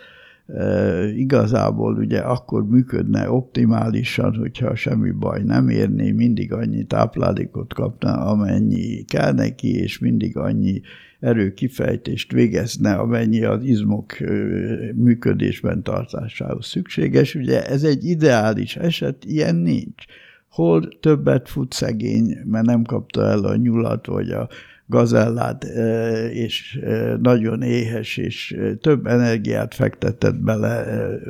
igazából 1.15 1.95
ugye 1.95 2.19
akkor 2.19 2.67
működne 2.67 3.31
optimálisan, 3.31 4.35
hogyha 4.35 4.75
semmi 4.75 5.11
baj 5.11 5.43
nem 5.43 5.69
érné, 5.69 6.11
mindig 6.11 6.53
annyi 6.53 6.83
táplálékot 6.83 7.73
kapna, 7.73 8.11
amennyi 8.11 9.03
kell 9.03 9.33
neki, 9.33 9.75
és 9.75 9.99
mindig 9.99 10.37
annyi 10.37 10.81
erőkifejtést 11.19 12.31
végezne, 12.31 12.93
amennyi 12.93 13.43
az 13.43 13.63
izmok 13.63 14.17
működésben 14.95 15.83
tartásához 15.83 16.65
szükséges. 16.65 17.35
Ugye 17.35 17.65
ez 17.65 17.83
egy 17.83 18.03
ideális 18.03 18.75
eset, 18.75 19.25
ilyen 19.25 19.55
nincs. 19.55 20.03
Hol 20.49 20.89
többet 20.99 21.49
fut 21.49 21.73
szegény, 21.73 22.37
mert 22.43 22.65
nem 22.65 22.83
kapta 22.83 23.21
el 23.21 23.43
a 23.43 23.55
nyulat, 23.55 24.05
vagy 24.05 24.29
a 24.29 24.49
gazellát, 24.87 25.63
és 26.31 26.79
nagyon 27.21 27.61
éhes, 27.61 28.17
és 28.17 28.57
több 28.81 29.05
energiát 29.05 29.73
fektetett 29.73 30.39
bele 30.39 30.85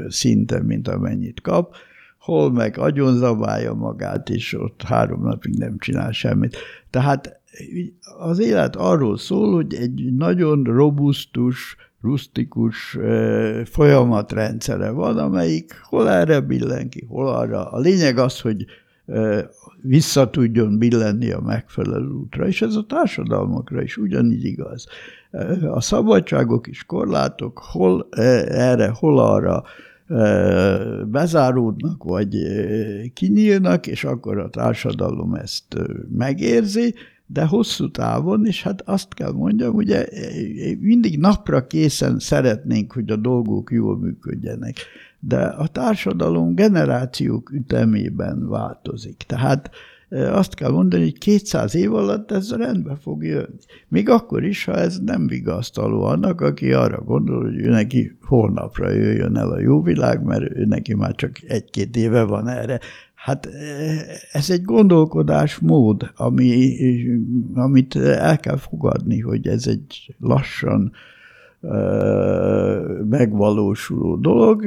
szinte, 0.07 0.61
mint 0.61 0.87
amennyit 0.87 1.41
kap, 1.41 1.75
hol 2.19 2.51
meg 2.51 2.77
agyonzabálja 2.77 3.73
magát, 3.73 4.29
és 4.29 4.53
ott 4.53 4.81
három 4.81 5.23
napig 5.23 5.57
nem 5.57 5.77
csinál 5.77 6.11
semmit. 6.11 6.57
Tehát 6.89 7.39
az 8.17 8.39
élet 8.39 8.75
arról 8.75 9.17
szól, 9.17 9.53
hogy 9.53 9.73
egy 9.73 10.13
nagyon 10.17 10.63
robusztus, 10.63 11.75
rustikus 12.01 12.97
folyamatrendszere 13.65 14.89
van, 14.89 15.17
amelyik 15.17 15.79
hol 15.83 16.09
erre 16.09 16.39
billen 16.39 16.89
ki, 16.89 17.05
hol 17.07 17.27
arra. 17.27 17.71
A 17.71 17.79
lényeg 17.79 18.17
az, 18.17 18.39
hogy 18.39 18.65
vissza 19.81 20.29
tudjon 20.29 20.77
billenni 20.77 21.31
a 21.31 21.41
megfelelő 21.41 22.09
útra, 22.09 22.47
és 22.47 22.61
ez 22.61 22.75
a 22.75 22.85
társadalmakra 22.85 23.81
is 23.81 23.97
ugyanígy 23.97 24.45
igaz. 24.45 24.87
A 25.71 25.81
szabadságok 25.81 26.67
és 26.67 26.83
korlátok 26.83 27.57
hol 27.57 28.07
erre, 28.47 28.87
hol 28.87 29.19
arra 29.19 29.63
bezáródnak, 31.05 32.03
vagy 32.03 32.35
kinyílnak, 33.13 33.87
és 33.87 34.03
akkor 34.03 34.37
a 34.37 34.49
társadalom 34.49 35.33
ezt 35.33 35.75
megérzi, 36.17 36.93
de 37.27 37.45
hosszú 37.45 37.91
távon, 37.91 38.45
és 38.45 38.63
hát 38.63 38.81
azt 38.81 39.13
kell 39.13 39.31
mondjam, 39.31 39.75
ugye 39.75 40.07
mindig 40.79 41.19
napra 41.19 41.67
készen 41.67 42.19
szeretnénk, 42.19 42.93
hogy 42.93 43.11
a 43.11 43.15
dolgok 43.15 43.71
jól 43.71 43.97
működjenek 43.97 44.75
de 45.27 45.45
a 45.45 45.67
társadalom 45.67 46.55
generációk 46.55 47.51
ütemében 47.51 48.49
változik. 48.49 49.23
Tehát 49.27 49.69
e, 50.09 50.33
azt 50.33 50.53
kell 50.53 50.71
mondani, 50.71 51.03
hogy 51.03 51.17
200 51.17 51.75
év 51.75 51.93
alatt 51.93 52.31
ez 52.31 52.55
rendbe 52.55 52.95
fog 52.95 53.23
jönni. 53.23 53.57
Még 53.87 54.09
akkor 54.09 54.43
is, 54.43 54.65
ha 54.65 54.73
ez 54.73 54.99
nem 54.99 55.27
vigasztaló 55.27 56.03
annak, 56.03 56.41
aki 56.41 56.73
arra 56.73 57.01
gondol, 57.01 57.43
hogy 57.43 57.59
ő 57.59 57.69
neki 57.69 58.17
holnapra 58.21 58.91
jöjjön 58.91 59.37
el 59.37 59.51
a 59.51 59.59
jó 59.59 59.81
világ, 59.81 60.23
mert 60.23 60.55
ő 60.55 60.65
neki 60.65 60.93
már 60.93 61.15
csak 61.15 61.31
egy-két 61.47 61.95
éve 61.95 62.23
van 62.23 62.47
erre. 62.47 62.79
Hát 63.15 63.49
ez 64.31 64.49
egy 64.49 64.63
gondolkodásmód, 64.63 66.11
ami, 66.15 66.77
amit 67.53 67.95
el 67.95 68.37
kell 68.39 68.57
fogadni, 68.57 69.19
hogy 69.19 69.47
ez 69.47 69.67
egy 69.67 70.15
lassan 70.19 70.91
megvalósuló 73.09 74.15
dolog, 74.15 74.65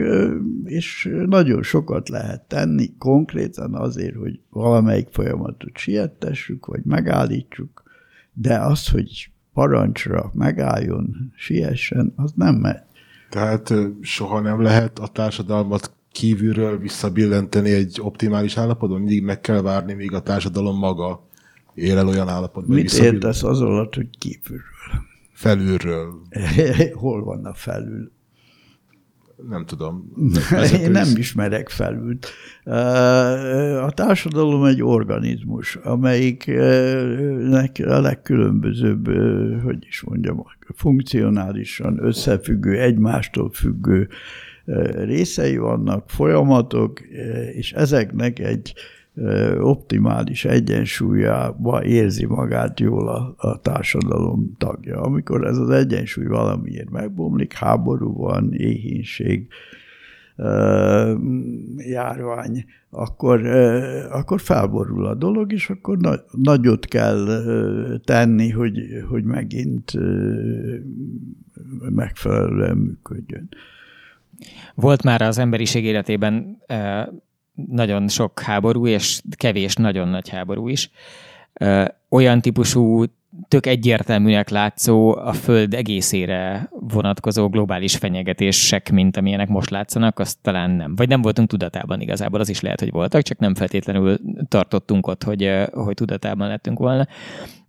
és 0.64 1.14
nagyon 1.26 1.62
sokat 1.62 2.08
lehet 2.08 2.42
tenni 2.42 2.96
konkrétan 2.98 3.74
azért, 3.74 4.16
hogy 4.16 4.40
valamelyik 4.50 5.08
folyamatot 5.10 5.76
siettessük, 5.76 6.66
vagy 6.66 6.80
megállítsuk, 6.84 7.82
de 8.32 8.58
az, 8.58 8.88
hogy 8.88 9.30
parancsra 9.52 10.30
megálljon, 10.34 11.32
siessen, 11.36 12.12
az 12.16 12.32
nem 12.34 12.54
megy. 12.54 12.80
Tehát 13.30 13.74
soha 14.00 14.40
nem 14.40 14.62
lehet 14.62 14.98
a 14.98 15.06
társadalmat 15.06 15.92
kívülről 16.12 16.78
visszabillenteni 16.78 17.70
egy 17.70 17.98
optimális 18.02 18.56
állapotban? 18.56 18.98
Mindig 18.98 19.22
meg 19.22 19.40
kell 19.40 19.60
várni, 19.60 19.92
míg 19.92 20.12
a 20.12 20.22
társadalom 20.22 20.78
maga 20.78 21.26
ér 21.74 21.96
el 21.96 22.08
olyan 22.08 22.28
állapotban. 22.28 22.76
Mit 22.76 22.92
értesz 22.92 23.42
az 23.42 23.60
alatt, 23.60 23.94
hogy 23.94 24.08
kívülről? 24.18 24.62
Felülről. 25.38 26.22
Hol 26.94 27.24
van 27.24 27.44
a 27.44 27.54
felül? 27.54 28.12
Nem 29.48 29.66
tudom. 29.66 30.12
Én 30.82 30.90
nem 30.90 31.08
ismerek 31.16 31.68
felült. 31.68 32.26
A 33.80 33.90
társadalom 33.90 34.64
egy 34.64 34.82
organizmus, 34.82 35.76
amelyiknek 35.76 36.56
a 37.86 38.00
legkülönbözőbb, 38.00 39.06
hogy 39.62 39.86
is 39.88 40.02
mondjam, 40.02 40.44
funkcionálisan 40.74 42.04
összefüggő, 42.04 42.80
egymástól 42.80 43.50
függő 43.50 44.08
részei 44.94 45.56
vannak, 45.56 46.10
folyamatok, 46.10 47.00
és 47.52 47.72
ezeknek 47.72 48.38
egy 48.38 48.74
optimális 49.60 50.44
egyensúlyába 50.44 51.84
érzi 51.84 52.26
magát 52.26 52.80
jól 52.80 53.08
a, 53.08 53.34
a 53.36 53.60
társadalom 53.60 54.54
tagja. 54.58 55.00
Amikor 55.00 55.46
ez 55.46 55.56
az 55.56 55.70
egyensúly 55.70 56.26
valamiért 56.26 56.90
megbomlik, 56.90 57.52
háború 57.52 58.12
van, 58.12 58.52
éhínség, 58.52 59.48
járvány, 61.76 62.64
akkor, 62.90 63.46
akkor 64.10 64.40
felborul 64.40 65.06
a 65.06 65.14
dolog, 65.14 65.52
és 65.52 65.70
akkor 65.70 65.98
nagyot 66.30 66.84
kell 66.84 67.26
tenni, 68.04 68.50
hogy, 68.50 68.80
hogy 69.08 69.24
megint 69.24 69.92
megfelelően 71.90 72.76
működjön. 72.76 73.48
Volt 74.74 75.02
már 75.02 75.22
az 75.22 75.38
emberiség 75.38 75.84
életében 75.84 76.62
nagyon 77.66 78.08
sok 78.08 78.40
háború, 78.40 78.86
és 78.86 79.20
kevés 79.36 79.74
nagyon 79.74 80.08
nagy 80.08 80.28
háború 80.28 80.68
is. 80.68 80.90
Olyan 82.08 82.40
típusú, 82.40 83.04
tök 83.48 83.66
egyértelműnek 83.66 84.48
látszó, 84.48 85.16
a 85.16 85.32
Föld 85.32 85.74
egészére 85.74 86.68
vonatkozó 86.70 87.48
globális 87.48 87.96
fenyegetések, 87.96 88.90
mint 88.90 89.16
amilyenek 89.16 89.48
most 89.48 89.70
látszanak, 89.70 90.18
azt 90.18 90.38
talán 90.42 90.70
nem. 90.70 90.96
Vagy 90.96 91.08
nem 91.08 91.22
voltunk 91.22 91.48
tudatában 91.48 92.00
igazából, 92.00 92.40
az 92.40 92.48
is 92.48 92.60
lehet, 92.60 92.80
hogy 92.80 92.90
voltak, 92.90 93.22
csak 93.22 93.38
nem 93.38 93.54
feltétlenül 93.54 94.18
tartottunk 94.48 95.06
ott, 95.06 95.24
hogy, 95.24 95.52
hogy 95.72 95.94
tudatában 95.94 96.48
lettünk 96.48 96.78
volna 96.78 97.06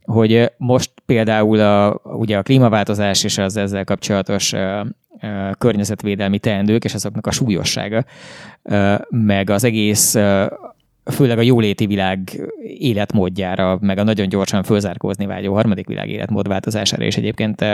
hogy 0.03 0.51
most 0.57 0.91
például 1.05 1.59
a, 1.59 2.01
ugye 2.03 2.37
a 2.37 2.43
klímaváltozás 2.43 3.23
és 3.23 3.37
az 3.37 3.57
ezzel 3.57 3.83
kapcsolatos 3.83 4.53
környezetvédelmi 5.57 6.39
teendők 6.39 6.83
és 6.83 6.93
azoknak 6.93 7.27
a 7.27 7.31
súlyossága, 7.31 8.05
meg 9.09 9.49
az 9.49 9.63
egész 9.63 10.17
főleg 11.11 11.37
a 11.37 11.41
jóléti 11.41 11.85
világ 11.85 12.41
életmódjára, 12.77 13.77
meg 13.81 13.97
a 13.97 14.03
nagyon 14.03 14.29
gyorsan 14.29 14.63
fölzárkózni 14.63 15.25
vágyó 15.25 15.53
harmadik 15.53 15.87
világ 15.87 16.09
életmód 16.09 16.47
változására 16.47 17.03
és 17.03 17.17
egyébként 17.17 17.65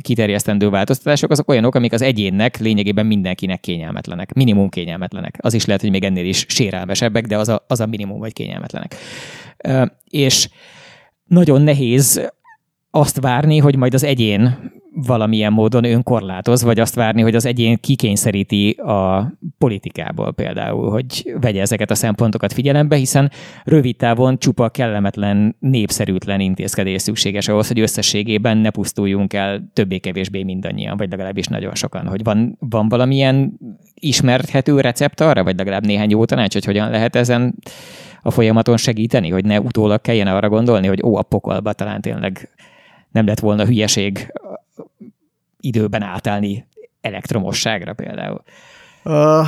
kiterjesztendő 0.00 0.70
változtatások, 0.70 1.30
azok 1.30 1.48
olyanok, 1.48 1.74
amik 1.74 1.92
az 1.92 2.02
egyénnek 2.02 2.58
lényegében 2.58 3.06
mindenkinek 3.06 3.60
kényelmetlenek, 3.60 4.32
minimum 4.32 4.68
kényelmetlenek. 4.68 5.38
Az 5.40 5.54
is 5.54 5.64
lehet, 5.64 5.80
hogy 5.80 5.90
még 5.90 6.04
ennél 6.04 6.26
is 6.26 6.44
sérelmesebbek, 6.48 7.26
de 7.26 7.36
az 7.36 7.48
a, 7.48 7.64
az 7.68 7.80
a 7.80 7.86
minimum, 7.86 8.18
hogy 8.18 8.32
kényelmetlenek. 8.32 8.94
És 10.08 10.48
nagyon 11.24 11.62
nehéz 11.62 12.30
azt 12.90 13.20
várni, 13.20 13.58
hogy 13.58 13.76
majd 13.76 13.94
az 13.94 14.02
egyén 14.02 14.72
valamilyen 14.94 15.52
módon 15.52 15.84
önkorlátoz, 15.84 16.62
vagy 16.62 16.80
azt 16.80 16.94
várni, 16.94 17.22
hogy 17.22 17.34
az 17.34 17.46
egyén 17.46 17.80
kikényszeríti 17.80 18.70
a 18.70 19.32
politikából 19.58 20.32
például, 20.32 20.90
hogy 20.90 21.34
vegye 21.40 21.60
ezeket 21.60 21.90
a 21.90 21.94
szempontokat 21.94 22.52
figyelembe, 22.52 22.96
hiszen 22.96 23.30
rövid 23.64 23.96
távon 23.96 24.38
csupa 24.38 24.68
kellemetlen, 24.68 25.56
népszerűtlen 25.58 26.40
intézkedés 26.40 27.02
szükséges 27.02 27.48
ahhoz, 27.48 27.68
hogy 27.68 27.80
összességében 27.80 28.56
ne 28.56 28.70
pusztuljunk 28.70 29.32
el 29.32 29.70
többé-kevésbé 29.72 30.42
mindannyian, 30.42 30.96
vagy 30.96 31.10
legalábbis 31.10 31.46
nagyon 31.46 31.74
sokan. 31.74 32.06
Hogy 32.06 32.24
van, 32.24 32.56
van 32.58 32.88
valamilyen 32.88 33.58
ismerthető 33.94 34.80
recept 34.80 35.20
arra, 35.20 35.44
vagy 35.44 35.56
legalább 35.56 35.86
néhány 35.86 36.10
jó 36.10 36.24
tanács, 36.24 36.52
hogy 36.52 36.64
hogyan 36.64 36.90
lehet 36.90 37.16
ezen 37.16 37.54
a 38.22 38.30
folyamaton 38.30 38.76
segíteni, 38.76 39.30
hogy 39.30 39.44
ne 39.44 39.60
utólag 39.60 40.00
kelljen 40.00 40.26
arra 40.26 40.48
gondolni, 40.48 40.86
hogy 40.86 41.02
ó, 41.04 41.16
a 41.16 41.22
pokolba 41.22 41.72
talán 41.72 42.00
tényleg 42.00 42.48
nem 43.10 43.26
lett 43.26 43.40
volna 43.40 43.64
hülyeség 43.64 44.32
időben 45.60 46.02
átállni 46.02 46.66
elektromosságra 47.00 47.94
például? 47.94 48.42
Uh, 49.04 49.46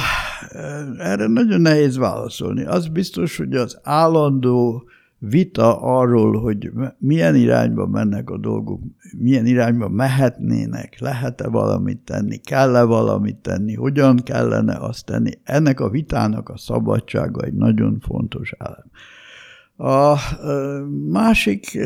erre 0.99 1.27
nagyon 1.27 1.61
nehéz 1.61 1.97
válaszolni. 1.97 2.65
Az 2.65 2.89
biztos, 2.89 3.37
hogy 3.37 3.55
az 3.55 3.81
állandó 3.83 4.85
vita 5.19 5.81
arról, 5.81 6.41
hogy 6.41 6.71
milyen 6.99 7.35
irányba 7.35 7.87
mennek 7.87 8.31
a 8.31 8.39
dolgok, 8.39 8.81
milyen 9.19 9.47
irányba 9.47 9.89
mehetnének, 9.89 10.99
lehet-e 10.99 11.49
valamit 11.49 11.99
tenni, 11.99 12.37
kell-e 12.37 12.83
valamit 12.83 13.37
tenni, 13.37 13.75
hogyan 13.75 14.17
kellene 14.17 14.77
azt 14.77 15.07
tenni, 15.07 15.31
ennek 15.43 15.81
a 15.81 15.91
vitának 15.91 16.49
a 16.49 16.57
szabadsága 16.57 17.43
egy 17.43 17.55
nagyon 17.55 17.99
fontos 18.01 18.53
elem. 18.59 18.85
A 19.77 20.17
másik 21.11 21.79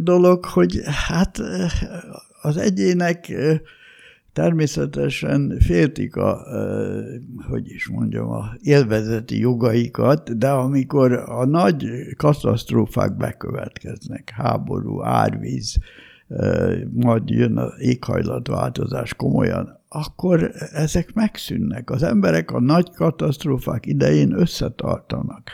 dolog, 0.00 0.44
hogy 0.44 0.80
hát 0.84 1.40
az 2.42 2.56
egyének 2.56 3.32
természetesen 4.32 5.56
féltik 5.60 6.16
a, 6.16 6.42
hogy 7.48 7.70
is 7.70 7.88
mondjam, 7.88 8.30
a 8.30 8.54
élvezeti 8.62 9.38
jogaikat, 9.38 10.38
de 10.38 10.50
amikor 10.50 11.12
a 11.12 11.44
nagy 11.44 11.86
katasztrófák 12.16 13.16
bekövetkeznek, 13.16 14.30
háború, 14.34 15.02
árvíz, 15.02 15.76
majd 16.92 17.28
jön 17.28 17.56
az 17.56 17.72
éghajlatváltozás 17.78 19.14
komolyan, 19.14 19.80
akkor 19.88 20.52
ezek 20.72 21.12
megszűnnek. 21.14 21.90
Az 21.90 22.02
emberek 22.02 22.50
a 22.50 22.60
nagy 22.60 22.90
katasztrófák 22.90 23.86
idején 23.86 24.32
összetartanak 24.32 25.50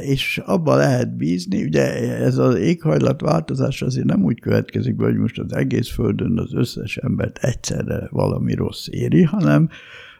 és 0.00 0.42
abba 0.44 0.76
lehet 0.76 1.16
bízni, 1.16 1.62
ugye 1.62 1.82
ez 2.18 2.38
az 2.38 2.54
éghajlatváltozás 2.54 3.82
azért 3.82 4.06
nem 4.06 4.24
úgy 4.24 4.40
következik 4.40 4.96
be, 4.96 5.04
hogy 5.04 5.16
most 5.16 5.38
az 5.38 5.54
egész 5.54 5.88
Földön 5.88 6.38
az 6.38 6.54
összes 6.54 6.96
embert 6.96 7.38
egyszerre 7.38 8.08
valami 8.10 8.54
rossz 8.54 8.86
éri, 8.90 9.22
hanem 9.22 9.68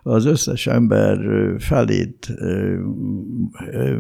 az 0.03 0.24
összes 0.24 0.66
ember 0.66 1.18
felét 1.59 2.32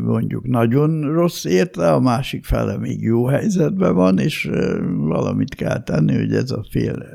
mondjuk 0.02 0.46
nagyon 0.46 1.12
rossz 1.12 1.44
érte, 1.44 1.92
a 1.92 2.00
másik 2.00 2.44
fele 2.44 2.78
még 2.78 3.02
jó 3.02 3.26
helyzetben 3.26 3.94
van, 3.94 4.18
és 4.18 4.50
valamit 4.96 5.54
kell 5.54 5.82
tenni, 5.82 6.16
hogy 6.16 6.32
ez 6.32 6.50
a 6.50 6.66
fél 6.70 7.06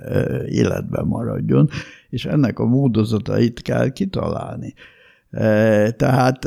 életben 0.49 1.05
maradjon, 1.05 1.69
és 2.09 2.25
ennek 2.25 2.59
a 2.59 2.65
módozatait 2.65 3.61
kell 3.61 3.89
kitalálni. 3.89 4.73
Tehát 5.95 6.45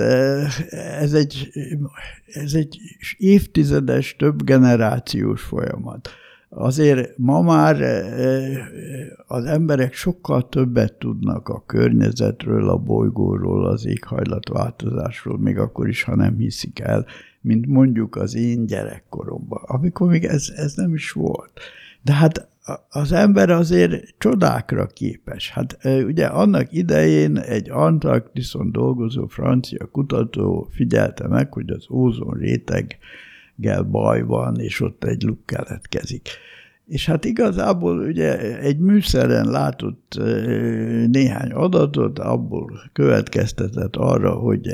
ez 0.99 1.13
egy, 1.13 1.51
ez 2.27 2.55
egy 2.55 2.79
évtizedes, 3.19 4.17
több 4.19 4.45
generációs 4.45 5.43
folyamat. 5.43 6.09
Azért 6.49 7.19
ma 7.19 7.43
már 7.43 7.83
az 9.27 9.45
emberek 9.45 9.95
sokkal 9.95 10.49
többet 10.49 10.93
tudnak 10.93 11.49
a 11.49 11.63
környezetről, 11.67 12.69
a 12.69 12.77
bolygóról, 12.77 13.67
az 13.67 13.87
éghajlatváltozásról, 13.87 15.39
még 15.39 15.59
akkor 15.59 15.89
is, 15.89 16.03
ha 16.03 16.17
nem 16.17 16.37
hiszik 16.37 16.79
el, 16.79 17.07
mint 17.41 17.67
mondjuk 17.67 18.17
az 18.17 18.35
én 18.35 18.67
gyerekkoromban, 18.67 19.63
amikor 19.67 20.09
még 20.09 20.25
ez, 20.25 20.53
ez 20.57 20.75
nem 20.75 20.95
is 20.95 21.11
volt. 21.11 21.61
De 22.03 22.13
hát 22.13 22.49
az 22.89 23.13
ember 23.13 23.51
azért 23.51 24.15
csodákra 24.19 24.87
képes. 24.87 25.51
Hát 25.51 25.79
ugye 26.07 26.27
annak 26.27 26.73
idején 26.73 27.37
egy 27.37 27.71
Antarktiszon 27.71 28.73
dolgozó 28.73 29.27
francia 29.27 29.87
kutató 29.87 30.69
figyelte 30.71 31.29
meg, 31.29 31.53
hogy 31.53 31.71
az 31.71 31.87
ózon 31.91 32.39
réteggel 32.39 33.83
baj 33.91 34.23
van, 34.23 34.61
és 34.61 34.81
ott 34.81 35.05
egy 35.05 35.23
luk 35.23 35.47
keletkezik. 35.47 36.29
És 36.87 37.07
hát 37.07 37.25
igazából 37.25 37.99
ugye 37.99 38.59
egy 38.59 38.79
műszeren 38.79 39.51
látott 39.51 40.21
néhány 41.07 41.51
adatot, 41.51 42.19
abból 42.19 42.91
következtetett 42.93 43.97
arra, 43.97 44.33
hogy 44.33 44.69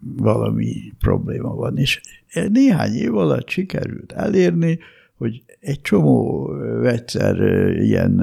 valami 0.00 0.74
probléma 0.98 1.54
van. 1.54 1.76
És 1.76 2.00
néhány 2.48 2.94
év 2.94 3.16
alatt 3.16 3.48
sikerült 3.48 4.12
elérni, 4.12 4.78
hogy 5.24 5.42
egy 5.60 5.80
csomó 5.80 6.46
vegyszer, 6.80 7.40
ilyen 7.80 8.22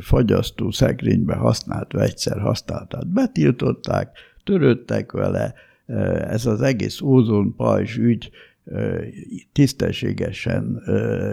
fagyasztó 0.00 0.70
szekrénybe 0.70 1.34
használt 1.34 1.92
vegyszer 1.92 2.40
használatát 2.40 3.06
betiltották, 3.06 4.18
törődtek 4.44 5.12
vele, 5.12 5.54
ez 6.28 6.46
az 6.46 6.60
egész 6.60 7.00
ózonpajzs 7.00 7.96
ügy 7.96 8.30
tisztességesen 9.52 10.82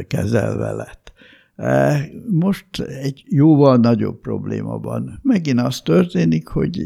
kezelve 0.07 0.71
lett. 0.71 1.08
Most 2.29 2.79
egy 2.79 3.23
jóval 3.25 3.77
nagyobb 3.77 4.21
probléma 4.21 4.77
van. 4.77 5.19
Megint 5.23 5.59
az 5.59 5.81
történik, 5.81 6.47
hogy 6.47 6.81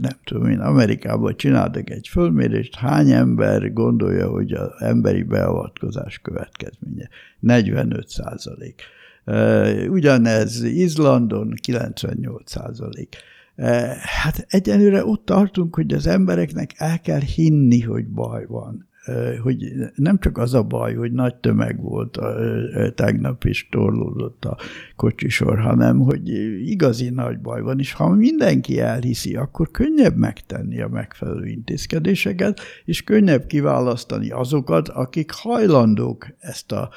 nem 0.00 0.18
tudom 0.24 0.48
én, 0.48 0.58
Amerikában 0.58 1.36
csináltak 1.36 1.90
egy 1.90 2.08
fölmérést, 2.08 2.74
hány 2.74 3.10
ember 3.10 3.72
gondolja, 3.72 4.28
hogy 4.28 4.52
az 4.52 4.70
emberi 4.78 5.22
beavatkozás 5.22 6.18
következménye. 6.18 7.08
45 7.40 8.08
százalék. 8.08 8.82
Ugyanez 9.88 10.62
Izlandon 10.62 11.54
98 11.62 12.50
százalék. 12.50 13.16
Hát 14.02 14.46
egyelőre 14.48 15.04
ott 15.04 15.24
tartunk, 15.24 15.74
hogy 15.74 15.92
az 15.92 16.06
embereknek 16.06 16.70
el 16.76 17.00
kell 17.00 17.20
hinni, 17.20 17.80
hogy 17.80 18.06
baj 18.06 18.46
van 18.46 18.87
hogy 19.42 19.72
nem 19.94 20.18
csak 20.18 20.38
az 20.38 20.54
a 20.54 20.62
baj, 20.62 20.94
hogy 20.94 21.12
nagy 21.12 21.34
tömeg 21.34 21.80
volt, 21.80 22.18
tegnap 22.94 23.44
is 23.44 23.68
torlódott 23.70 24.44
a 24.44 24.56
kocsisor, 24.96 25.58
hanem 25.58 25.98
hogy 25.98 26.28
igazi 26.68 27.08
nagy 27.10 27.38
baj 27.38 27.60
van, 27.60 27.78
és 27.78 27.92
ha 27.92 28.08
mindenki 28.08 28.80
elhiszi, 28.80 29.34
akkor 29.34 29.70
könnyebb 29.70 30.16
megtenni 30.16 30.80
a 30.80 30.88
megfelelő 30.88 31.46
intézkedéseket, 31.46 32.60
és 32.84 33.02
könnyebb 33.04 33.46
kiválasztani 33.46 34.30
azokat, 34.30 34.88
akik 34.88 35.30
hajlandók 35.30 36.26
ezt 36.38 36.72
a 36.72 36.90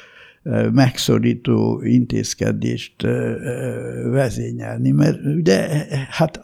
megszorító 0.71 1.81
intézkedést 1.83 3.01
vezényelni, 4.03 4.91
mert 4.91 5.25
ugye 5.25 5.85
hát 6.09 6.39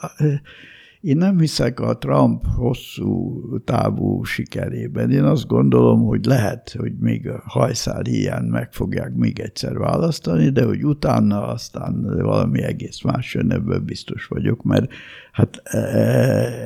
én 1.02 1.18
nem 1.18 1.39
hiszek 1.39 1.80
a 1.80 1.98
Trump 1.98 2.43
hosszú 2.56 3.41
távú 3.64 4.24
sikerében. 4.24 5.12
Én 5.12 5.24
azt 5.24 5.48
gondolom, 5.48 6.06
hogy 6.06 6.26
lehet, 6.26 6.76
hogy 6.78 6.93
még 7.00 7.30
a 7.30 7.41
hajszál 7.45 8.02
hiány 8.04 8.45
meg 8.45 8.74
fogják 8.74 9.14
még 9.14 9.39
egyszer 9.39 9.78
választani, 9.78 10.50
de 10.50 10.66
hogy 10.66 10.86
utána 10.86 11.48
aztán 11.48 12.22
valami 12.22 12.62
egész 12.62 13.02
más 13.02 13.34
jön, 13.34 13.52
ebből 13.52 13.80
biztos 13.80 14.26
vagyok, 14.26 14.64
mert 14.64 14.91
hát 15.32 15.62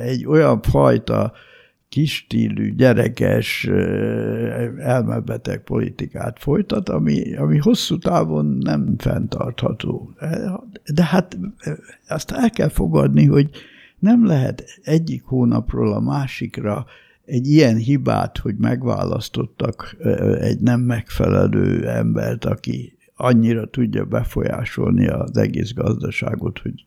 egy 0.02 0.26
olyan 0.26 0.62
fajta 0.62 1.32
kistílű, 1.88 2.74
gyerekes, 2.74 3.68
elmebeteg 4.78 5.62
politikát 5.62 6.38
folytat, 6.38 6.88
ami, 6.88 7.36
ami 7.36 7.58
hosszú 7.58 7.98
távon 7.98 8.46
nem 8.46 8.94
fenntartható. 8.98 10.14
De 10.94 11.04
hát 11.04 11.38
azt 12.08 12.30
el 12.30 12.50
kell 12.50 12.68
fogadni, 12.68 13.26
hogy 13.26 13.50
nem 14.02 14.26
lehet 14.26 14.64
egyik 14.82 15.22
hónapról 15.24 15.92
a 15.92 16.00
másikra 16.00 16.86
egy 17.24 17.46
ilyen 17.46 17.76
hibát, 17.76 18.38
hogy 18.38 18.56
megválasztottak 18.56 19.96
egy 20.40 20.60
nem 20.60 20.80
megfelelő 20.80 21.88
embert, 21.88 22.44
aki 22.44 22.96
annyira 23.16 23.70
tudja 23.70 24.04
befolyásolni 24.04 25.06
az 25.08 25.36
egész 25.36 25.72
gazdaságot, 25.72 26.58
hogy 26.58 26.86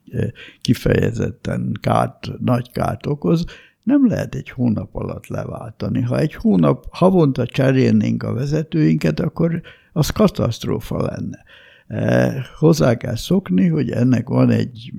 kifejezetten 0.60 1.72
kárt, 1.80 2.28
nagy 2.40 2.70
kárt 2.70 3.06
okoz, 3.06 3.44
nem 3.82 4.06
lehet 4.08 4.34
egy 4.34 4.50
hónap 4.50 4.96
alatt 4.96 5.26
leváltani. 5.26 6.00
Ha 6.00 6.18
egy 6.18 6.34
hónap 6.34 6.84
havonta 6.90 7.46
cserélnénk 7.46 8.22
a 8.22 8.32
vezetőinket, 8.32 9.20
akkor 9.20 9.60
az 9.92 10.10
katasztrófa 10.10 11.02
lenne. 11.02 11.44
Eh, 11.86 12.44
hozzá 12.58 12.96
kell 12.96 13.16
szokni, 13.16 13.66
hogy 13.66 13.90
ennek 13.90 14.28
van 14.28 14.50
egy, 14.50 14.92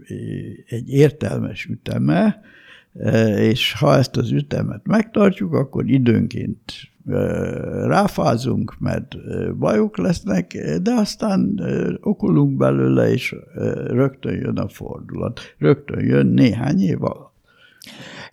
egy 0.68 0.90
értelmes 0.90 1.66
üteme, 1.66 2.42
eh, 2.94 3.44
és 3.44 3.74
ha 3.74 3.96
ezt 3.96 4.18
az 4.18 4.32
ütemet 4.32 4.86
megtartjuk, 4.86 5.54
akkor 5.54 5.90
időnként 5.90 6.62
eh, 7.08 7.16
ráfázunk, 7.86 8.76
mert 8.80 9.16
bajok 9.58 9.98
lesznek, 9.98 10.58
de 10.82 10.92
aztán 10.92 11.62
okulunk 12.02 12.58
belőle, 12.58 13.12
és 13.12 13.36
rögtön 13.88 14.34
jön 14.34 14.58
a 14.58 14.68
fordulat. 14.68 15.40
Rögtön 15.58 16.06
jön 16.06 16.28
néhány 16.28 16.80
év 16.80 17.04
alatt. 17.04 17.34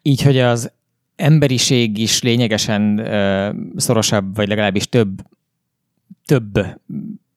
Így, 0.03 0.23
hogy 0.23 0.39
az 0.39 0.73
emberiség 1.17 1.99
is 1.99 2.23
lényegesen 2.23 3.07
szorosabb, 3.77 4.37
vagy 4.37 4.49
legalábbis 4.49 4.89
több 4.89 5.23
több 6.25 6.59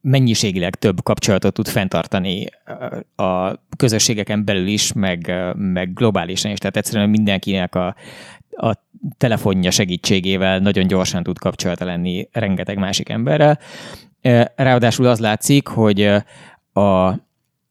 mennyiségileg 0.07 0.75
több 0.75 1.03
kapcsolatot 1.03 1.53
tud 1.53 1.67
fenntartani 1.67 2.45
a 3.15 3.53
közösségeken 3.77 4.45
belül 4.45 4.67
is, 4.67 4.93
meg, 4.93 5.33
meg 5.55 5.93
globálisan 5.93 6.51
is. 6.51 6.57
Tehát 6.57 6.77
egyszerűen 6.77 7.09
mindenkinek 7.09 7.75
a, 7.75 7.95
a 8.49 8.73
telefonja 9.17 9.71
segítségével 9.71 10.59
nagyon 10.59 10.87
gyorsan 10.87 11.23
tud 11.23 11.39
kapcsolata 11.39 11.85
lenni 11.85 12.27
rengeteg 12.31 12.77
másik 12.77 13.09
emberrel. 13.09 13.59
Ráadásul 14.55 15.05
az 15.05 15.19
látszik, 15.19 15.67
hogy 15.67 16.01
a, 16.73 17.07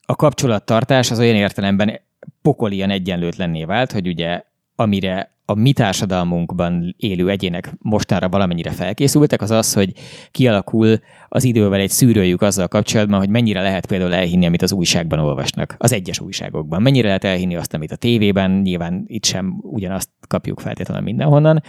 a 0.07 0.17
kapcsolattartás 0.17 1.11
az 1.11 1.19
olyan 1.19 1.37
értelemben 1.37 2.01
pokolian 2.43 2.91
egyenlőtlenné 2.91 3.65
vált, 3.65 3.93
hogy 3.93 4.07
ugye 4.07 4.43
amire 4.75 5.36
a 5.49 5.55
mi 5.55 5.73
társadalmunkban 5.73 6.95
élő 6.99 7.31
egyének 7.31 7.75
mostanra 7.79 8.29
valamennyire 8.29 8.71
felkészültek, 8.71 9.43
az 9.43 9.51
az, 9.51 9.73
hogy 9.73 9.93
kialakul 10.31 10.99
az 11.29 11.45
idővel 11.45 11.81
egy 11.81 11.91
szűrőjük 11.91 12.43
azzal 12.43 12.69
kapcsolatban, 12.69 13.19
hogy 13.19 13.29
mennyire 13.29 13.63
lehet 13.63 13.87
például 13.87 14.15
elhinni, 14.15 14.47
amit 14.47 14.63
az 14.63 14.73
újságban 14.73 15.19
olvasnak, 15.19 15.75
az 15.79 15.93
egyes 15.93 16.21
újságokban. 16.21 16.83
Mennyire 16.83 17.07
lehet 17.07 17.25
elhinni 17.25 17.57
azt, 17.57 17.75
amit 17.75 17.93
a 17.93 17.97
tévében, 17.97 18.51
nyilván 18.51 19.05
itt 19.07 19.25
sem 19.25 19.59
ugyanazt 19.63 20.11
kapjuk 20.29 20.61
feltétlenül 20.61 21.05
mindenhonnan. 21.05 21.63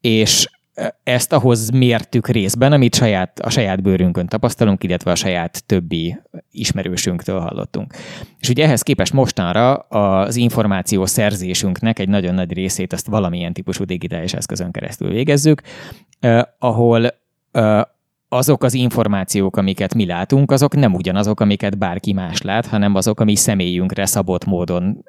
És 0.00 0.48
ezt 1.02 1.32
ahhoz 1.32 1.70
mértük 1.70 2.28
részben, 2.28 2.72
amit 2.72 2.94
saját, 2.94 3.38
a 3.38 3.50
saját 3.50 3.82
bőrünkön 3.82 4.26
tapasztalunk, 4.26 4.84
illetve 4.84 5.10
a 5.10 5.14
saját 5.14 5.66
többi 5.66 6.18
ismerősünktől 6.50 7.40
hallottunk. 7.40 7.94
És 8.38 8.48
ugye 8.48 8.64
ehhez 8.64 8.82
képest 8.82 9.12
mostanra 9.12 9.74
az 9.74 10.36
információ 10.36 11.06
szerzésünknek 11.06 11.98
egy 11.98 12.08
nagyon 12.08 12.34
nagy 12.34 12.52
részét 12.52 12.92
azt 12.92 13.06
valamilyen 13.06 13.52
típusú 13.52 13.84
digitális 13.84 14.34
eszközön 14.34 14.70
keresztül 14.70 15.10
végezzük, 15.10 15.62
eh, 16.20 16.42
ahol 16.58 17.10
eh, 17.52 17.82
azok 18.28 18.62
az 18.64 18.74
információk, 18.74 19.56
amiket 19.56 19.94
mi 19.94 20.06
látunk, 20.06 20.50
azok 20.50 20.74
nem 20.74 20.94
ugyanazok, 20.94 21.40
amiket 21.40 21.78
bárki 21.78 22.12
más 22.12 22.42
lát, 22.42 22.66
hanem 22.66 22.94
azok, 22.94 23.20
ami 23.20 23.34
személyünkre 23.36 24.06
szabott 24.06 24.44
módon 24.44 25.04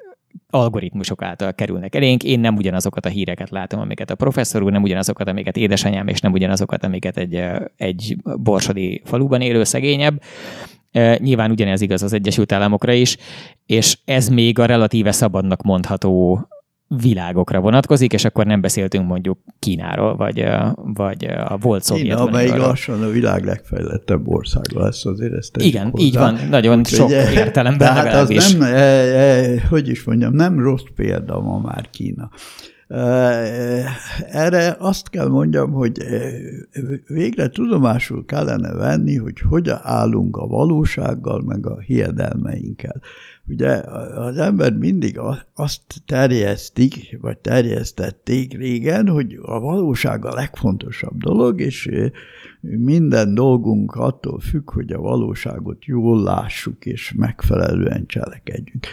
algoritmusok 0.50 1.22
által 1.22 1.54
kerülnek 1.54 1.94
elénk. 1.94 2.24
Én 2.24 2.40
nem 2.40 2.56
ugyanazokat 2.56 3.06
a 3.06 3.08
híreket 3.08 3.50
látom, 3.50 3.80
amiket 3.80 4.10
a 4.10 4.14
professzor 4.14 4.62
úr, 4.62 4.72
nem 4.72 4.82
ugyanazokat, 4.82 5.28
amiket 5.28 5.56
édesanyám, 5.56 6.08
és 6.08 6.20
nem 6.20 6.32
ugyanazokat, 6.32 6.84
amiket 6.84 7.16
egy, 7.16 7.42
egy 7.76 8.16
borsodi 8.22 9.02
faluban 9.04 9.40
élő 9.40 9.64
szegényebb. 9.64 10.22
Nyilván 11.16 11.50
ugyanez 11.50 11.80
igaz 11.80 12.02
az 12.02 12.12
Egyesült 12.12 12.52
Államokra 12.52 12.92
is, 12.92 13.16
és 13.66 13.98
ez 14.04 14.28
még 14.28 14.58
a 14.58 14.66
relatíve 14.66 15.12
szabadnak 15.12 15.62
mondható 15.62 16.48
világokra 16.96 17.60
vonatkozik, 17.60 18.12
és 18.12 18.24
akkor 18.24 18.46
nem 18.46 18.60
beszéltünk 18.60 19.06
mondjuk 19.06 19.38
Kínáról, 19.58 20.16
vagy, 20.16 20.44
vagy 20.74 21.24
a 21.24 21.56
volt 21.60 21.82
Szovjetunióról. 21.82 22.26
Kína, 22.26 22.38
amelyik 22.38 22.66
lassan 22.66 23.02
a 23.02 23.08
világ 23.08 23.44
legfejlettebb 23.44 24.28
országa 24.28 24.82
lesz, 24.82 25.06
azért 25.06 25.32
ezt 25.32 25.56
Igen, 25.56 25.90
hozzá. 25.90 26.04
így 26.04 26.14
van, 26.14 26.38
nagyon 26.50 26.78
Úgy, 26.78 26.86
sok 26.86 27.06
ugye, 27.06 27.32
értelemben 27.32 27.92
hát 27.94 28.14
az 28.14 28.52
nem, 28.52 28.62
e, 28.62 28.76
e, 28.76 29.60
hogy 29.68 29.88
is 29.88 30.04
mondjam, 30.04 30.34
nem 30.34 30.58
rossz 30.58 30.84
példa 30.94 31.40
ma 31.40 31.58
már 31.58 31.90
Kína. 31.90 32.30
Erre 34.30 34.76
azt 34.78 35.10
kell 35.10 35.28
mondjam, 35.28 35.72
hogy 35.72 35.98
végre 37.06 37.48
tudomásul 37.48 38.24
kellene 38.24 38.72
venni, 38.72 39.16
hogy 39.16 39.40
hogyan 39.48 39.78
állunk 39.82 40.36
a 40.36 40.46
valósággal, 40.46 41.42
meg 41.46 41.66
a 41.66 41.78
hiedelmeinkkel. 41.80 43.00
Ugye 43.48 43.68
az 44.14 44.36
ember 44.36 44.72
mindig 44.72 45.18
azt 45.54 45.82
terjesztik, 46.06 47.18
vagy 47.20 47.38
terjesztették 47.38 48.56
régen, 48.56 49.08
hogy 49.08 49.38
a 49.42 49.60
valóság 49.60 50.24
a 50.24 50.34
legfontosabb 50.34 51.16
dolog, 51.18 51.60
és 51.60 51.90
minden 52.60 53.34
dolgunk 53.34 53.92
attól 53.94 54.40
függ, 54.40 54.70
hogy 54.70 54.92
a 54.92 55.00
valóságot 55.00 55.84
jól 55.84 56.22
lássuk, 56.22 56.86
és 56.86 57.12
megfelelően 57.16 58.06
cselekedjünk. 58.06 58.86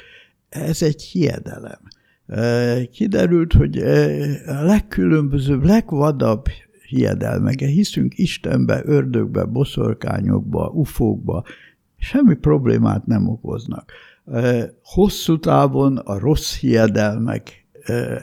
Ez 0.49 0.81
egy 0.81 1.01
hiedelem. 1.01 1.79
Kiderült, 2.91 3.53
hogy 3.53 3.77
a 4.47 4.63
legkülönbözőbb, 4.63 5.63
legvadabb 5.63 6.45
hiedelmeke. 6.87 7.65
Hiszünk 7.65 8.17
Istenbe, 8.17 8.81
ördögbe, 8.85 9.43
boszorkányokba, 9.43 10.69
ufókba, 10.69 11.43
semmi 11.97 12.35
problémát 12.35 13.05
nem 13.05 13.27
okoznak. 13.27 13.91
Hosszú 14.83 15.39
távon 15.39 15.97
a 15.97 16.19
rossz 16.19 16.57
hiedelmek 16.57 17.65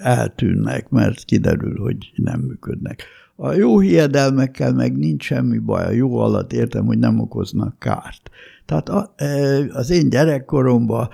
eltűnnek, 0.03 0.89
mert 0.89 1.25
kiderül, 1.25 1.79
hogy 1.79 2.13
nem 2.17 2.41
működnek. 2.41 3.03
A 3.37 3.53
jó 3.53 3.79
hiedelmekkel 3.79 4.73
meg 4.73 4.97
nincs 4.97 5.25
semmi 5.25 5.59
baj, 5.59 5.85
a 5.85 5.91
jó 5.91 6.17
alatt 6.17 6.53
értem, 6.53 6.87
hogy 6.87 6.99
nem 6.99 7.21
okoznak 7.21 7.79
kárt. 7.79 8.31
Tehát 8.65 9.11
az 9.73 9.91
én 9.91 10.09
gyerekkoromban, 10.09 11.09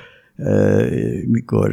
mikor 1.27 1.73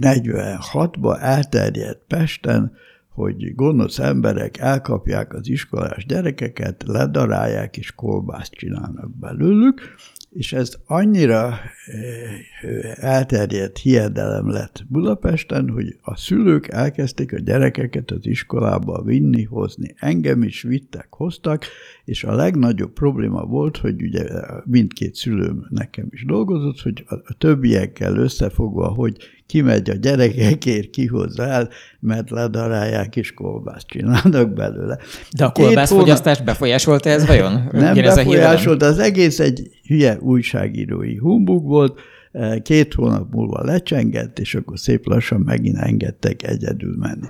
46-ban 0.00 1.20
elterjedt 1.20 2.02
Pesten, 2.06 2.72
hogy 3.08 3.54
gonosz 3.54 3.98
emberek 3.98 4.58
elkapják 4.58 5.34
az 5.34 5.48
iskolás 5.48 6.06
gyerekeket, 6.06 6.84
ledarálják 6.86 7.76
és 7.76 7.94
kolbászt 7.94 8.52
csinálnak 8.52 9.18
belőlük, 9.18 9.80
és 10.36 10.52
ez 10.52 10.74
annyira 10.86 11.58
eh, 11.86 12.94
elterjedt 12.94 13.78
hiedelem 13.78 14.48
lett 14.48 14.84
Budapesten, 14.88 15.68
hogy 15.68 15.96
a 16.02 16.16
szülők 16.16 16.68
elkezdték 16.68 17.32
a 17.32 17.38
gyerekeket 17.38 18.10
az 18.10 18.26
iskolába 18.26 19.02
vinni, 19.02 19.42
hozni. 19.42 19.94
Engem 19.98 20.42
is 20.42 20.62
vittek, 20.62 21.06
hoztak, 21.10 21.64
és 22.04 22.24
a 22.24 22.34
legnagyobb 22.34 22.92
probléma 22.92 23.44
volt, 23.44 23.76
hogy 23.76 24.02
ugye 24.02 24.24
mindkét 24.64 25.14
szülőm 25.14 25.66
nekem 25.68 26.06
is 26.10 26.24
dolgozott, 26.24 26.80
hogy 26.80 27.04
a 27.06 27.34
többiekkel 27.38 28.16
összefogva, 28.16 28.88
hogy 28.88 29.16
kimegy 29.46 29.90
a 29.90 29.94
gyerekekért, 29.94 30.90
kihozza 30.90 31.46
el, 31.46 31.68
mert 32.00 32.30
ledarálják 32.30 33.16
és 33.16 33.32
kolbászt 33.32 33.86
csinálnak 33.86 34.54
belőle. 34.54 34.98
De 35.36 35.44
a 35.44 35.52
kolbászfogyasztást 35.52 36.38
hónap... 36.38 36.52
befolyásolta 36.54 37.08
ez 37.08 37.26
vajon? 37.26 37.68
Nem 37.72 37.94
befolyásolt, 37.94 38.82
az 38.82 38.98
egész 38.98 39.38
egy 39.38 39.70
hülye 39.86 40.18
újságírói 40.20 41.16
humbug 41.16 41.64
volt, 41.64 42.00
két 42.62 42.94
hónap 42.94 43.32
múlva 43.32 43.64
lecsengett, 43.64 44.38
és 44.38 44.54
akkor 44.54 44.78
szép 44.78 45.06
lassan 45.06 45.40
megint 45.40 45.76
engedtek 45.76 46.42
egyedül 46.42 46.96
menni. 46.98 47.26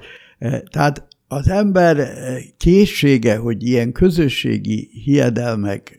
Tehát 0.71 1.07
az 1.29 1.49
ember 1.49 2.09
készsége, 2.57 3.37
hogy 3.37 3.63
ilyen 3.63 3.93
közösségi 3.93 4.91
hiedelmeket 5.05 5.95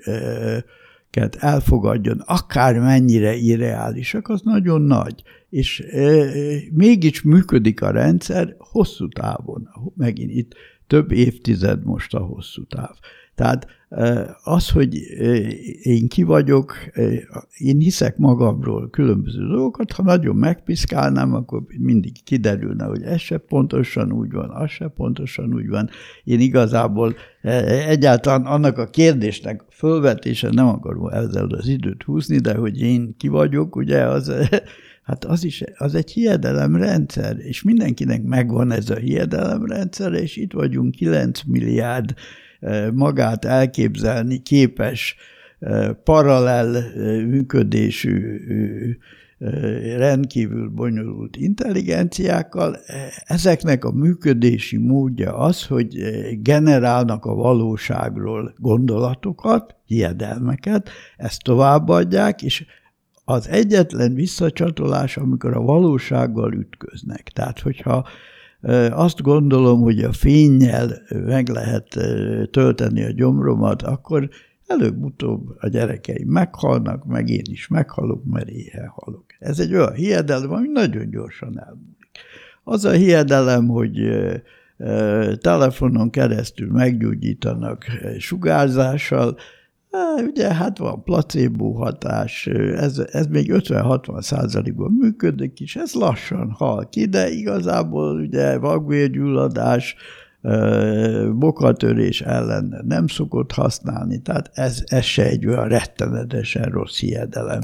elfogadjon, 1.39 2.23
akár 2.25 2.79
mennyire 2.79 3.35
irreálisak, 3.35 4.29
az 4.29 4.41
nagyon 4.43 4.81
nagy. 4.81 5.23
És 5.49 5.83
mégis 6.71 7.21
működik 7.21 7.81
a 7.81 7.91
rendszer 7.91 8.55
hosszú 8.57 9.07
távon. 9.07 9.69
Megint 9.95 10.31
itt 10.31 10.53
több 10.87 11.11
évtized 11.11 11.83
most 11.83 12.13
a 12.13 12.19
hosszú 12.19 12.63
táv. 12.63 12.95
Tehát 13.35 13.67
az, 14.43 14.69
hogy 14.69 14.95
én 15.81 16.07
ki 16.07 16.23
vagyok, 16.23 16.75
én 17.57 17.77
hiszek 17.77 18.17
magamról 18.17 18.89
különböző 18.89 19.47
dolgokat, 19.47 19.91
ha 19.91 20.03
nagyon 20.03 20.35
megpiszkálnám, 20.35 21.33
akkor 21.33 21.63
mindig 21.77 22.23
kiderülne, 22.23 22.85
hogy 22.85 23.01
ez 23.01 23.19
se 23.19 23.37
pontosan 23.37 24.11
úgy 24.11 24.31
van, 24.31 24.49
az 24.49 24.69
se 24.69 24.87
pontosan 24.87 25.53
úgy 25.53 25.67
van. 25.67 25.89
Én 26.23 26.39
igazából 26.39 27.15
egyáltalán 27.87 28.45
annak 28.45 28.77
a 28.77 28.89
kérdésnek 28.89 29.63
fölvetése 29.69 30.49
nem 30.49 30.67
akarom 30.67 31.07
ezzel 31.07 31.47
az 31.47 31.67
időt 31.67 32.03
húzni, 32.03 32.37
de 32.37 32.55
hogy 32.55 32.81
én 32.81 33.15
ki 33.17 33.27
vagyok, 33.27 33.75
ugye 33.75 34.01
az 34.01 34.31
Hát 35.07 35.25
az 35.25 35.43
is, 35.43 35.63
az 35.77 35.95
egy 35.95 36.11
hiedelemrendszer, 36.11 37.37
és 37.39 37.63
mindenkinek 37.63 38.23
megvan 38.23 38.71
ez 38.71 38.89
a 38.89 38.95
hiedelemrendszer, 38.95 40.13
és 40.13 40.37
itt 40.37 40.53
vagyunk 40.53 40.95
9 40.95 41.41
milliárd 41.43 42.13
magát 42.93 43.45
elképzelni 43.45 44.41
képes 44.41 45.15
paralel 46.03 46.83
működésű 47.25 48.39
rendkívül 49.97 50.69
bonyolult 50.69 51.35
intelligenciákkal. 51.35 52.77
Ezeknek 53.25 53.85
a 53.85 53.91
működési 53.91 54.77
módja 54.77 55.37
az, 55.37 55.65
hogy 55.65 55.97
generálnak 56.41 57.25
a 57.25 57.35
valóságról 57.35 58.53
gondolatokat, 58.57 59.75
hiedelmeket, 59.85 60.89
ezt 61.17 61.43
továbbadják, 61.43 62.41
és 62.41 62.65
az 63.29 63.47
egyetlen 63.49 64.13
visszacsatolás, 64.13 65.17
amikor 65.17 65.55
a 65.55 65.61
valósággal 65.61 66.53
ütköznek. 66.53 67.29
Tehát, 67.29 67.59
hogyha 67.59 68.07
azt 68.89 69.21
gondolom, 69.21 69.81
hogy 69.81 69.99
a 70.03 70.11
fényjel 70.11 71.01
meg 71.25 71.47
lehet 71.47 71.97
tölteni 72.51 73.03
a 73.03 73.11
gyomromat, 73.11 73.81
akkor 73.81 74.29
előbb-utóbb 74.67 75.55
a 75.59 75.67
gyerekeim 75.67 76.27
meghalnak, 76.27 77.05
meg 77.05 77.29
én 77.29 77.45
is 77.51 77.67
meghalok, 77.67 78.25
mert 78.25 78.49
éhen 78.49 78.87
halok. 78.87 79.25
Ez 79.39 79.59
egy 79.59 79.73
olyan 79.73 79.93
hiedelem, 79.93 80.51
ami 80.51 80.67
nagyon 80.67 81.09
gyorsan 81.09 81.59
elmúlik. 81.59 82.09
Az 82.63 82.85
a 82.85 82.91
hiedelem, 82.91 83.67
hogy 83.67 83.99
telefonon 85.41 86.09
keresztül 86.09 86.71
meggyógyítanak 86.71 87.85
sugárzással, 88.17 89.37
Ugye 90.27 90.53
hát 90.53 90.77
van 90.77 91.03
placebo 91.03 91.71
hatás, 91.71 92.47
ez, 92.75 93.01
ez 93.11 93.27
még 93.27 93.51
50-60 93.53 94.21
százalékban 94.21 94.91
működik 94.91 95.59
is, 95.59 95.75
ez 95.75 95.93
lassan 95.93 96.51
hal 96.51 96.89
ki, 96.89 97.05
de 97.05 97.29
igazából 97.29 98.19
ugye 98.19 98.57
vagvérgyulladás, 98.57 99.95
bokatörés 101.33 102.21
ellen 102.21 102.83
nem 102.87 103.07
szokott 103.07 103.51
használni, 103.51 104.21
tehát 104.21 104.49
ez, 104.53 104.83
ez 104.85 105.03
se 105.03 105.23
egy 105.23 105.45
olyan 105.45 105.67
rettenetesen 105.67 106.63
rossz 106.63 106.99
hiedelem. 106.99 107.59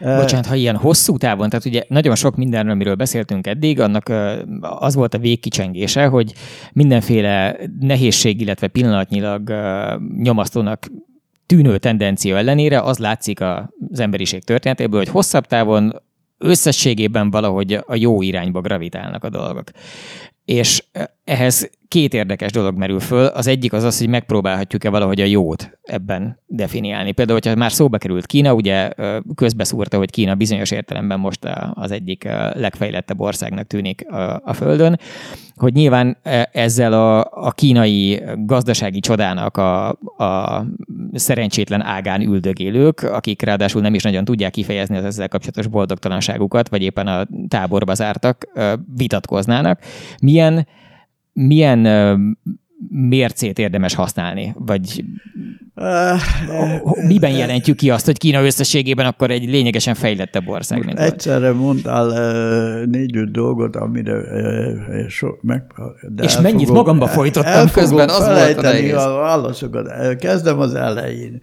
Bocsánat, 0.00 0.46
ha 0.46 0.54
ilyen 0.54 0.76
hosszú 0.76 1.16
távon, 1.16 1.48
tehát 1.48 1.64
ugye 1.64 1.82
nagyon 1.88 2.14
sok 2.14 2.36
mindenről, 2.36 2.72
amiről 2.72 2.94
beszéltünk 2.94 3.46
eddig, 3.46 3.80
annak 3.80 4.12
az 4.60 4.94
volt 4.94 5.14
a 5.14 5.18
végkicsengése, 5.18 6.06
hogy 6.06 6.32
mindenféle 6.72 7.56
nehézség, 7.80 8.40
illetve 8.40 8.66
pillanatnyilag 8.66 9.52
nyomasztónak 10.16 10.86
tűnő 11.50 11.78
tendencia 11.78 12.36
ellenére 12.36 12.80
az 12.80 12.98
látszik 12.98 13.40
az 13.40 14.00
emberiség 14.00 14.44
történetéből, 14.44 14.98
hogy 14.98 15.08
hosszabb 15.08 15.46
távon 15.46 16.02
összességében 16.38 17.30
valahogy 17.30 17.72
a 17.72 17.94
jó 17.94 18.22
irányba 18.22 18.60
gravitálnak 18.60 19.24
a 19.24 19.28
dolgok. 19.28 19.70
És 20.44 20.84
ehhez 21.24 21.70
két 21.90 22.14
érdekes 22.14 22.52
dolog 22.52 22.76
merül 22.76 23.00
föl. 23.00 23.26
Az 23.26 23.46
egyik 23.46 23.72
az 23.72 23.84
az, 23.84 23.98
hogy 23.98 24.08
megpróbálhatjuk-e 24.08 24.90
valahogy 24.90 25.20
a 25.20 25.24
jót 25.24 25.78
ebben 25.82 26.38
definiálni. 26.46 27.12
Például, 27.12 27.38
hogyha 27.42 27.58
már 27.58 27.72
szóba 27.72 27.98
került 27.98 28.26
Kína, 28.26 28.54
ugye 28.54 28.90
közbeszúrta, 29.34 29.96
hogy 29.96 30.10
Kína 30.10 30.34
bizonyos 30.34 30.70
értelemben 30.70 31.20
most 31.20 31.48
az 31.74 31.90
egyik 31.90 32.24
legfejlettebb 32.52 33.20
országnak 33.20 33.66
tűnik 33.66 34.06
a 34.44 34.52
Földön, 34.52 34.98
hogy 35.54 35.72
nyilván 35.72 36.16
ezzel 36.52 36.92
a, 36.92 37.18
a 37.30 37.50
kínai 37.50 38.22
gazdasági 38.36 39.00
csodának 39.00 39.56
a, 39.56 39.88
a 40.16 40.64
szerencsétlen 41.12 41.82
ágán 41.82 42.20
üldögélők, 42.20 43.02
akik 43.02 43.42
ráadásul 43.42 43.80
nem 43.80 43.94
is 43.94 44.02
nagyon 44.02 44.24
tudják 44.24 44.52
kifejezni 44.52 44.96
az 44.96 45.04
ezzel 45.04 45.28
kapcsolatos 45.28 45.66
boldogtalanságukat, 45.66 46.68
vagy 46.68 46.82
éppen 46.82 47.06
a 47.06 47.26
táborba 47.48 47.94
zártak, 47.94 48.48
vitatkoznának. 48.96 49.80
Milyen 50.22 50.66
milyen 51.32 51.78
mércét 52.88 53.58
érdemes 53.58 53.94
használni? 53.94 54.54
Vagy 54.58 55.04
miben 57.06 57.30
jelentjük 57.30 57.76
ki 57.76 57.90
azt, 57.90 58.04
hogy 58.04 58.18
Kína 58.18 58.44
összességében 58.44 59.06
akkor 59.06 59.30
egy 59.30 59.48
lényegesen 59.48 59.94
fejlettebb 59.94 60.48
ország? 60.48 60.84
mint 60.84 60.98
egyszerre 60.98 61.52
mondtál 61.52 62.06
négy-öt 62.84 63.30
dolgot, 63.30 63.76
amire 63.76 64.22
so, 65.08 65.28
meg... 65.40 65.62
De 66.08 66.22
És 66.22 66.38
mennyit 66.40 66.66
fogom, 66.66 66.74
magamba 66.74 67.06
folytottam 67.06 67.70
közben, 67.70 68.08
az 68.08 68.26
volt 68.26 68.94
a 68.96 69.14
válaszokat. 69.14 70.16
Kezdem 70.16 70.58
az 70.58 70.74
elején. 70.74 71.40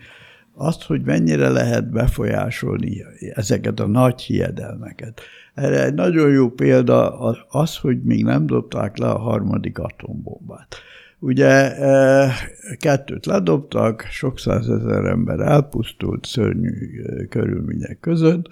Azt, 0.60 0.84
hogy 0.84 1.02
mennyire 1.02 1.50
lehet 1.50 1.90
befolyásolni 1.90 3.06
ezeket 3.34 3.80
a 3.80 3.88
nagy 3.88 4.22
hiedelmeket. 4.22 5.22
Erre 5.54 5.84
egy 5.84 5.94
nagyon 5.94 6.30
jó 6.30 6.50
példa 6.50 7.20
az, 7.50 7.78
hogy 7.78 8.04
még 8.04 8.24
nem 8.24 8.46
dobták 8.46 8.98
le 8.98 9.10
a 9.10 9.18
harmadik 9.18 9.80
atombombát. 9.80 10.76
Ugye 11.20 11.76
e, 11.76 12.32
kettőt 12.80 13.26
ledobtak, 13.26 14.02
sok 14.02 14.40
százezer 14.40 15.06
ember 15.06 15.40
elpusztult 15.40 16.26
szörnyű 16.26 17.02
e, 17.04 17.26
körülmények 17.26 18.00
között, 18.00 18.48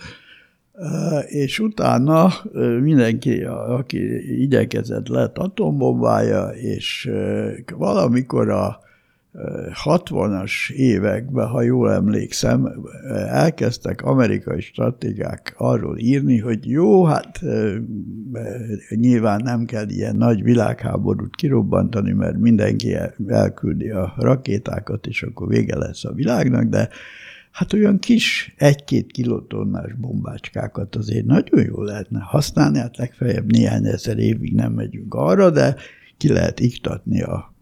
e, 0.74 1.20
és 1.20 1.60
utána 1.60 2.34
mindenki, 2.82 3.44
aki 3.44 4.42
igyekezett, 4.42 5.08
lett 5.08 5.38
atombombája, 5.38 6.48
és 6.48 7.12
valamikor 7.78 8.50
a 8.50 8.85
60-as 9.86 10.72
években, 10.72 11.48
ha 11.48 11.62
jól 11.62 11.92
emlékszem, 11.92 12.72
elkezdtek 13.28 14.02
amerikai 14.02 14.62
stratégák 14.62 15.54
arról 15.58 15.98
írni, 15.98 16.40
hogy 16.40 16.70
jó, 16.70 17.04
hát 17.04 17.42
nyilván 18.90 19.42
nem 19.44 19.66
kell 19.66 19.90
ilyen 19.90 20.16
nagy 20.16 20.44
világháborút 20.44 21.36
kirobbantani, 21.36 22.12
mert 22.12 22.38
mindenki 22.38 22.96
elküldi 23.28 23.90
a 23.90 24.14
rakétákat, 24.18 25.08
és 25.08 25.24
akkor 25.24 25.48
vége 25.48 25.78
lesz 25.78 26.06
a 26.06 26.14
világnak, 26.14 26.64
de 26.64 26.90
hát 27.52 27.74
olyan 27.74 28.00
kis 28.00 28.54
egy-két 28.58 29.12
kilotonnás 29.12 29.94
bombácskákat 29.94 30.96
azért 30.96 31.26
nagyon 31.26 31.66
jól 31.66 31.86
lehetne 31.86 32.20
használni, 32.20 32.78
hát 32.80 32.98
legfeljebb 32.98 33.52
néhány 33.52 33.86
ezer 33.86 34.18
évig 34.18 34.54
nem 34.54 34.72
megyünk 34.72 35.14
arra, 35.14 35.50
de 35.50 35.76
ki 36.18 36.34
lehet 36.34 36.60
iktatni 36.60 37.22
a 37.22 37.55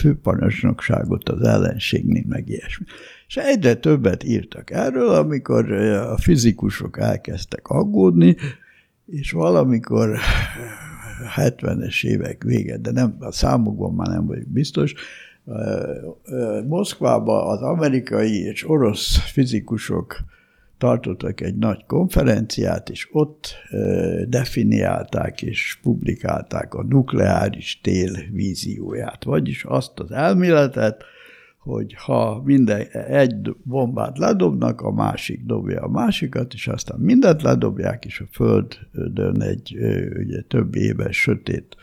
főparancsnokságot 0.00 1.28
az 1.28 1.42
ellenségnél, 1.42 2.24
meg 2.28 2.48
ilyesmi. 2.48 2.84
És 3.26 3.36
egyre 3.36 3.74
többet 3.74 4.24
írtak 4.24 4.70
erről, 4.70 5.08
amikor 5.08 5.72
a 5.72 6.18
fizikusok 6.18 6.98
elkezdtek 6.98 7.68
aggódni, 7.68 8.36
és 9.06 9.30
valamikor 9.30 10.18
70-es 11.36 12.04
évek 12.04 12.42
vége, 12.42 12.78
de 12.78 12.90
nem, 12.90 13.16
a 13.18 13.32
számokban 13.32 13.94
már 13.94 14.08
nem 14.08 14.26
vagyok 14.26 14.48
biztos, 14.48 14.94
Moszkvában 16.66 17.46
az 17.46 17.62
amerikai 17.62 18.42
és 18.42 18.68
orosz 18.68 19.16
fizikusok 19.16 20.16
tartottak 20.80 21.40
egy 21.40 21.56
nagy 21.56 21.84
konferenciát, 21.86 22.88
és 22.88 23.08
ott 23.12 23.54
definiálták 24.28 25.42
és 25.42 25.78
publikálták 25.82 26.74
a 26.74 26.82
nukleáris 26.82 27.80
tél 27.82 28.12
vízióját, 28.32 29.24
vagyis 29.24 29.64
azt 29.64 29.98
az 30.00 30.10
elméletet, 30.10 31.04
hogy 31.58 31.94
ha 31.94 32.42
minden, 32.44 32.86
egy 33.08 33.56
bombát 33.62 34.18
ledobnak, 34.18 34.80
a 34.80 34.92
másik 34.92 35.44
dobja 35.44 35.82
a 35.82 35.88
másikat, 35.88 36.52
és 36.52 36.68
aztán 36.68 36.98
mindent 36.98 37.42
ledobják, 37.42 38.04
és 38.04 38.20
a 38.20 38.28
Földön 38.32 39.42
egy 39.42 39.76
ugye, 40.18 40.40
több 40.40 40.74
éves 40.74 41.20
sötét 41.20 41.76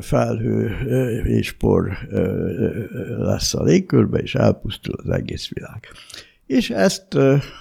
felhő 0.00 0.70
és 1.24 1.52
por 1.52 1.98
lesz 3.18 3.54
a 3.54 3.62
légkörbe, 3.62 4.18
és 4.18 4.34
elpusztul 4.34 4.94
az 5.02 5.10
egész 5.10 5.48
világ. 5.48 5.86
És 6.48 6.70
ezt, 6.70 7.16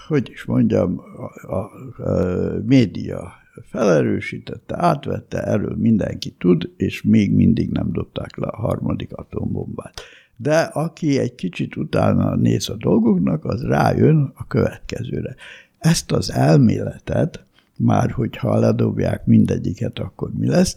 hogy 0.08 0.30
is 0.32 0.46
mondjam, 0.46 1.00
a, 1.00 1.56
a, 1.56 1.70
a 2.04 2.22
média 2.66 3.34
felerősítette, 3.70 4.76
átvette, 4.78 5.44
erről 5.44 5.76
mindenki 5.76 6.36
tud, 6.38 6.72
és 6.78 7.02
még 7.02 7.34
mindig 7.34 7.72
nem 7.72 7.92
dobták 7.92 8.38
le 8.38 8.48
a 8.48 8.58
harmadik 8.58 9.14
atombombát. 9.14 10.02
De 10.36 10.60
aki 10.60 11.20
egy 11.20 11.36
kicsit 11.36 11.76
utána 11.76 12.36
néz 12.36 12.70
a 12.70 12.76
dolgoknak, 12.76 13.46
az 13.46 13.64
rájön 13.64 14.32
a 14.36 14.48
következőre. 14.48 15.36
Ezt 15.78 16.12
az 16.12 16.32
elméletet, 16.32 17.46
már 17.78 18.12
hogyha 18.12 18.60
ledobják 18.60 19.26
mindegyiket, 19.26 20.00
akkor 20.00 20.32
mi 20.34 20.48
lesz, 20.48 20.74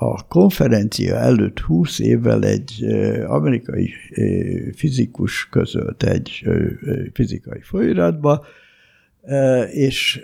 a 0.00 0.26
konferencia 0.26 1.16
előtt 1.16 1.58
20 1.58 1.98
évvel 1.98 2.44
egy 2.44 2.84
amerikai 3.26 3.92
fizikus 4.74 5.48
közölt 5.48 6.02
egy 6.02 6.44
fizikai 7.12 7.60
folyiratba, 7.60 8.44
és 9.70 10.20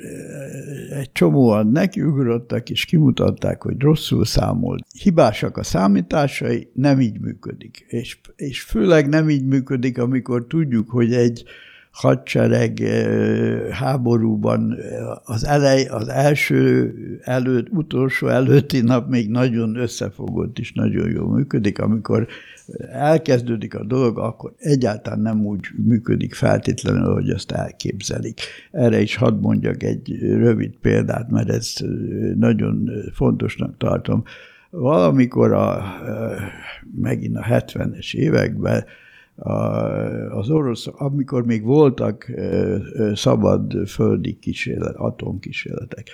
egy 0.90 1.12
csomóan 1.12 1.66
nekiugrottak, 1.66 2.70
és 2.70 2.84
kimutatták, 2.84 3.62
hogy 3.62 3.80
rosszul 3.80 4.24
számolt. 4.24 4.86
Hibásak 5.02 5.56
a 5.56 5.62
számításai, 5.62 6.68
nem 6.74 7.00
így 7.00 7.20
működik. 7.20 7.84
És, 7.88 8.18
és 8.36 8.62
főleg 8.62 9.08
nem 9.08 9.30
így 9.30 9.46
működik, 9.46 9.98
amikor 9.98 10.46
tudjuk, 10.46 10.90
hogy 10.90 11.14
egy 11.14 11.44
hadsereg 11.94 12.78
háborúban 13.70 14.76
az 15.24 15.46
elej, 15.46 15.84
az 15.84 16.08
első 16.08 16.92
előtt, 17.22 17.68
utolsó 17.70 18.26
előtti 18.26 18.80
nap 18.80 19.08
még 19.08 19.30
nagyon 19.30 19.76
összefogott 19.76 20.58
és 20.58 20.72
nagyon 20.72 21.10
jól 21.10 21.34
működik, 21.34 21.78
amikor 21.78 22.26
elkezdődik 22.92 23.74
a 23.74 23.84
dolog, 23.84 24.18
akkor 24.18 24.54
egyáltalán 24.58 25.20
nem 25.20 25.46
úgy 25.46 25.64
működik 25.84 26.34
feltétlenül, 26.34 27.12
hogy 27.12 27.30
azt 27.30 27.50
elképzelik. 27.50 28.40
Erre 28.70 29.00
is 29.00 29.16
hadd 29.16 29.34
mondjak 29.34 29.82
egy 29.82 30.18
rövid 30.20 30.74
példát, 30.80 31.30
mert 31.30 31.48
ezt 31.48 31.84
nagyon 32.34 32.90
fontosnak 33.12 33.76
tartom. 33.76 34.22
Valamikor 34.70 35.52
a, 35.52 35.84
megint 37.00 37.36
a 37.36 37.44
70-es 37.48 38.14
években 38.14 38.84
az 40.30 40.50
orosz, 40.50 40.86
amikor 40.92 41.44
még 41.44 41.64
voltak 41.64 42.30
szabad 43.14 43.86
földi 43.86 44.38
kísérlet, 44.38 44.94
atomkísérletek, 44.96 46.08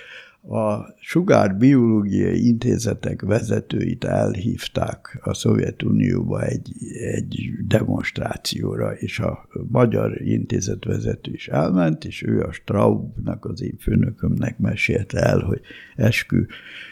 a 0.49 0.93
sugárbiológiai 0.99 2.47
intézetek 2.47 3.21
vezetőit 3.21 4.03
elhívták 4.03 5.19
a 5.21 5.33
Szovjetunióba 5.33 6.43
egy, 6.43 6.71
egy 7.15 7.49
demonstrációra, 7.67 8.93
és 8.93 9.19
a 9.19 9.47
magyar 9.67 10.21
intézet 10.21 10.85
vezető 10.85 11.31
is 11.33 11.47
elment, 11.47 12.05
és 12.05 12.23
ő 12.23 12.41
a 12.41 12.51
Straubnak, 12.51 13.45
az 13.45 13.61
én 13.61 13.75
főnökömnek 13.79 14.57
mesélte 14.57 15.19
el, 15.19 15.39
hogy 15.39 15.61
eskü 15.95 16.45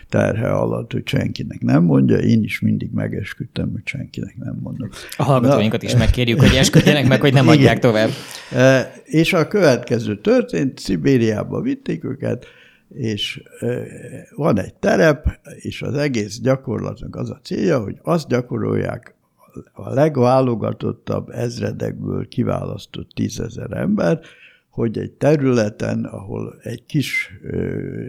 terhe 0.09 0.51
alatt, 0.51 0.91
hogy 0.91 1.07
senkinek 1.07 1.61
nem 1.61 1.83
mondja, 1.83 2.17
én 2.17 2.43
is 2.43 2.59
mindig 2.59 2.91
megesküdtem, 2.91 3.71
hogy 3.71 3.87
senkinek 3.87 4.37
nem 4.37 4.57
mondom. 4.61 4.89
A 5.17 5.23
hallgatóinkat 5.23 5.81
Na, 5.81 5.87
is 5.87 5.95
megkérjük, 5.95 6.39
hogy 6.39 6.55
esküdjenek 6.55 7.07
meg, 7.07 7.21
hogy 7.21 7.33
nem 7.33 7.43
igen. 7.43 7.57
adják 7.57 7.79
tovább. 7.79 8.09
E, 8.53 8.93
és 9.03 9.33
a 9.33 9.47
következő 9.47 10.21
történt, 10.21 10.79
Szibériába 10.79 11.61
vitték 11.61 12.03
őket, 12.03 12.45
és 12.89 13.43
van 14.35 14.59
egy 14.59 14.73
terep, 14.73 15.39
és 15.55 15.81
az 15.81 15.93
egész 15.93 16.39
gyakorlatnak 16.39 17.15
az 17.15 17.29
a 17.29 17.39
célja, 17.43 17.79
hogy 17.79 17.99
azt 18.01 18.27
gyakorolják 18.27 19.15
a 19.73 19.93
legválogatottabb 19.93 21.29
ezredekből 21.29 22.27
kiválasztott 22.27 23.09
tízezer 23.09 23.71
ember, 23.71 24.19
hogy 24.79 24.97
egy 24.97 25.11
területen, 25.11 26.03
ahol 26.03 26.59
egy 26.63 26.85
kis 26.85 27.39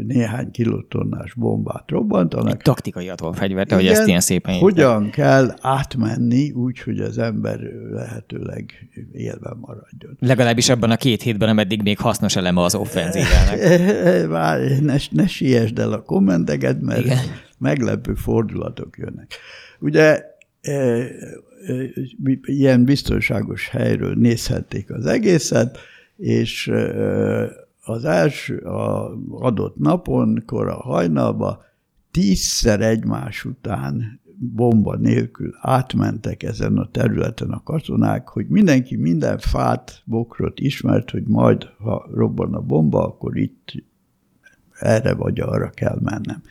néhány 0.06 0.50
kilotonnás 0.50 1.34
bombát 1.34 1.84
robbantanak. 1.86 2.52
Egy 2.52 2.58
taktikai 2.58 3.08
atomfegyvert, 3.08 3.72
ahogy 3.72 3.86
ezt 3.86 4.06
ilyen 4.06 4.20
szépen 4.20 4.58
Hogyan 4.58 5.04
írták. 5.04 5.14
kell 5.14 5.54
átmenni 5.60 6.50
úgy, 6.50 6.78
hogy 6.78 7.00
az 7.00 7.18
ember 7.18 7.60
lehetőleg 7.90 8.88
élve 9.12 9.54
maradjon. 9.60 10.16
Legalábbis 10.18 10.68
ebben 10.68 10.90
a 10.90 10.96
két 10.96 11.22
hétben, 11.22 11.48
ameddig 11.48 11.82
még 11.82 11.98
hasznos 11.98 12.36
eleme 12.36 12.62
az 12.62 12.74
offenzívának. 12.74 13.58
Várj, 14.36 14.80
ne, 14.80 14.96
ne 15.10 15.26
siessd 15.26 15.78
el 15.78 15.92
a 15.92 16.02
kommenteket, 16.02 16.80
mert 16.80 17.04
Igen. 17.04 17.18
meglepő 17.58 18.14
fordulatok 18.14 18.98
jönnek. 18.98 19.34
Ugye 19.80 20.22
e, 20.60 20.72
e, 20.72 21.06
ilyen 22.42 22.84
biztonságos 22.84 23.68
helyről 23.68 24.14
nézhették 24.14 24.90
az 24.90 25.06
egészet, 25.06 25.78
és 26.20 26.72
az 27.84 28.04
első 28.04 28.56
a 28.56 29.16
adott 29.30 29.76
napon, 29.76 30.42
kora 30.46 30.74
hajnalba 30.74 31.62
tízszer 32.10 32.80
egymás 32.80 33.44
után 33.44 34.20
bomba 34.38 34.96
nélkül 34.96 35.54
átmentek 35.60 36.42
ezen 36.42 36.78
a 36.78 36.88
területen 36.90 37.50
a 37.50 37.62
katonák, 37.62 38.28
hogy 38.28 38.46
mindenki 38.48 38.96
minden 38.96 39.38
fát, 39.38 40.02
bokrot 40.04 40.60
ismert, 40.60 41.10
hogy 41.10 41.26
majd, 41.26 41.68
ha 41.78 42.08
robban 42.14 42.54
a 42.54 42.60
bomba, 42.60 43.06
akkor 43.06 43.36
itt 43.36 43.72
erre 44.78 45.14
vagy 45.14 45.40
arra 45.40 45.70
kell 45.70 45.98
mennem. 46.02 46.42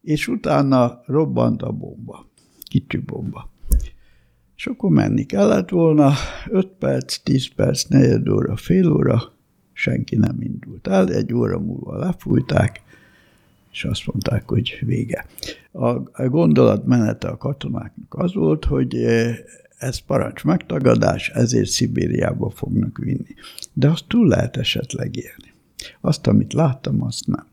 És 0.00 0.28
utána 0.28 1.02
robbant 1.06 1.62
a 1.62 1.72
bomba, 1.72 2.26
kicsi 2.70 2.98
bomba. 2.98 3.50
És 4.58 4.66
akkor 4.66 4.90
menni 4.90 5.24
kellett 5.24 5.68
volna, 5.68 6.12
5 6.48 6.66
perc, 6.66 7.18
10 7.18 7.46
perc, 7.54 7.84
negyed 7.84 8.28
óra, 8.28 8.56
fél 8.56 8.92
óra, 8.92 9.32
senki 9.72 10.16
nem 10.16 10.36
indult 10.40 10.86
el, 10.86 11.12
egy 11.12 11.34
óra 11.34 11.58
múlva 11.58 11.98
lefújták, 11.98 12.82
és 13.72 13.84
azt 13.84 14.06
mondták, 14.06 14.48
hogy 14.48 14.78
vége. 14.80 15.26
A 15.72 16.28
gondolat 16.28 16.86
menete 16.86 17.28
a 17.28 17.36
katonáknak 17.36 18.14
az 18.14 18.34
volt, 18.34 18.64
hogy 18.64 18.94
eh, 18.94 19.36
ez 19.76 19.98
parancs 19.98 20.44
megtagadás, 20.44 21.28
ezért 21.28 21.68
Szibériába 21.68 22.50
fognak 22.50 22.98
vinni. 22.98 23.34
De 23.72 23.88
azt 23.88 24.04
túl 24.08 24.28
lehet 24.28 24.56
esetleg 24.56 25.16
élni. 25.16 25.52
Azt, 26.00 26.26
amit 26.26 26.52
láttam, 26.52 27.02
azt 27.02 27.26
nem 27.26 27.46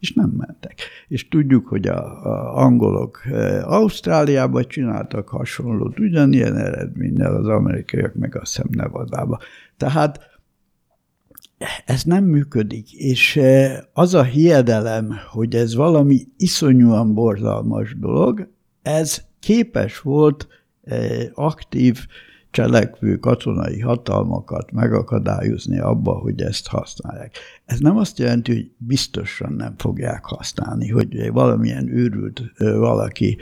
és 0.00 0.12
nem 0.12 0.30
mentek. 0.36 0.74
És 1.08 1.28
tudjuk, 1.28 1.66
hogy 1.66 1.86
a, 1.86 2.26
a 2.26 2.56
angolok 2.56 3.20
e, 3.24 3.64
Ausztráliában 3.64 4.64
csináltak 4.68 5.28
hasonlót, 5.28 5.98
ugyanilyen 5.98 6.56
eredménnyel 6.56 7.34
az 7.34 7.46
amerikaiak 7.46 8.14
meg 8.14 8.36
azt 8.36 8.56
hiszem 8.56 8.70
Nevadába. 8.70 9.38
Tehát 9.76 10.20
ez 11.86 12.02
nem 12.02 12.24
működik, 12.24 12.92
és 12.92 13.36
e, 13.36 13.84
az 13.92 14.14
a 14.14 14.22
hiedelem, 14.22 15.14
hogy 15.30 15.54
ez 15.54 15.74
valami 15.74 16.20
iszonyúan 16.36 17.14
borzalmas 17.14 17.98
dolog, 17.98 18.48
ez 18.82 19.22
képes 19.40 20.00
volt 20.00 20.48
aktív 21.34 22.06
cselekvő 22.50 23.16
katonai 23.16 23.80
hatalmakat 23.80 24.72
megakadályozni 24.72 25.78
abba, 25.78 26.12
hogy 26.12 26.40
ezt 26.40 26.66
használják. 26.66 27.36
Ez 27.64 27.78
nem 27.78 27.96
azt 27.96 28.18
jelenti, 28.18 28.52
hogy 28.52 28.70
biztosan 28.76 29.52
nem 29.52 29.74
fogják 29.76 30.24
használni, 30.24 30.88
hogy 30.88 31.32
valamilyen 31.32 31.88
őrült 31.88 32.42
valaki 32.58 33.36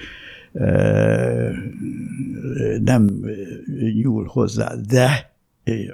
nem 2.80 3.24
nyúl 3.94 4.24
hozzá, 4.24 4.74
de 4.88 5.34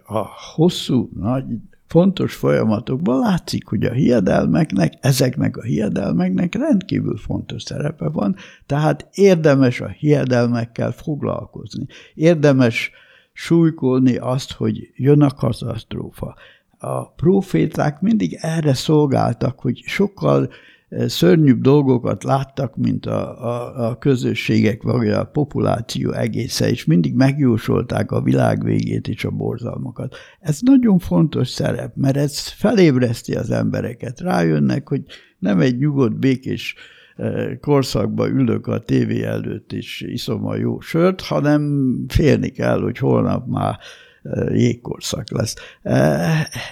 a 0.04 0.26
hosszú, 0.54 1.10
nagy, 1.18 1.44
fontos 1.86 2.34
folyamatokban 2.34 3.18
látszik, 3.18 3.66
hogy 3.66 3.84
a 3.84 3.92
hiedelmeknek, 3.92 4.92
ezeknek 5.00 5.56
a 5.56 5.62
hiedelmeknek 5.62 6.54
rendkívül 6.54 7.16
fontos 7.16 7.62
szerepe 7.62 8.08
van, 8.08 8.36
tehát 8.66 9.08
érdemes 9.14 9.80
a 9.80 9.88
hiedelmekkel 9.88 10.90
foglalkozni. 10.92 11.86
Érdemes 12.14 12.90
súlykolni 13.42 14.16
azt, 14.16 14.52
hogy 14.52 14.90
jön 14.94 15.20
a 15.20 15.30
katasztrófa. 15.30 16.34
A 16.78 17.10
proféták 17.10 18.00
mindig 18.00 18.38
erre 18.40 18.74
szolgáltak, 18.74 19.60
hogy 19.60 19.82
sokkal 19.86 20.50
szörnyűbb 21.06 21.60
dolgokat 21.60 22.24
láttak, 22.24 22.76
mint 22.76 23.06
a, 23.06 23.44
a, 23.44 23.88
a 23.88 23.98
közösségek, 23.98 24.82
vagy 24.82 25.08
a 25.08 25.24
populáció 25.24 26.12
egésze, 26.12 26.70
és 26.70 26.84
mindig 26.84 27.14
megjósolták 27.14 28.10
a 28.10 28.22
világ 28.22 28.64
végét 28.64 29.08
és 29.08 29.24
a 29.24 29.30
borzalmakat. 29.30 30.16
Ez 30.40 30.58
nagyon 30.60 30.98
fontos 30.98 31.48
szerep, 31.48 31.96
mert 31.96 32.16
ez 32.16 32.46
felébreszti 32.46 33.34
az 33.34 33.50
embereket. 33.50 34.20
Rájönnek, 34.20 34.88
hogy 34.88 35.02
nem 35.38 35.60
egy 35.60 35.78
nyugodt, 35.78 36.18
békés 36.18 36.74
korszakban 37.60 38.38
ülök 38.38 38.66
a 38.66 38.78
tévé 38.78 39.22
előtt, 39.22 39.72
és 39.72 40.00
iszom 40.00 40.46
a 40.46 40.56
jó 40.56 40.80
sört, 40.80 41.20
hanem 41.20 41.94
félni 42.08 42.48
kell, 42.48 42.80
hogy 42.80 42.98
holnap 42.98 43.46
már 43.46 43.78
jégkorszak 44.52 45.30
lesz. 45.30 45.54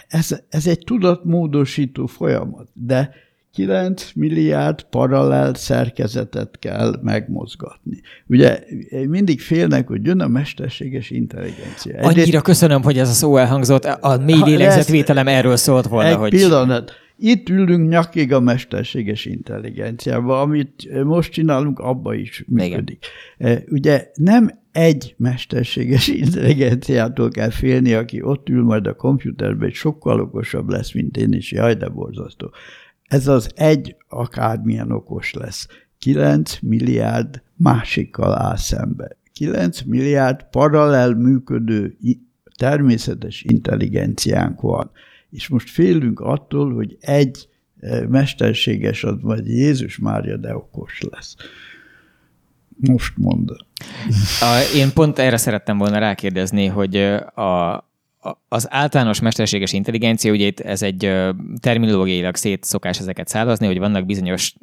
Ez, 0.09 0.41
ez 0.49 0.67
egy 0.67 0.83
tudatmódosító 0.87 2.07
folyamat, 2.07 2.69
de 2.73 3.11
9 3.55 4.13
milliárd 4.15 4.83
paralel 4.83 5.55
szerkezetet 5.55 6.59
kell 6.59 6.99
megmozgatni. 7.03 8.01
Ugye 8.27 8.63
mindig 9.09 9.41
félnek, 9.41 9.87
hogy 9.89 10.07
jön 10.07 10.21
a 10.21 10.29
mesterséges 10.29 11.11
intelligencia. 11.11 11.93
Egyrészt, 11.93 12.17
Annyira 12.17 12.41
köszönöm, 12.41 12.83
hogy 12.83 12.99
ez 12.99 13.09
a 13.09 13.13
szó 13.13 13.37
elhangzott. 13.37 13.85
A 13.85 14.17
mély 14.17 14.43
lélegzetvételem 14.45 15.29
erről 15.29 15.57
szólt 15.57 15.87
volna. 15.87 16.09
Egy 16.09 16.15
hogy... 16.15 16.31
pillanat. 16.31 16.93
Itt 17.23 17.49
ülünk 17.49 17.89
nyakig 17.89 18.33
a 18.33 18.41
mesterséges 18.41 19.25
intelligenciával, 19.25 20.41
amit 20.41 21.05
most 21.05 21.33
csinálunk, 21.33 21.79
abba 21.79 22.15
is 22.15 22.45
működik. 22.49 23.07
Igen. 23.39 23.65
Ugye 23.69 24.11
nem 24.15 24.51
egy 24.73 25.15
mesterséges 25.19 26.09
intelligenciától 26.25 27.31
kell 27.31 27.51
félni, 27.51 27.93
aki 27.93 28.23
ott 28.23 28.49
ül 28.49 28.63
majd 28.63 28.87
a 28.87 28.95
komputerben, 28.95 29.69
és 29.69 29.77
sokkal 29.77 30.21
okosabb 30.21 30.69
lesz, 30.69 30.93
mint 30.93 31.17
én 31.17 31.33
is, 31.33 31.53
jaj, 31.53 31.75
de 31.75 31.89
borzasztó. 31.89 32.51
Ez 33.09 33.27
az 33.27 33.51
egy 33.55 33.97
akármilyen 34.09 34.91
okos 34.91 35.33
lesz. 35.33 35.67
9 35.99 36.59
milliárd 36.61 37.43
másikkal 37.57 38.39
áll 38.39 38.57
szembe. 38.57 39.17
9 39.33 39.83
milliárd 39.83 40.47
paralel 40.51 41.15
működő 41.15 41.97
természetes 42.59 43.43
intelligenciánk 43.43 44.61
van. 44.61 44.91
És 45.31 45.49
most 45.49 45.71
félünk 45.71 46.21
attól, 46.21 46.75
hogy 46.75 46.97
egy 47.01 47.49
e, 47.81 48.09
mesterséges 48.09 49.05
az 49.05 49.17
majd 49.21 49.47
Jézus 49.47 49.99
Mária, 49.99 50.37
de 50.37 50.55
okos 50.55 51.01
lesz. 51.11 51.37
Most 52.77 53.17
mondom. 53.17 53.57
Én 54.75 54.93
pont 54.93 55.19
erre 55.19 55.37
szerettem 55.37 55.79
volna 55.79 55.99
rákérdezni, 55.99 56.67
hogy 56.67 56.97
a, 56.97 57.77
az 58.49 58.67
általános 58.71 59.21
mesterséges 59.21 59.73
intelligencia, 59.73 60.33
ugye 60.33 60.47
itt 60.47 60.61
ez 60.61 60.83
egy 60.83 61.13
terminológiailag 61.61 62.35
szokás 62.61 62.99
ezeket 62.99 63.29
szállazni, 63.29 63.67
hogy 63.67 63.79
vannak 63.79 64.07
bizonyos 64.07 64.55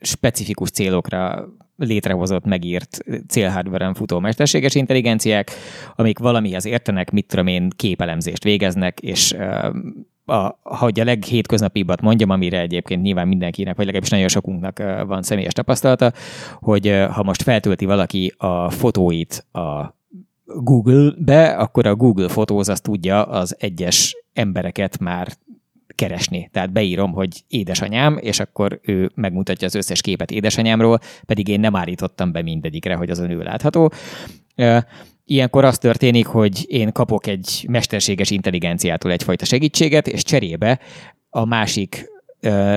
specifikus 0.00 0.70
célokra 0.70 1.48
létrehozott, 1.76 2.44
megírt 2.44 2.98
célhardveren 3.28 3.94
futó 3.94 4.18
mesterséges 4.18 4.74
intelligenciák, 4.74 5.50
amik 5.96 6.18
valamihez 6.18 6.64
értenek, 6.64 7.10
mit 7.10 7.26
tudom 7.26 7.46
én, 7.46 7.70
képelemzést 7.76 8.44
végeznek, 8.44 9.00
és 9.00 9.34
a, 10.26 10.58
hogy 10.62 11.00
a 11.00 11.04
leghétköznapibbat 11.04 12.00
mondjam, 12.00 12.30
amire 12.30 12.60
egyébként 12.60 13.02
nyilván 13.02 13.28
mindenkinek, 13.28 13.76
vagy 13.76 13.84
legalábbis 13.84 14.10
nagyon 14.10 14.28
sokunknak 14.28 14.78
van 15.06 15.22
személyes 15.22 15.52
tapasztalata, 15.52 16.12
hogy 16.60 17.04
ha 17.10 17.22
most 17.22 17.42
feltölti 17.42 17.84
valaki 17.84 18.34
a 18.36 18.70
fotóit 18.70 19.46
a 19.52 19.94
Google-be, 20.44 21.48
akkor 21.48 21.86
a 21.86 21.94
Google 21.94 22.28
Fotóz 22.28 22.68
azt 22.68 22.82
tudja 22.82 23.22
az 23.22 23.56
egyes 23.58 24.16
embereket 24.32 24.98
már 24.98 25.28
keresni. 25.94 26.48
Tehát 26.52 26.72
beírom, 26.72 27.12
hogy 27.12 27.44
édesanyám, 27.48 28.18
és 28.20 28.40
akkor 28.40 28.80
ő 28.82 29.10
megmutatja 29.14 29.66
az 29.66 29.74
összes 29.74 30.00
képet 30.00 30.30
édesanyámról, 30.30 30.98
pedig 31.26 31.48
én 31.48 31.60
nem 31.60 31.76
állítottam 31.76 32.32
be 32.32 32.42
mindegyikre, 32.42 32.94
hogy 32.94 33.10
azon 33.10 33.30
ő 33.30 33.42
látható. 33.42 33.92
Ilyenkor 35.28 35.64
az 35.64 35.78
történik, 35.78 36.26
hogy 36.26 36.64
én 36.68 36.92
kapok 36.92 37.26
egy 37.26 37.64
mesterséges 37.68 38.30
intelligenciától 38.30 39.10
egyfajta 39.10 39.44
segítséget, 39.44 40.08
és 40.08 40.22
cserébe 40.22 40.80
a 41.30 41.44
másik 41.44 42.14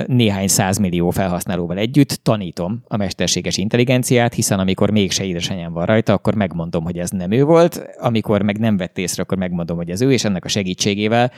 néhány 0.06 0.48
százmillió 0.48 1.10
felhasználóval 1.10 1.78
együtt 1.78 2.20
tanítom 2.24 2.84
a 2.88 2.98
mesterséges 2.98 3.58
intelligenciát, 3.58 4.34
hiszen 4.34 4.60
amikor 4.60 4.92
mégse 4.92 5.24
édesanyám 5.24 5.74
van 5.74 5.86
rajta, 5.86 6.14
akkor 6.14 6.36
megmondom, 6.36 6.84
hogy 6.84 7.00
ez 7.00 7.10
nem 7.10 7.32
ő 7.32 7.44
volt, 7.44 7.86
amikor 8.00 8.42
meg 8.42 8.58
nem 8.58 8.78
vett 8.78 8.98
észre, 8.98 9.24
akkor 9.24 9.38
megmondom, 9.38 9.78
hogy 9.78 9.90
ez 9.90 10.02
ő, 10.02 10.12
és 10.12 10.24
ennek 10.24 10.46
a 10.46 10.48
segítségével 10.48 11.32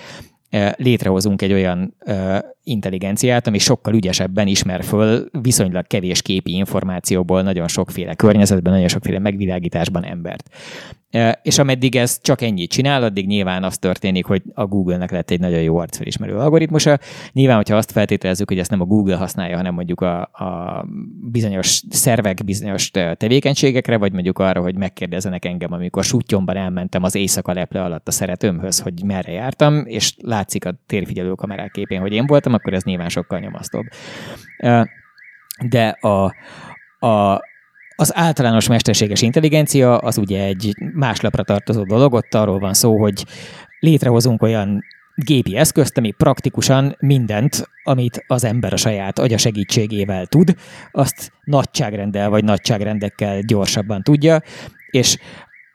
létrehozunk 0.76 1.42
egy 1.42 1.54
olyan 1.54 1.96
intelligenciát, 2.64 3.48
ami 3.48 3.58
sokkal 3.58 3.94
ügyesebben 3.94 4.48
ismer 4.48 4.84
föl 4.84 5.30
viszonylag 5.42 5.88
kevés 5.88 6.22
képi 6.22 6.52
információból 6.52 7.42
nagyon 7.42 7.68
sokféle 7.68 8.16
környezetben, 8.16 8.74
nagyon 8.74 8.88
sokféle 8.88 9.20
megvilágításban 9.20 10.04
embert. 10.04 10.50
És 11.42 11.58
ameddig 11.58 11.96
ez 11.96 12.20
csak 12.22 12.42
ennyit 12.42 12.72
csinál, 12.72 13.04
addig 13.04 13.28
nyilván 13.28 13.64
az 13.64 13.78
történik, 13.78 14.26
hogy 14.26 14.42
a 14.54 14.66
Google-nek 14.66 15.12
lett 15.12 15.32
egy 15.32 15.40
nagyon 15.40 15.62
jó 15.62 15.78
arcfelismerő 15.78 16.36
algoritmusa. 16.36 17.00
Nyilván, 17.32 17.56
hogyha 17.56 17.76
azt 17.76 17.92
feltételezzük, 17.92 18.48
hogy 18.48 18.60
ezt 18.60 18.70
nem 18.70 18.82
a 18.82 18.86
Google 18.86 19.16
használja, 19.16 19.56
hanem 19.56 19.74
mondjuk 19.74 20.02
a, 20.02 20.22
a 20.22 20.86
bizonyos 21.32 21.82
szervek 21.90 22.46
bizonyos 22.46 22.92
tevékenységekre, 22.92 23.98
vagy 23.98 24.12
mondjuk 24.12 24.40
arra, 24.40 24.62
hogy 24.62 24.76
megkérdezenek 24.76 25.46
engem, 25.46 25.74
amikor 25.74 26.04
sutyomban 26.04 26.58
elmentem 26.58 27.04
az 27.04 27.16
éjszaka 27.16 27.54
leple 27.54 27.84
alatt 27.84 28.08
a 28.08 28.12
szeretőmhöz, 28.12 28.80
hogy 28.80 29.04
merre 29.06 29.32
jártam, 29.32 29.86
és 29.86 30.14
látszik 30.22 30.66
a 30.66 30.76
térfigyelő 30.86 31.34
kamerák 31.34 31.72
képén, 31.72 32.00
hogy 32.00 32.14
én 32.14 32.26
voltam, 32.26 32.54
akkor 32.54 32.74
ez 32.74 32.84
nyilván 32.84 33.10
sokkal 33.10 33.40
nyomasztóbb. 33.40 33.86
De 35.70 35.88
a, 35.88 36.36
a, 37.08 37.40
az 38.02 38.16
általános 38.16 38.68
mesterséges 38.68 39.22
intelligencia 39.22 39.98
az 39.98 40.18
ugye 40.18 40.44
egy 40.44 40.74
más 40.94 41.22
lapra 41.22 41.44
tartozó 41.44 41.84
dolog, 41.84 42.14
ott 42.14 42.34
arról 42.34 42.60
van 42.60 42.74
szó, 42.74 43.00
hogy 43.00 43.26
létrehozunk 43.80 44.42
olyan 44.42 44.84
gépi 45.16 45.58
eszközt, 45.58 45.98
ami 45.98 46.12
praktikusan 46.12 46.96
mindent, 47.00 47.70
amit 47.84 48.24
az 48.28 48.44
ember 48.44 48.74
a 48.74 48.78
saját 48.78 49.20
agya 49.20 49.38
segítségével 49.38 50.26
tud, 50.26 50.56
azt 50.92 51.32
nagyságrenddel 51.44 52.30
vagy 52.30 52.44
nagyságrendekkel 52.44 53.40
gyorsabban 53.40 54.04
tudja, 54.04 54.42
és 54.92 55.18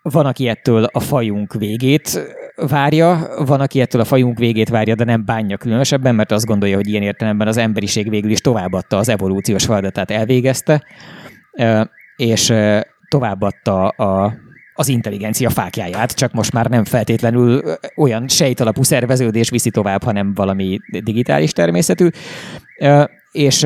van, 0.02 0.26
aki 0.26 0.48
ettől 0.48 0.84
a 0.84 1.00
fajunk 1.00 1.54
végét 1.54 2.20
várja, 2.56 3.28
van, 3.44 3.60
aki 3.60 3.80
ettől 3.80 4.00
a 4.00 4.04
fajunk 4.04 4.38
végét 4.38 4.68
várja, 4.68 4.94
de 4.94 5.04
nem 5.04 5.24
bánja 5.24 5.56
különösebben, 5.56 6.14
mert 6.14 6.32
azt 6.32 6.46
gondolja, 6.46 6.76
hogy 6.76 6.88
ilyen 6.88 7.02
értelemben 7.02 7.48
az 7.48 7.56
emberiség 7.56 8.10
végül 8.10 8.30
is 8.30 8.40
továbbadta 8.40 8.96
az 8.96 9.08
evolúciós 9.08 9.64
feladatát, 9.64 10.10
elvégezte, 10.10 10.82
és 12.16 12.52
továbbadta 13.08 13.88
a, 13.88 14.34
az 14.74 14.88
intelligencia 14.88 15.50
fákjáját, 15.50 16.14
csak 16.14 16.32
most 16.32 16.52
már 16.52 16.66
nem 16.66 16.84
feltétlenül 16.84 17.62
olyan 17.96 18.28
sejtalapú 18.28 18.82
szerveződés 18.82 19.50
viszi 19.50 19.70
tovább, 19.70 20.02
hanem 20.02 20.34
valami 20.34 20.78
digitális 21.04 21.52
természetű. 21.52 22.08
És 23.32 23.60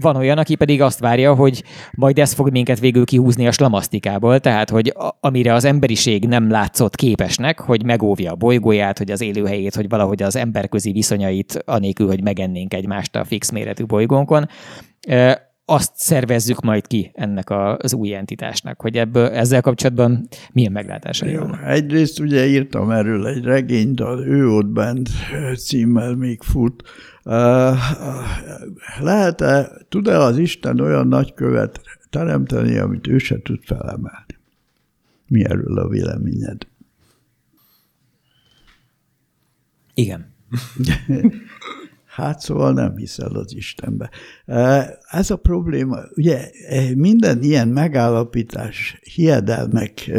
van 0.00 0.16
olyan, 0.16 0.38
aki 0.38 0.54
pedig 0.54 0.82
azt 0.82 0.98
várja, 0.98 1.34
hogy 1.34 1.64
majd 1.92 2.18
ez 2.18 2.32
fog 2.32 2.50
minket 2.50 2.80
végül 2.80 3.04
kihúzni 3.04 3.46
a 3.46 3.52
slamasztikából, 3.52 4.40
tehát 4.40 4.70
hogy 4.70 4.94
amire 5.20 5.54
az 5.54 5.64
emberiség 5.64 6.26
nem 6.26 6.50
látszott 6.50 6.94
képesnek, 6.94 7.60
hogy 7.60 7.84
megóvja 7.84 8.32
a 8.32 8.36
bolygóját, 8.36 8.98
hogy 8.98 9.10
az 9.10 9.20
élőhelyét, 9.20 9.74
hogy 9.74 9.88
valahogy 9.88 10.22
az 10.22 10.36
emberközi 10.36 10.92
viszonyait, 10.92 11.62
anélkül, 11.64 12.06
hogy 12.06 12.22
megennénk 12.22 12.74
egymást 12.74 13.16
a 13.16 13.24
fix 13.24 13.50
méretű 13.50 13.84
bolygónkon, 13.84 14.48
azt 15.68 15.92
szervezzük 15.94 16.60
majd 16.60 16.86
ki 16.86 17.10
ennek 17.14 17.50
az 17.50 17.94
új 17.94 18.14
entitásnak, 18.14 18.80
hogy 18.80 18.96
ebből 18.96 19.26
ezzel 19.26 19.60
kapcsolatban 19.60 20.28
milyen 20.52 20.72
meglátásai 20.72 21.30
Jó, 21.30 21.40
vannak? 21.40 21.60
Egyrészt 21.64 22.20
ugye 22.20 22.46
írtam 22.46 22.90
erről 22.90 23.26
egy 23.26 23.44
regényt, 23.44 24.00
a 24.00 24.18
Ő 24.24 24.48
ott 24.48 24.66
bent 24.66 25.08
címmel 25.56 26.14
még 26.14 26.42
fut. 26.42 26.82
Lehet-e, 29.00 29.70
tud-e 29.88 30.18
az 30.18 30.38
Isten 30.38 30.80
olyan 30.80 31.08
nagykövet 31.08 31.80
teremteni, 32.10 32.78
amit 32.78 33.06
ő 33.06 33.18
se 33.18 33.42
tud 33.42 33.60
felemelni? 33.64 34.38
Mi 35.26 35.44
erről 35.44 35.78
a 35.78 35.88
véleményed? 35.88 36.66
Igen. 39.94 40.34
Hát 42.16 42.40
szóval 42.40 42.72
nem 42.72 42.96
hiszel 42.96 43.34
az 43.34 43.54
Istenbe. 43.54 44.10
Ez 45.10 45.30
a 45.30 45.36
probléma, 45.36 45.98
ugye 46.14 46.50
minden 46.94 47.42
ilyen 47.42 47.68
megállapítás, 47.68 49.00
hiedelmek, 49.14 50.10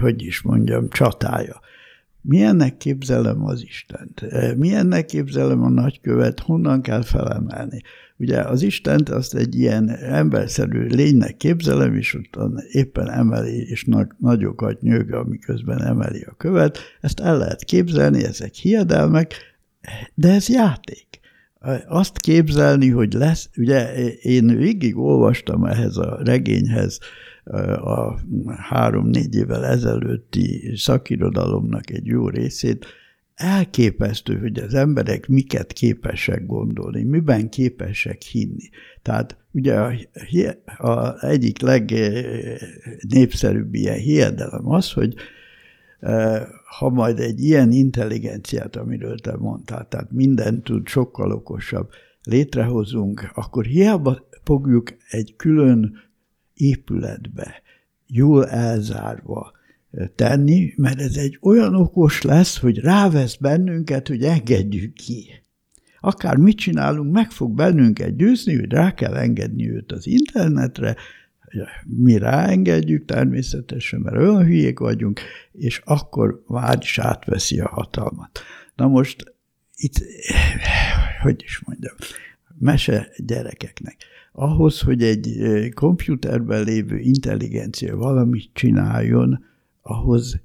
hogy 0.00 0.22
is 0.22 0.42
mondjam, 0.42 0.88
csatája. 0.88 1.60
Milyennek 2.20 2.76
képzelem 2.76 3.44
az 3.44 3.62
Istent? 3.62 4.24
Milyennek 4.56 5.06
képzelem 5.06 5.62
a 5.62 5.68
nagykövet? 5.68 6.40
Honnan 6.40 6.82
kell 6.82 7.02
felemelni? 7.02 7.82
Ugye 8.16 8.40
az 8.40 8.62
Istent 8.62 9.08
azt 9.08 9.34
egy 9.34 9.54
ilyen 9.58 9.88
emberszerű 9.90 10.86
lénynek 10.86 11.36
képzelem, 11.36 11.94
és 11.94 12.14
utána 12.14 12.60
éppen 12.72 13.10
emeli, 13.10 13.68
és 13.68 13.86
nagyokat 14.18 14.80
nyög, 14.80 15.12
amiközben 15.12 15.82
emeli 15.82 16.20
a 16.20 16.34
követ. 16.36 16.78
Ezt 17.00 17.20
el 17.20 17.38
lehet 17.38 17.64
képzelni, 17.64 18.24
ezek 18.24 18.54
hiedelmek, 18.54 19.34
de 20.14 20.28
ez 20.32 20.48
játék. 20.48 21.17
Azt 21.86 22.18
képzelni, 22.18 22.88
hogy 22.88 23.12
lesz, 23.12 23.50
ugye 23.56 24.04
én 24.14 24.46
végig 24.46 24.96
olvastam 24.96 25.64
ehhez 25.64 25.96
a 25.96 26.20
regényhez 26.24 26.98
a 27.84 28.18
három-négy 28.56 29.34
évvel 29.34 29.64
ezelőtti 29.64 30.72
szakirodalomnak 30.76 31.90
egy 31.90 32.06
jó 32.06 32.28
részét, 32.28 32.86
elképesztő, 33.34 34.38
hogy 34.38 34.58
az 34.58 34.74
emberek 34.74 35.26
miket 35.26 35.72
képesek 35.72 36.46
gondolni, 36.46 37.02
miben 37.02 37.48
képesek 37.48 38.22
hinni. 38.22 38.68
Tehát 39.02 39.36
ugye 39.52 39.74
a, 39.74 39.92
a 40.76 41.24
egyik 41.24 41.60
legnépszerűbb 41.60 43.74
ilyen 43.74 43.98
hiedelem 43.98 44.70
az, 44.70 44.92
hogy 44.92 45.14
ha 46.76 46.88
majd 46.88 47.18
egy 47.18 47.40
ilyen 47.40 47.72
intelligenciát, 47.72 48.76
amiről 48.76 49.18
te 49.18 49.36
mondtál, 49.36 49.88
tehát 49.88 50.10
mindent 50.12 50.64
tud, 50.64 50.88
sokkal 50.88 51.32
okosabb, 51.32 51.88
létrehozunk, 52.22 53.30
akkor 53.34 53.64
hiába 53.64 54.28
fogjuk 54.44 54.96
egy 55.10 55.34
külön 55.36 55.96
épületbe, 56.54 57.62
jól 58.06 58.48
elzárva 58.48 59.52
tenni, 60.14 60.72
mert 60.76 61.00
ez 61.00 61.16
egy 61.16 61.38
olyan 61.40 61.74
okos 61.74 62.22
lesz, 62.22 62.58
hogy 62.58 62.78
rávesz 62.78 63.36
bennünket, 63.36 64.08
hogy 64.08 64.22
engedjük 64.22 64.92
ki. 64.92 65.26
Akár 66.00 66.36
mit 66.36 66.56
csinálunk, 66.56 67.12
meg 67.12 67.30
fog 67.30 67.54
bennünket 67.54 68.16
győzni, 68.16 68.56
hogy 68.56 68.70
rá 68.70 68.94
kell 68.94 69.14
engedni 69.14 69.70
őt 69.70 69.92
az 69.92 70.06
internetre, 70.06 70.96
mi 71.84 72.18
ráengedjük 72.18 73.04
természetesen, 73.04 74.00
mert 74.00 74.16
olyan 74.16 74.44
hülyék 74.44 74.78
vagyunk, 74.78 75.20
és 75.52 75.82
akkor 75.84 76.42
már 76.46 76.78
is 76.80 76.98
átveszi 76.98 77.60
a 77.60 77.68
hatalmat. 77.68 78.40
Na 78.74 78.88
most 78.88 79.34
itt, 79.76 80.04
hogy 81.22 81.42
is 81.44 81.62
mondjam, 81.66 81.94
mese 82.58 83.08
gyerekeknek. 83.16 83.96
Ahhoz, 84.32 84.80
hogy 84.80 85.02
egy 85.02 85.28
komputerben 85.74 86.62
lévő 86.62 86.98
intelligencia 86.98 87.96
valamit 87.96 88.50
csináljon, 88.52 89.44
ahhoz 89.82 90.40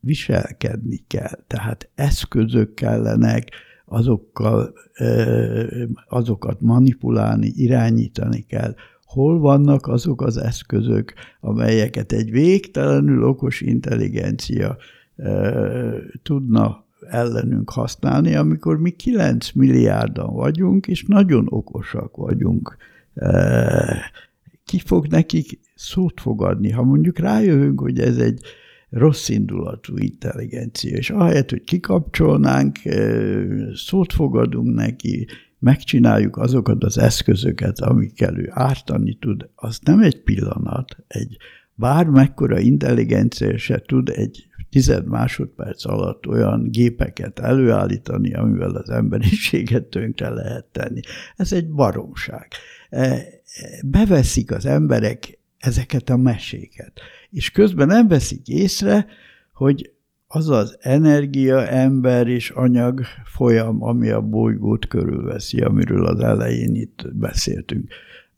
viselkedni 0.00 1.04
kell. 1.06 1.44
Tehát 1.46 1.90
eszközök 1.94 2.74
kellenek, 2.74 3.50
azokkal, 3.84 4.74
azokat 6.08 6.60
manipulálni, 6.60 7.46
irányítani 7.46 8.40
kell, 8.40 8.74
hol 9.12 9.38
vannak 9.38 9.86
azok 9.86 10.22
az 10.22 10.36
eszközök, 10.36 11.12
amelyeket 11.40 12.12
egy 12.12 12.30
végtelenül 12.30 13.24
okos 13.24 13.60
intelligencia 13.60 14.76
tudna 16.22 16.84
ellenünk 17.08 17.70
használni, 17.70 18.34
amikor 18.34 18.78
mi 18.78 18.90
9 18.90 19.52
milliárdan 19.52 20.34
vagyunk, 20.34 20.86
és 20.86 21.04
nagyon 21.06 21.46
okosak 21.48 22.16
vagyunk. 22.16 22.76
Ki 24.64 24.78
fog 24.78 25.06
nekik 25.06 25.60
szót 25.74 26.20
fogadni? 26.20 26.70
Ha 26.70 26.82
mondjuk 26.82 27.18
rájövünk, 27.18 27.80
hogy 27.80 27.98
ez 27.98 28.18
egy 28.18 28.40
rossz 28.90 29.28
indulatú 29.28 29.96
intelligencia, 29.96 30.96
és 30.96 31.10
ahelyett, 31.10 31.50
hogy 31.50 31.64
kikapcsolnánk, 31.64 32.78
szót 33.74 34.12
fogadunk 34.12 34.74
neki, 34.74 35.26
megcsináljuk 35.60 36.36
azokat 36.36 36.84
az 36.84 36.98
eszközöket, 36.98 37.80
amikkel 37.80 38.38
ő 38.38 38.48
ártani 38.50 39.14
tud, 39.14 39.48
az 39.54 39.78
nem 39.84 40.00
egy 40.00 40.22
pillanat, 40.22 40.96
egy 41.06 41.36
bármekkora 41.74 42.58
intelligencia 42.58 43.58
se 43.58 43.82
tud 43.86 44.08
egy 44.08 44.48
tized 44.70 45.06
másodperc 45.06 45.84
alatt 45.84 46.26
olyan 46.26 46.70
gépeket 46.70 47.38
előállítani, 47.38 48.34
amivel 48.34 48.74
az 48.74 48.90
emberiséget 48.90 49.84
tönkre 49.84 50.28
lehet 50.28 50.64
tenni. 50.72 51.00
Ez 51.36 51.52
egy 51.52 51.68
baromság. 51.68 52.48
E, 52.90 53.22
beveszik 53.84 54.50
az 54.50 54.66
emberek 54.66 55.38
ezeket 55.58 56.10
a 56.10 56.16
meséket, 56.16 57.00
és 57.30 57.50
közben 57.50 57.86
nem 57.86 58.08
veszik 58.08 58.48
észre, 58.48 59.06
hogy 59.52 59.92
az 60.32 60.48
az 60.48 60.76
energia, 60.80 61.66
ember 61.66 62.26
és 62.26 62.50
anyag 62.50 63.00
folyam, 63.24 63.82
ami 63.82 64.08
a 64.08 64.20
bolygót 64.20 64.86
körülveszi, 64.86 65.60
amiről 65.60 66.06
az 66.06 66.20
elején 66.20 66.74
itt 66.74 67.04
beszéltünk, 67.12 67.88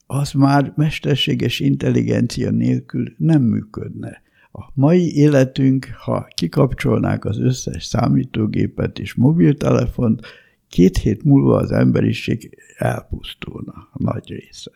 az 0.06 0.32
már 0.32 0.72
mesterséges 0.76 1.60
intelligencia 1.60 2.50
nélkül 2.50 3.14
nem 3.16 3.42
működne. 3.42 4.22
A 4.52 4.60
mai 4.74 5.16
életünk, 5.16 5.88
ha 5.98 6.28
kikapcsolnák 6.34 7.24
az 7.24 7.38
összes 7.38 7.84
számítógépet 7.84 8.98
és 8.98 9.14
mobiltelefont, 9.14 10.20
két 10.68 10.96
hét 10.96 11.24
múlva 11.24 11.56
az 11.56 11.72
emberiség 11.72 12.58
elpusztulna 12.76 13.72
a 13.92 14.02
nagy 14.02 14.28
része. 14.28 14.70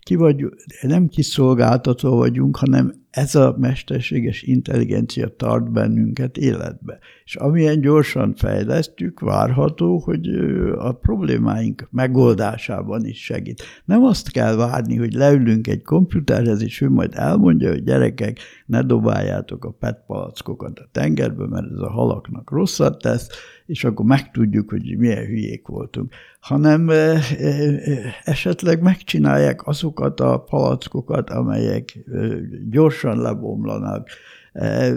Ki 0.00 0.14
vagy, 0.14 0.44
nem 0.82 1.08
kiszolgáltatva 1.08 2.10
vagyunk, 2.10 2.56
hanem 2.56 3.05
ez 3.16 3.34
a 3.34 3.56
mesterséges 3.58 4.42
intelligencia 4.42 5.28
tart 5.36 5.72
bennünket 5.72 6.36
életbe. 6.36 6.98
És 7.24 7.36
amilyen 7.36 7.80
gyorsan 7.80 8.34
fejlesztjük, 8.34 9.20
várható, 9.20 9.98
hogy 9.98 10.28
a 10.78 10.92
problémáink 10.92 11.88
megoldásában 11.90 13.04
is 13.04 13.24
segít. 13.24 13.62
Nem 13.84 14.02
azt 14.02 14.30
kell 14.30 14.56
várni, 14.56 14.96
hogy 14.96 15.12
leülünk 15.12 15.66
egy 15.66 15.82
komputerhez, 15.82 16.62
és 16.62 16.80
ő 16.80 16.90
majd 16.90 17.12
elmondja, 17.14 17.70
hogy 17.70 17.82
gyerekek, 17.82 18.38
ne 18.66 18.82
dobáljátok 18.82 19.64
a 19.64 19.70
PET 19.70 20.04
palackokat 20.06 20.78
a 20.78 20.88
tengerbe, 20.92 21.46
mert 21.46 21.72
ez 21.72 21.78
a 21.78 21.90
halaknak 21.90 22.50
rosszat 22.50 23.02
tesz, 23.02 23.28
és 23.66 23.84
akkor 23.84 24.04
megtudjuk, 24.04 24.70
hogy 24.70 24.96
milyen 24.98 25.24
hülyék 25.24 25.66
voltunk. 25.66 26.14
Hanem 26.40 26.90
esetleg 28.24 28.82
megcsinálják 28.82 29.66
azokat 29.66 30.20
a 30.20 30.38
palackokat, 30.38 31.30
amelyek 31.30 31.98
gyorsan 32.70 33.05
gyorsan 33.06 33.22
lebomlanak. 33.22 34.08
E, 34.52 34.92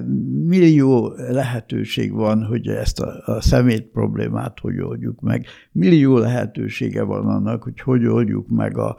millió 0.45 1.13
lehetőség 1.17 2.13
van, 2.13 2.43
hogy 2.43 2.67
ezt 2.67 2.99
a, 2.99 3.21
a 3.25 3.41
szemét 3.41 3.83
problémát 3.83 4.59
hogy 4.59 4.79
oldjuk 4.79 5.21
meg. 5.21 5.45
Millió 5.71 6.17
lehetősége 6.17 7.03
van 7.03 7.27
annak, 7.27 7.63
hogy 7.63 7.79
hogy 7.79 8.05
oldjuk 8.05 8.47
meg 8.47 8.77
a, 8.77 8.97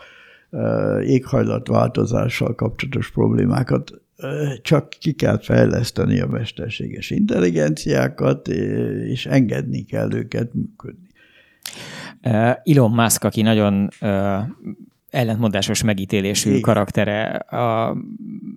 a 0.50 0.56
e, 0.56 1.02
éghajlatváltozással 1.02 2.54
kapcsolatos 2.54 3.10
problémákat. 3.10 3.90
E, 4.16 4.58
csak 4.62 4.88
ki 4.88 5.12
kell 5.12 5.38
fejleszteni 5.38 6.20
a 6.20 6.26
mesterséges 6.26 7.10
intelligenciákat, 7.10 8.48
és 8.48 9.26
engedni 9.26 9.84
kell 9.84 10.14
őket 10.14 10.54
működni. 10.54 11.08
Elon 12.64 12.90
Musk, 12.90 13.24
aki 13.24 13.42
nagyon 13.42 13.88
ellentmondásos 15.10 15.82
megítélésű 15.82 16.48
Igen. 16.48 16.60
karaktere 16.60 17.24
a 17.36 17.96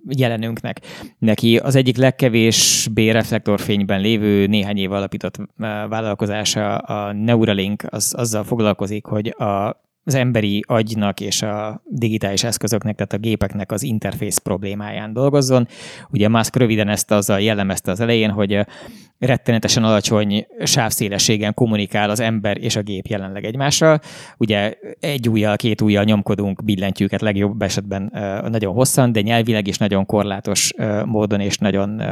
jelenünknek. 0.08 0.80
Neki 1.18 1.56
az 1.56 1.74
egyik 1.74 1.96
legkevésbé 1.96 3.10
reflektorfényben 3.10 4.00
lévő 4.00 4.46
néhány 4.46 4.78
év 4.78 4.92
alapított 4.92 5.36
eh, 5.38 5.46
vállalkozása, 5.88 6.76
a 6.76 7.12
Neuralink, 7.12 7.84
az 7.90 8.14
azzal 8.16 8.44
foglalkozik, 8.44 9.06
hogy 9.06 9.28
a 9.28 9.83
az 10.04 10.14
emberi 10.14 10.64
agynak 10.66 11.20
és 11.20 11.42
a 11.42 11.82
digitális 11.88 12.44
eszközöknek, 12.44 12.94
tehát 12.94 13.12
a 13.12 13.18
gépeknek 13.18 13.72
az 13.72 13.82
interfész 13.82 14.38
problémáján 14.38 15.12
dolgozzon. 15.12 15.68
Ugye 16.10 16.28
Musk 16.28 16.56
röviden 16.56 16.88
ezt 16.88 17.10
azzal 17.10 17.40
jellemezte 17.40 17.90
az 17.90 18.00
elején, 18.00 18.30
hogy 18.30 18.66
rettenetesen 19.18 19.84
alacsony 19.84 20.46
sávszélességen 20.62 21.54
kommunikál 21.54 22.10
az 22.10 22.20
ember 22.20 22.58
és 22.58 22.76
a 22.76 22.82
gép 22.82 23.06
jelenleg 23.06 23.44
egymással. 23.44 24.00
Ugye 24.36 24.74
egy 25.00 25.28
ujjal, 25.28 25.56
két 25.56 25.80
ujjal 25.80 26.04
nyomkodunk 26.04 26.64
billentyűket 26.64 27.20
legjobb 27.20 27.62
esetben 27.62 28.10
nagyon 28.48 28.74
hosszan, 28.74 29.12
de 29.12 29.20
nyelvileg 29.20 29.66
is 29.66 29.78
nagyon 29.78 30.06
korlátos 30.06 30.72
módon 31.04 31.40
és 31.40 31.58
nagyon 31.58 32.02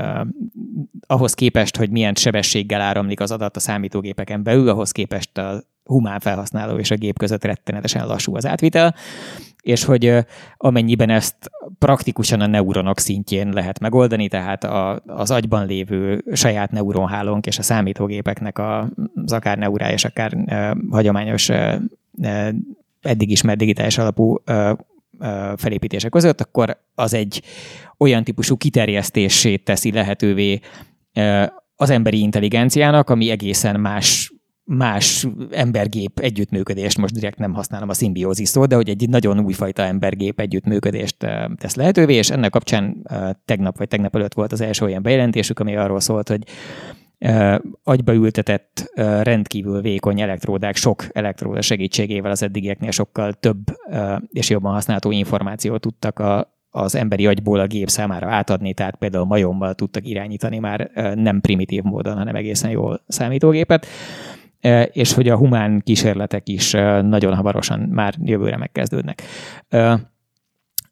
ahhoz 1.07 1.34
képest, 1.34 1.76
hogy 1.76 1.90
milyen 1.90 2.14
sebességgel 2.14 2.80
áramlik 2.80 3.20
az 3.20 3.30
adat 3.30 3.57
a 3.57 3.61
számítógépeken 3.61 4.43
belül, 4.43 4.68
ahhoz 4.68 4.90
képest 4.90 5.38
a 5.38 5.62
humán 5.85 6.20
felhasználó 6.20 6.78
és 6.78 6.91
a 6.91 6.97
gép 6.97 7.18
között 7.18 7.45
rettenetesen 7.45 8.07
lassú 8.07 8.37
az 8.37 8.47
átvitel, 8.47 8.95
és 9.62 9.85
hogy 9.85 10.14
amennyiben 10.57 11.11
ezt 11.11 11.51
praktikusan 11.78 12.41
a 12.41 12.47
neuronok 12.47 12.99
szintjén 12.99 13.49
lehet 13.49 13.78
megoldani, 13.78 14.28
tehát 14.28 14.64
a, 14.64 15.03
az 15.07 15.30
agyban 15.30 15.66
lévő 15.66 16.24
saját 16.33 16.70
neuronhálónk 16.70 17.47
és 17.47 17.59
a 17.59 17.62
számítógépeknek 17.62 18.59
a, 18.59 18.91
az 19.24 19.33
akár 19.33 19.59
neurája 19.59 19.93
és 19.93 20.05
akár 20.05 20.33
e, 20.47 20.76
hagyományos 20.91 21.49
e, 21.49 21.80
eddig 23.01 23.30
ismert 23.30 23.59
digitális 23.59 23.99
alapú 23.99 24.37
e, 24.45 24.76
felépítése 25.57 26.09
között, 26.09 26.41
akkor 26.41 26.78
az 26.95 27.14
egy 27.14 27.43
olyan 27.99 28.24
típusú 28.24 28.57
kiterjesztését 28.57 29.64
teszi 29.64 29.93
lehetővé 29.93 30.61
az 31.76 31.91
emberi 31.91 32.20
intelligenciának, 32.20 33.11
ami 33.11 33.30
egészen 33.30 33.80
más 33.80 34.33
más 34.65 35.27
embergép 35.51 36.19
együttműködést, 36.19 36.99
most 36.99 37.15
direkt 37.15 37.39
nem 37.39 37.55
használom 37.55 37.89
a 37.89 37.95
szimbiózis 37.95 38.49
szót, 38.49 38.69
de 38.69 38.75
hogy 38.75 38.89
egy 38.89 39.09
nagyon 39.09 39.41
újfajta 39.41 39.83
embergép 39.83 40.41
együttműködést 40.41 41.17
tesz 41.57 41.75
lehetővé, 41.75 42.15
és 42.15 42.31
ennek 42.31 42.51
kapcsán 42.51 43.07
tegnap 43.45 43.79
vagy 43.79 43.89
tegnap 43.89 44.15
előtt 44.17 44.35
volt 44.35 44.53
az 44.53 44.61
első 44.61 44.85
olyan 44.85 45.03
bejelentésük, 45.03 45.59
ami 45.59 45.77
arról 45.77 46.01
szólt, 46.01 46.29
hogy 46.29 46.43
agyba 47.83 48.13
ültetett 48.15 48.93
rendkívül 49.23 49.81
vékony 49.81 50.21
elektródák 50.21 50.77
sok 50.77 51.07
elektróda 51.13 51.63
segítségével 51.63 52.31
az 52.31 52.43
eddigieknél 52.43 52.91
sokkal 52.91 53.33
több 53.33 53.59
és 54.29 54.51
jobban 54.51 54.73
használható 54.73 55.11
információt 55.11 55.81
tudtak 55.81 56.19
a, 56.19 56.57
az 56.71 56.95
emberi 56.95 57.27
agyból 57.27 57.61
a 57.61 57.67
gép 57.67 57.89
számára 57.89 58.31
átadni, 58.31 58.75
tehát 58.75 58.97
például 58.97 59.25
majommal 59.25 59.75
tudtak 59.75 60.07
irányítani 60.07 60.59
már 60.59 60.91
nem 61.15 61.41
primitív 61.41 61.83
módon, 61.83 62.17
hanem 62.17 62.35
egészen 62.35 62.71
jól 62.71 63.05
számítógépet 63.09 63.87
és 64.93 65.13
hogy 65.13 65.29
a 65.29 65.37
humán 65.37 65.81
kísérletek 65.81 66.49
is 66.49 66.71
nagyon 67.03 67.35
hamarosan 67.35 67.81
már 67.81 68.15
jövőre 68.23 68.57
megkezdődnek. 68.57 69.23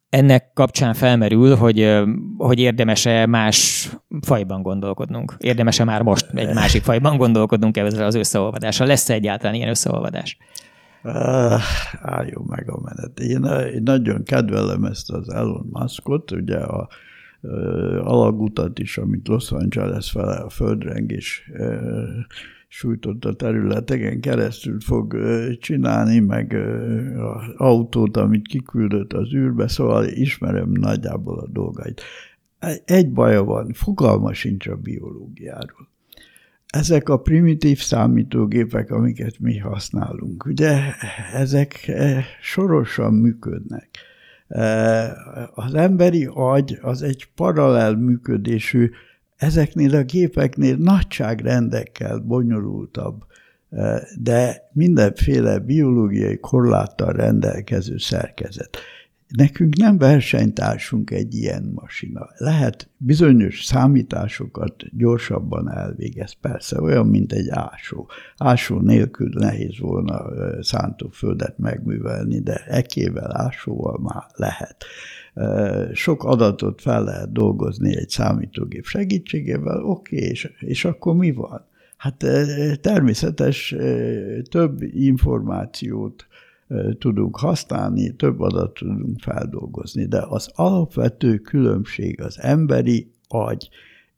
Ennek 0.08 0.52
kapcsán 0.54 0.94
felmerül, 0.94 1.56
hogy, 1.56 2.02
hogy 2.36 2.58
érdemes-e 2.58 3.26
más 3.26 3.88
fajban 4.20 4.62
gondolkodnunk? 4.62 5.34
Érdemes-e 5.38 5.84
már 5.84 6.02
most 6.02 6.26
egy 6.34 6.54
másik 6.54 6.82
fajban 6.82 7.16
gondolkodnunk 7.16 7.76
ezzel 7.76 8.06
az 8.06 8.14
összeolvadással? 8.14 8.86
Lesz-e 8.86 9.14
egyáltalán 9.14 9.54
ilyen 9.54 9.68
összeolvadás? 9.68 10.36
Uh, 11.02 11.60
meg 12.46 12.70
a 12.70 12.80
menet. 12.80 13.18
Én, 13.18 13.44
én 13.74 13.82
nagyon 13.82 14.22
kedvelem 14.22 14.84
ezt 14.84 15.10
az 15.10 15.32
Elon 15.32 15.68
Muskot, 15.72 16.30
ugye 16.30 16.56
a 16.56 16.88
alagutat 18.02 18.78
is, 18.78 18.98
amit 18.98 19.28
Los 19.28 19.52
Angeles 19.52 20.10
fele 20.10 20.36
a 20.36 20.50
földrengés 20.50 21.50
sújtotta 22.72 23.34
területeken 23.34 24.20
keresztül 24.20 24.80
fog 24.80 25.16
csinálni, 25.60 26.18
meg 26.18 26.52
az 27.16 27.54
autót, 27.56 28.16
amit 28.16 28.46
kiküldött 28.46 29.12
az 29.12 29.34
űrbe, 29.34 29.68
szóval 29.68 30.04
ismerem 30.06 30.70
nagyjából 30.70 31.38
a 31.38 31.48
dolgait. 31.48 32.02
Egy 32.84 33.12
baja 33.12 33.44
van, 33.44 33.72
fogalma 33.72 34.32
sincs 34.32 34.66
a 34.66 34.76
biológiáról. 34.76 35.88
Ezek 36.66 37.08
a 37.08 37.20
primitív 37.20 37.78
számítógépek, 37.78 38.90
amiket 38.90 39.38
mi 39.38 39.58
használunk, 39.58 40.44
ugye 40.44 40.78
ezek 41.32 41.92
sorosan 42.40 43.14
működnek. 43.14 43.88
Az 45.54 45.74
emberi 45.74 46.28
agy 46.30 46.78
az 46.82 47.02
egy 47.02 47.28
paralel 47.34 47.96
működésű 47.96 48.90
ezeknél 49.40 49.94
a 49.94 50.02
gépeknél 50.02 50.76
nagyságrendekkel 50.76 52.18
bonyolultabb, 52.18 53.24
eh, 53.70 54.00
de 54.18 54.68
mindenféle 54.72 55.58
biológiai 55.58 56.38
korláttal 56.38 57.12
rendelkező 57.12 57.98
szerkezet. 57.98 58.78
Nekünk 59.36 59.76
nem 59.76 59.98
versenytársunk 59.98 61.10
egy 61.10 61.34
ilyen 61.34 61.72
masina. 61.74 62.28
Lehet 62.36 62.88
bizonyos 62.96 63.64
számításokat 63.64 64.96
gyorsabban 64.96 65.70
elvégez, 65.70 66.32
persze, 66.32 66.80
olyan, 66.80 67.06
mint 67.06 67.32
egy 67.32 67.48
ásó. 67.48 68.08
Ásó 68.36 68.80
nélkül 68.80 69.30
nehéz 69.32 69.78
volna 69.78 70.22
szántóföldet 70.62 71.58
megművelni, 71.58 72.40
de 72.40 72.64
ekével, 72.66 73.36
ásóval 73.36 73.98
már 74.02 74.24
lehet 74.34 74.84
sok 75.92 76.24
adatot 76.24 76.80
fel 76.80 77.04
lehet 77.04 77.32
dolgozni 77.32 77.96
egy 77.96 78.08
számítógép 78.08 78.84
segítségével, 78.84 79.82
oké, 79.84 80.16
okay, 80.16 80.28
és, 80.28 80.52
és 80.60 80.84
akkor 80.84 81.16
mi 81.16 81.32
van? 81.32 81.68
Hát 81.96 82.24
természetes 82.80 83.74
több 84.50 84.82
információt 84.82 86.26
tudunk 86.98 87.36
használni, 87.38 88.16
több 88.16 88.40
adatot 88.40 88.74
tudunk 88.74 89.20
feldolgozni, 89.20 90.06
de 90.06 90.24
az 90.28 90.50
alapvető 90.54 91.38
különbség 91.38 92.20
az 92.20 92.38
emberi 92.40 93.12
agy 93.28 93.68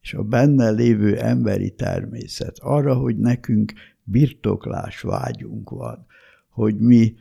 és 0.01 0.13
a 0.13 0.23
benne 0.23 0.69
lévő 0.69 1.19
emberi 1.19 1.69
természet 1.69 2.57
arra, 2.59 2.95
hogy 2.95 3.17
nekünk 3.17 3.73
birtoklás 4.03 5.01
vágyunk 5.01 5.69
van, 5.69 6.05
hogy 6.49 6.79
mi 6.79 7.15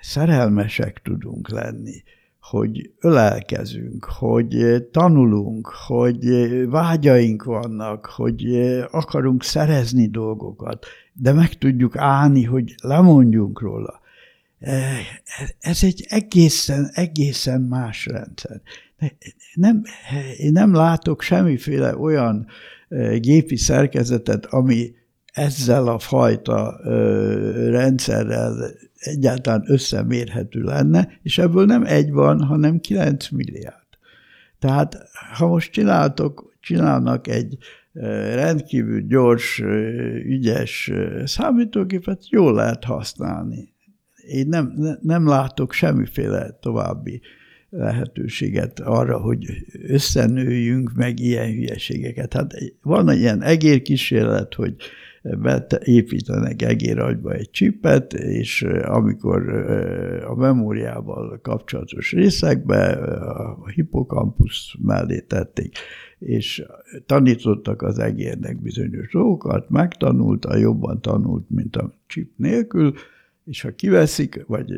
szerelmesek 0.00 1.02
tudunk 1.02 1.48
lenni, 1.48 2.02
hogy 2.40 2.92
ölelkezünk, 3.00 4.04
hogy 4.04 4.82
tanulunk, 4.90 5.66
hogy 5.86 6.26
vágyaink 6.68 7.44
vannak, 7.44 8.06
hogy 8.06 8.54
akarunk 8.90 9.42
szerezni 9.42 10.08
dolgokat, 10.08 10.86
de 11.12 11.32
meg 11.32 11.54
tudjuk 11.54 11.96
állni, 11.96 12.42
hogy 12.42 12.74
lemondjunk 12.82 13.60
róla. 13.60 14.00
Ez 15.58 15.82
egy 15.82 16.06
egészen, 16.08 16.90
egészen 16.92 17.60
más 17.60 18.06
rendszer. 18.06 18.60
Nem, 19.54 19.82
én 20.36 20.52
nem 20.52 20.74
látok 20.74 21.22
semmiféle 21.22 21.96
olyan 21.96 22.46
gépi 23.18 23.56
szerkezetet, 23.56 24.46
ami 24.46 24.94
ezzel 25.32 25.86
a 25.86 25.98
fajta 25.98 26.80
rendszerrel 27.70 28.70
egyáltalán 28.98 29.64
összemérhető 29.66 30.62
lenne, 30.62 31.18
és 31.22 31.38
ebből 31.38 31.64
nem 31.64 31.84
egy 31.84 32.10
van, 32.10 32.42
hanem 32.42 32.80
9 32.80 33.28
milliárd. 33.28 33.86
Tehát 34.58 34.96
ha 35.34 35.46
most 35.46 35.72
csináltok, 35.72 36.54
csinálnak 36.60 37.28
egy 37.28 37.58
rendkívül 38.34 39.00
gyors, 39.00 39.58
ügyes 40.24 40.92
számítógépet, 41.24 42.28
jól 42.28 42.54
lehet 42.54 42.84
használni. 42.84 43.74
Én 44.26 44.46
nem, 44.48 44.72
nem 45.00 45.26
látok 45.26 45.72
semmiféle 45.72 46.58
további 46.60 47.20
lehetőséget 47.70 48.80
arra, 48.80 49.18
hogy 49.18 49.46
összenőjünk 49.86 50.92
meg 50.94 51.20
ilyen 51.20 51.52
hülyeségeket. 51.52 52.32
Hát 52.32 52.54
van 52.82 53.08
egy 53.08 53.18
ilyen 53.18 53.42
egérkísérlet, 53.42 54.54
hogy 54.54 54.74
építenek 55.84 56.62
egéragyba 56.62 57.32
egy 57.32 57.50
csipet, 57.50 58.12
és 58.12 58.62
amikor 58.82 59.48
a 60.26 60.34
memóriával 60.34 61.40
kapcsolatos 61.42 62.12
részekbe 62.12 62.92
a 62.92 63.68
hipokampusz 63.68 64.74
mellé 64.82 65.20
tették, 65.20 65.76
és 66.18 66.64
tanítottak 67.06 67.82
az 67.82 67.98
egérnek 67.98 68.62
bizonyos 68.62 69.12
dolgokat, 69.12 69.70
megtanulta, 69.70 70.56
jobban 70.56 71.00
tanult, 71.00 71.50
mint 71.50 71.76
a 71.76 71.94
csip 72.06 72.30
nélkül, 72.36 72.94
és 73.46 73.60
ha 73.60 73.74
kiveszik, 73.74 74.44
vagy 74.46 74.70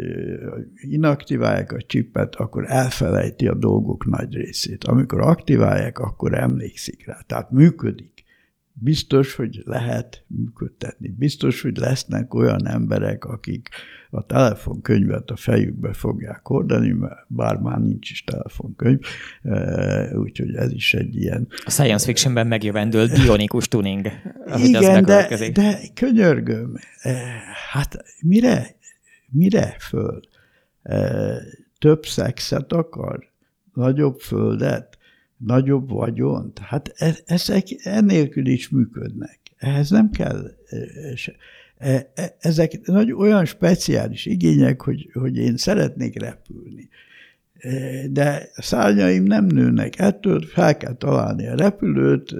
inaktiválják 0.74 1.72
a 1.72 1.82
csipet, 1.82 2.34
akkor 2.34 2.64
elfelejti 2.66 3.48
a 3.48 3.54
dolgok 3.54 4.06
nagy 4.06 4.34
részét. 4.34 4.84
Amikor 4.84 5.20
aktiválják, 5.20 5.98
akkor 5.98 6.34
emlékszik 6.34 7.06
rá. 7.06 7.20
Tehát 7.26 7.50
működik 7.50 8.24
biztos, 8.72 9.34
hogy 9.34 9.62
lehet 9.64 10.24
működtetni. 10.26 11.08
Biztos, 11.08 11.62
hogy 11.62 11.76
lesznek 11.76 12.34
olyan 12.34 12.66
emberek, 12.66 13.24
akik 13.24 13.68
a 14.10 14.26
telefonkönyvet 14.26 15.30
a 15.30 15.36
fejükbe 15.36 15.92
fogják 15.92 16.46
hordani, 16.46 16.94
bár 17.26 17.56
már 17.56 17.78
nincs 17.78 18.10
is 18.10 18.24
telefonkönyv, 18.24 18.98
e, 19.42 20.18
úgyhogy 20.18 20.54
ez 20.54 20.72
is 20.72 20.94
egy 20.94 21.16
ilyen... 21.16 21.48
A 21.64 21.70
science 21.70 22.04
fictionben 22.04 22.46
megjövendőlt 22.46 23.20
bionikus 23.22 23.68
tuning, 23.68 24.06
Igen, 24.56 25.04
de, 25.04 25.50
de 25.52 25.80
könyörgöm, 25.94 26.78
e, 27.02 27.12
hát 27.70 28.04
mire, 28.22 28.66
mire 29.30 29.76
föl? 29.78 30.20
E, 30.82 31.34
több 31.78 32.06
szexet 32.06 32.72
akar? 32.72 33.32
Nagyobb 33.72 34.18
földet? 34.18 34.98
nagyobb 35.38 35.90
vagyont. 35.90 36.58
Hát 36.58 36.94
ezek 37.26 37.64
ennélkül 37.82 38.46
is 38.46 38.68
működnek. 38.68 39.40
Ehhez 39.56 39.90
nem 39.90 40.10
kell 40.10 40.50
ezek 42.38 42.80
nagy, 42.86 43.12
olyan 43.12 43.44
speciális 43.44 44.26
igények, 44.26 44.82
hogy, 44.82 45.10
hogy 45.12 45.36
én 45.36 45.56
szeretnék 45.56 46.20
repülni. 46.20 46.88
De 48.10 48.48
szárnyaim 48.56 49.22
nem 49.22 49.44
nőnek. 49.44 49.98
Ettől 49.98 50.40
fel 50.40 50.76
kell 50.76 50.94
találni 50.94 51.46
a 51.46 51.56
repülőt, 51.56 52.34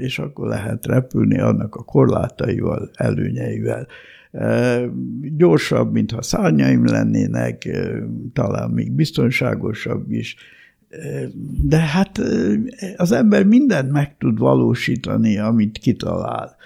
és 0.00 0.18
akkor 0.18 0.48
lehet 0.48 0.86
repülni 0.86 1.40
annak 1.40 1.74
a 1.74 1.82
korlátaival, 1.82 2.90
előnyeivel. 2.94 3.86
Gyorsabb, 5.36 5.92
mintha 5.92 6.22
szárnyaim 6.22 6.84
lennének, 6.84 7.68
talán 8.32 8.70
még 8.70 8.92
biztonságosabb 8.92 10.10
is. 10.10 10.36
De 11.64 11.78
hát 11.78 12.20
az 12.96 13.12
ember 13.12 13.44
mindent 13.44 13.90
meg 13.90 14.16
tud 14.18 14.38
valósítani, 14.38 15.38
amit 15.38 15.78
kitalál. 15.78 16.56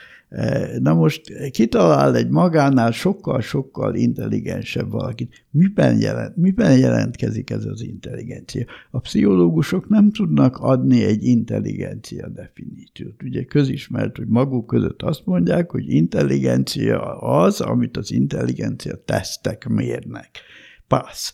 Na 0.79 0.95
most 0.95 1.51
kitalál 1.51 2.17
egy 2.17 2.29
magánál 2.29 2.91
sokkal-sokkal 2.91 3.95
intelligensebb 3.95 4.91
valakit. 4.91 5.45
Miben, 5.51 5.99
jelent, 5.99 6.37
miben 6.37 6.79
jelentkezik 6.79 7.51
ez 7.51 7.65
az 7.65 7.83
intelligencia? 7.83 8.65
A 8.91 8.99
pszichológusok 8.99 9.89
nem 9.89 10.11
tudnak 10.11 10.57
adni 10.57 11.05
egy 11.05 11.25
intelligencia 11.25 12.29
definíciót. 12.29 13.23
Ugye 13.23 13.45
közismert, 13.45 14.17
hogy 14.17 14.29
maguk 14.29 14.67
között 14.67 15.03
azt 15.03 15.27
mondják, 15.27 15.71
hogy 15.71 15.91
intelligencia 15.91 17.19
az, 17.19 17.61
amit 17.61 17.97
az 17.97 18.13
intelligencia 18.13 18.97
tesztek 19.05 19.69
mérnek. 19.69 20.31
Passz 20.89 21.33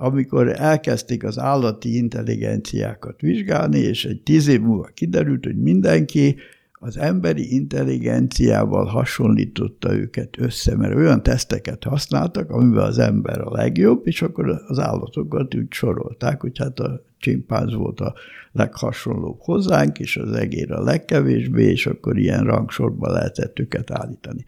amikor 0.00 0.60
elkezdték 0.60 1.24
az 1.24 1.38
állati 1.38 1.96
intelligenciákat 1.96 3.20
vizsgálni, 3.20 3.78
és 3.78 4.04
egy 4.04 4.22
tíz 4.22 4.48
év 4.48 4.60
múlva 4.60 4.88
kiderült, 4.94 5.44
hogy 5.44 5.56
mindenki 5.56 6.36
az 6.78 6.96
emberi 6.98 7.54
intelligenciával 7.54 8.84
hasonlította 8.84 9.94
őket 9.94 10.38
össze, 10.38 10.76
mert 10.76 10.94
olyan 10.94 11.22
teszteket 11.22 11.84
használtak, 11.84 12.50
amiben 12.50 12.84
az 12.84 12.98
ember 12.98 13.40
a 13.40 13.50
legjobb, 13.50 14.06
és 14.06 14.22
akkor 14.22 14.62
az 14.66 14.78
állatokat 14.78 15.54
úgy 15.54 15.72
sorolták, 15.72 16.40
hogy 16.40 16.58
hát 16.58 16.78
a 16.80 17.02
csimpánz 17.18 17.74
volt 17.74 18.00
a 18.00 18.14
leghasonlóbb 18.52 19.40
hozzánk, 19.40 19.98
és 19.98 20.16
az 20.16 20.32
egér 20.32 20.72
a 20.72 20.82
legkevésbé, 20.82 21.64
és 21.70 21.86
akkor 21.86 22.18
ilyen 22.18 22.44
rangsorba 22.44 23.10
lehetett 23.10 23.58
őket 23.58 23.90
állítani. 23.90 24.44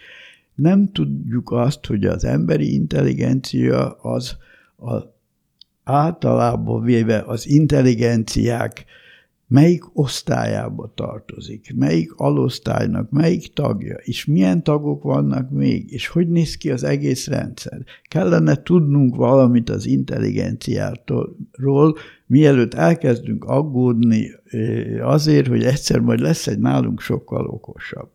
Nem 0.54 0.92
tudjuk 0.92 1.50
azt, 1.50 1.86
hogy 1.86 2.04
az 2.04 2.24
emberi 2.24 2.74
intelligencia 2.74 3.90
az 3.90 4.36
a, 4.76 4.98
általában 5.84 6.82
véve 6.82 7.22
az 7.26 7.48
intelligenciák 7.48 8.84
melyik 9.50 9.98
osztályába 9.98 10.92
tartozik, 10.94 11.74
melyik 11.76 12.12
alosztálynak, 12.12 13.10
melyik 13.10 13.52
tagja, 13.52 13.94
és 13.94 14.24
milyen 14.24 14.62
tagok 14.62 15.02
vannak 15.02 15.50
még, 15.50 15.92
és 15.92 16.06
hogy 16.06 16.28
néz 16.28 16.56
ki 16.56 16.70
az 16.70 16.82
egész 16.84 17.26
rendszer. 17.28 17.84
Kellene 18.02 18.62
tudnunk 18.62 19.16
valamit 19.16 19.70
az 19.70 19.86
intelligenciától, 19.86 21.36
mielőtt 22.26 22.74
elkezdünk 22.74 23.44
aggódni 23.44 24.30
azért, 25.00 25.46
hogy 25.46 25.64
egyszer 25.64 26.00
majd 26.00 26.20
lesz 26.20 26.46
egy 26.46 26.58
nálunk 26.58 27.00
sokkal 27.00 27.46
okosabb. 27.46 28.10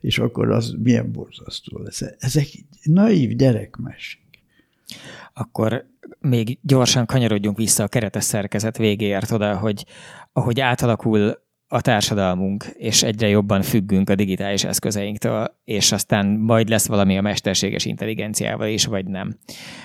És 0.00 0.18
akkor 0.18 0.50
az 0.50 0.76
milyen 0.82 1.12
borzasztó 1.12 1.78
lesz. 1.78 2.02
Ezek 2.18 2.46
naív 2.82 3.36
gyerekmesék. 3.36 4.20
Akkor 5.34 5.86
még 6.20 6.58
gyorsan 6.62 7.06
kanyarodjunk 7.06 7.56
vissza 7.56 7.82
a 7.82 7.88
keretes 7.88 8.24
szerkezet 8.24 8.76
végéért 8.76 9.30
oda, 9.30 9.56
hogy 9.58 9.84
ahogy 10.36 10.60
átalakul 10.60 11.44
a 11.68 11.80
társadalmunk, 11.80 12.64
és 12.64 13.02
egyre 13.02 13.28
jobban 13.28 13.62
függünk 13.62 14.10
a 14.10 14.14
digitális 14.14 14.64
eszközeinktől, 14.64 15.56
és 15.64 15.92
aztán 15.92 16.26
majd 16.26 16.68
lesz 16.68 16.86
valami 16.86 17.18
a 17.18 17.20
mesterséges 17.20 17.84
intelligenciával 17.84 18.68
is, 18.68 18.84
vagy 18.84 19.06
nem. 19.06 19.36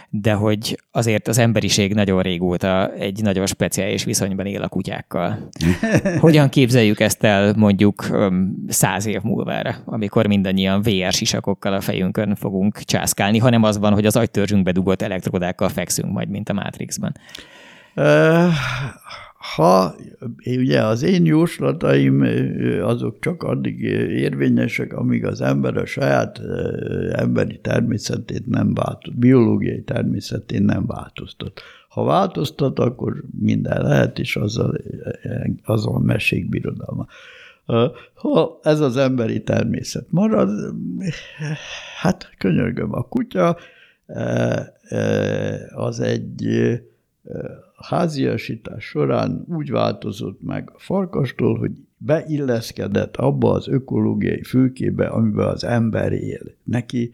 De 0.10 0.34
hogy 0.34 0.80
azért 0.92 1.28
az 1.28 1.38
emberiség 1.38 1.94
nagyon 1.94 2.22
régóta 2.22 2.94
egy 2.94 3.22
nagyon 3.22 3.46
speciális 3.46 4.04
viszonyban 4.04 4.46
él 4.46 4.62
a 4.62 4.68
kutyákkal. 4.68 5.50
Hogyan 6.20 6.50
képzeljük 6.50 7.00
ezt 7.00 7.24
el 7.24 7.54
mondjuk 7.58 8.08
száz 8.68 9.06
év 9.06 9.22
múlvára, 9.22 9.76
amikor 9.86 10.28
mindannyian 10.28 10.82
VR 10.82 11.12
sisakokkal 11.12 11.74
a 11.74 11.82
fejünkön 11.82 12.36
fogunk 12.36 12.78
császkálni, 12.78 13.38
hanem 13.38 13.64
az 13.64 13.78
van, 13.78 13.94
hogy 13.94 14.06
az 14.06 14.16
agytörzsünkbe 14.16 14.72
dugott 14.72 15.02
elektrodákkal 15.02 15.70
fekszünk 15.70 16.14
majd, 16.14 16.30
mint 16.30 16.50
a 16.50 16.54
Matrixban. 16.54 17.14
Uh 17.96 18.54
ha 19.42 19.96
ugye 20.46 20.82
az 20.82 21.04
én 21.04 21.26
jóslataim 21.26 22.26
azok 22.82 23.20
csak 23.20 23.44
addig 23.44 23.82
érvényesek, 24.10 24.94
amíg 24.94 25.26
az 25.26 25.42
ember 25.42 25.78
a 25.78 25.86
saját 25.86 26.42
emberi 27.12 27.60
természetét 27.60 28.48
nem 28.48 28.74
változt, 28.74 29.18
biológiai 29.18 29.84
természetén 29.84 30.64
nem 30.64 30.86
változtat. 30.86 31.62
Ha 31.90 32.04
változtat, 32.04 32.80
akkor 32.80 33.24
minden 33.40 33.82
lehet, 33.82 34.20
és 34.20 34.36
azzal, 34.36 34.78
azzal 35.64 36.00
mesék 36.00 36.50
birodalma. 36.50 37.08
Ha 38.14 38.60
ez 38.64 38.80
az 38.80 38.98
emberi 38.98 39.44
természet 39.44 40.06
marad, 40.10 40.76
hát 42.02 42.30
könyörgöm, 42.38 42.94
a 42.94 43.02
kutya 43.02 43.58
az 45.76 46.00
egy 46.00 46.50
háziasítás 47.84 48.84
során 48.84 49.46
úgy 49.48 49.72
változott 49.72 50.42
meg 50.42 50.72
a 50.74 50.80
farkastól, 50.80 51.58
hogy 51.58 51.72
beilleszkedett 51.98 53.18
abba 53.18 53.52
az 53.52 53.68
ökológiai 53.68 54.44
fülkébe, 54.44 55.08
amiben 55.08 55.48
az 55.48 55.64
ember 55.64 56.12
él. 56.12 56.42
Neki 56.64 57.14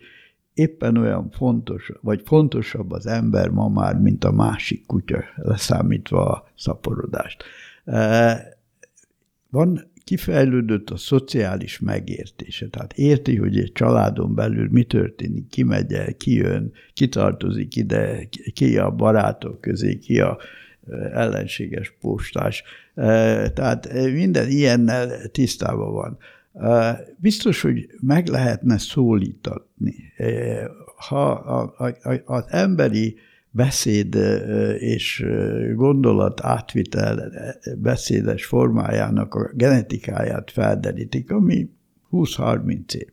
éppen 0.53 0.98
olyan 0.98 1.30
fontos, 1.30 1.91
vagy 2.02 2.22
fontosabb 2.26 2.91
az 2.91 3.07
ember 3.07 3.49
ma 3.49 3.68
már, 3.68 3.99
mint 3.99 4.23
a 4.23 4.31
másik 4.31 4.85
kutya, 4.85 5.23
leszámítva 5.35 6.26
a 6.26 6.48
szaporodást. 6.56 7.44
E, 7.85 8.57
van, 9.49 9.91
kifejlődött 10.08 10.90
a 10.90 10.98
szociális 10.98 11.80
megértése, 11.80 12.68
tehát 12.68 12.94
érti, 12.94 13.36
hogy 13.36 13.58
egy 13.58 13.72
családon 13.72 14.36
belül 14.36 14.68
mi 14.72 14.84
történik, 14.84 15.48
ki 15.48 15.64
megy 15.64 15.94
el, 15.94 16.14
ki 16.14 16.34
jön, 16.34 16.72
ki 16.94 17.08
tartozik 17.08 17.76
ide, 17.76 18.30
ki 18.54 18.78
a 18.78 18.92
barátok 18.92 19.62
közé, 19.62 19.98
ki 19.98 20.20
a 20.20 20.38
ellenséges 21.14 21.96
postás. 22.02 22.64
Tehát 23.54 23.94
minden 23.94 24.50
ilyennel 24.50 25.28
tisztában 25.32 25.94
van. 25.94 26.18
Biztos, 27.18 27.62
hogy 27.62 27.90
meg 28.00 28.28
lehetne 28.28 28.78
szólítani. 28.78 30.14
Ha 31.08 31.32
az 32.26 32.46
emberi 32.48 33.16
beszéd 33.58 34.16
és 34.78 35.26
gondolat 35.76 36.42
átvitel 36.44 37.32
beszédes 37.78 38.46
formájának 38.46 39.34
a 39.34 39.50
genetikáját 39.54 40.52
felderítik, 40.52 41.32
ami 41.32 41.70
20-30 42.12 42.94
év 42.94 43.08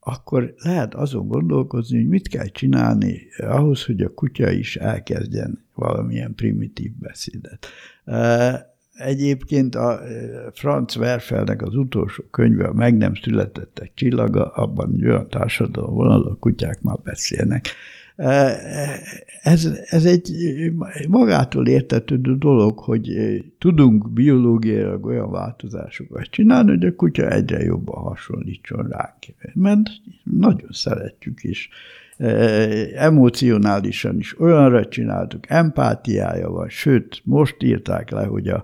akkor 0.00 0.54
lehet 0.56 0.94
azon 0.94 1.28
gondolkozni, 1.28 1.96
hogy 1.96 2.08
mit 2.08 2.28
kell 2.28 2.46
csinálni 2.46 3.20
ahhoz, 3.38 3.84
hogy 3.84 4.00
a 4.00 4.14
kutya 4.14 4.50
is 4.50 4.76
elkezdjen 4.76 5.64
valamilyen 5.74 6.34
primitív 6.34 6.92
beszédet. 6.98 7.66
Egyébként 8.92 9.74
a 9.74 10.00
Franz 10.52 10.96
Werfelnek 10.96 11.62
az 11.62 11.74
utolsó 11.74 12.24
könyve, 12.30 12.66
a 12.66 12.72
Meg 12.72 12.96
nem 12.96 13.14
születettek 13.14 13.90
csillaga, 13.94 14.46
abban 14.46 14.92
egy 14.94 15.06
olyan 15.06 15.28
társadalom 15.28 15.94
van, 15.94 16.22
a 16.22 16.34
kutyák 16.34 16.82
már 16.82 16.98
beszélnek. 17.04 17.66
Ez, 19.42 19.68
ez 19.84 20.04
egy 20.04 20.32
magától 21.08 21.66
értetődő 21.66 22.36
dolog, 22.36 22.78
hogy 22.78 23.16
tudunk 23.58 24.10
biológiailag 24.10 25.04
olyan 25.04 25.30
változásokat 25.30 26.24
csinálni, 26.24 26.70
hogy 26.70 26.84
a 26.84 26.94
kutya 26.94 27.30
egyre 27.30 27.62
jobban 27.62 28.02
hasonlítson 28.02 28.88
ránk. 28.88 29.14
Mert 29.54 29.80
nagyon 30.24 30.70
szeretjük 30.70 31.44
is. 31.44 31.68
Emocionálisan 32.94 34.18
is 34.18 34.40
olyanra 34.40 34.88
csináltuk, 34.88 35.50
empátiája 35.50 36.50
van, 36.50 36.68
sőt, 36.68 37.20
most 37.24 37.62
írták 37.62 38.10
le, 38.10 38.24
hogy 38.24 38.48
a 38.48 38.62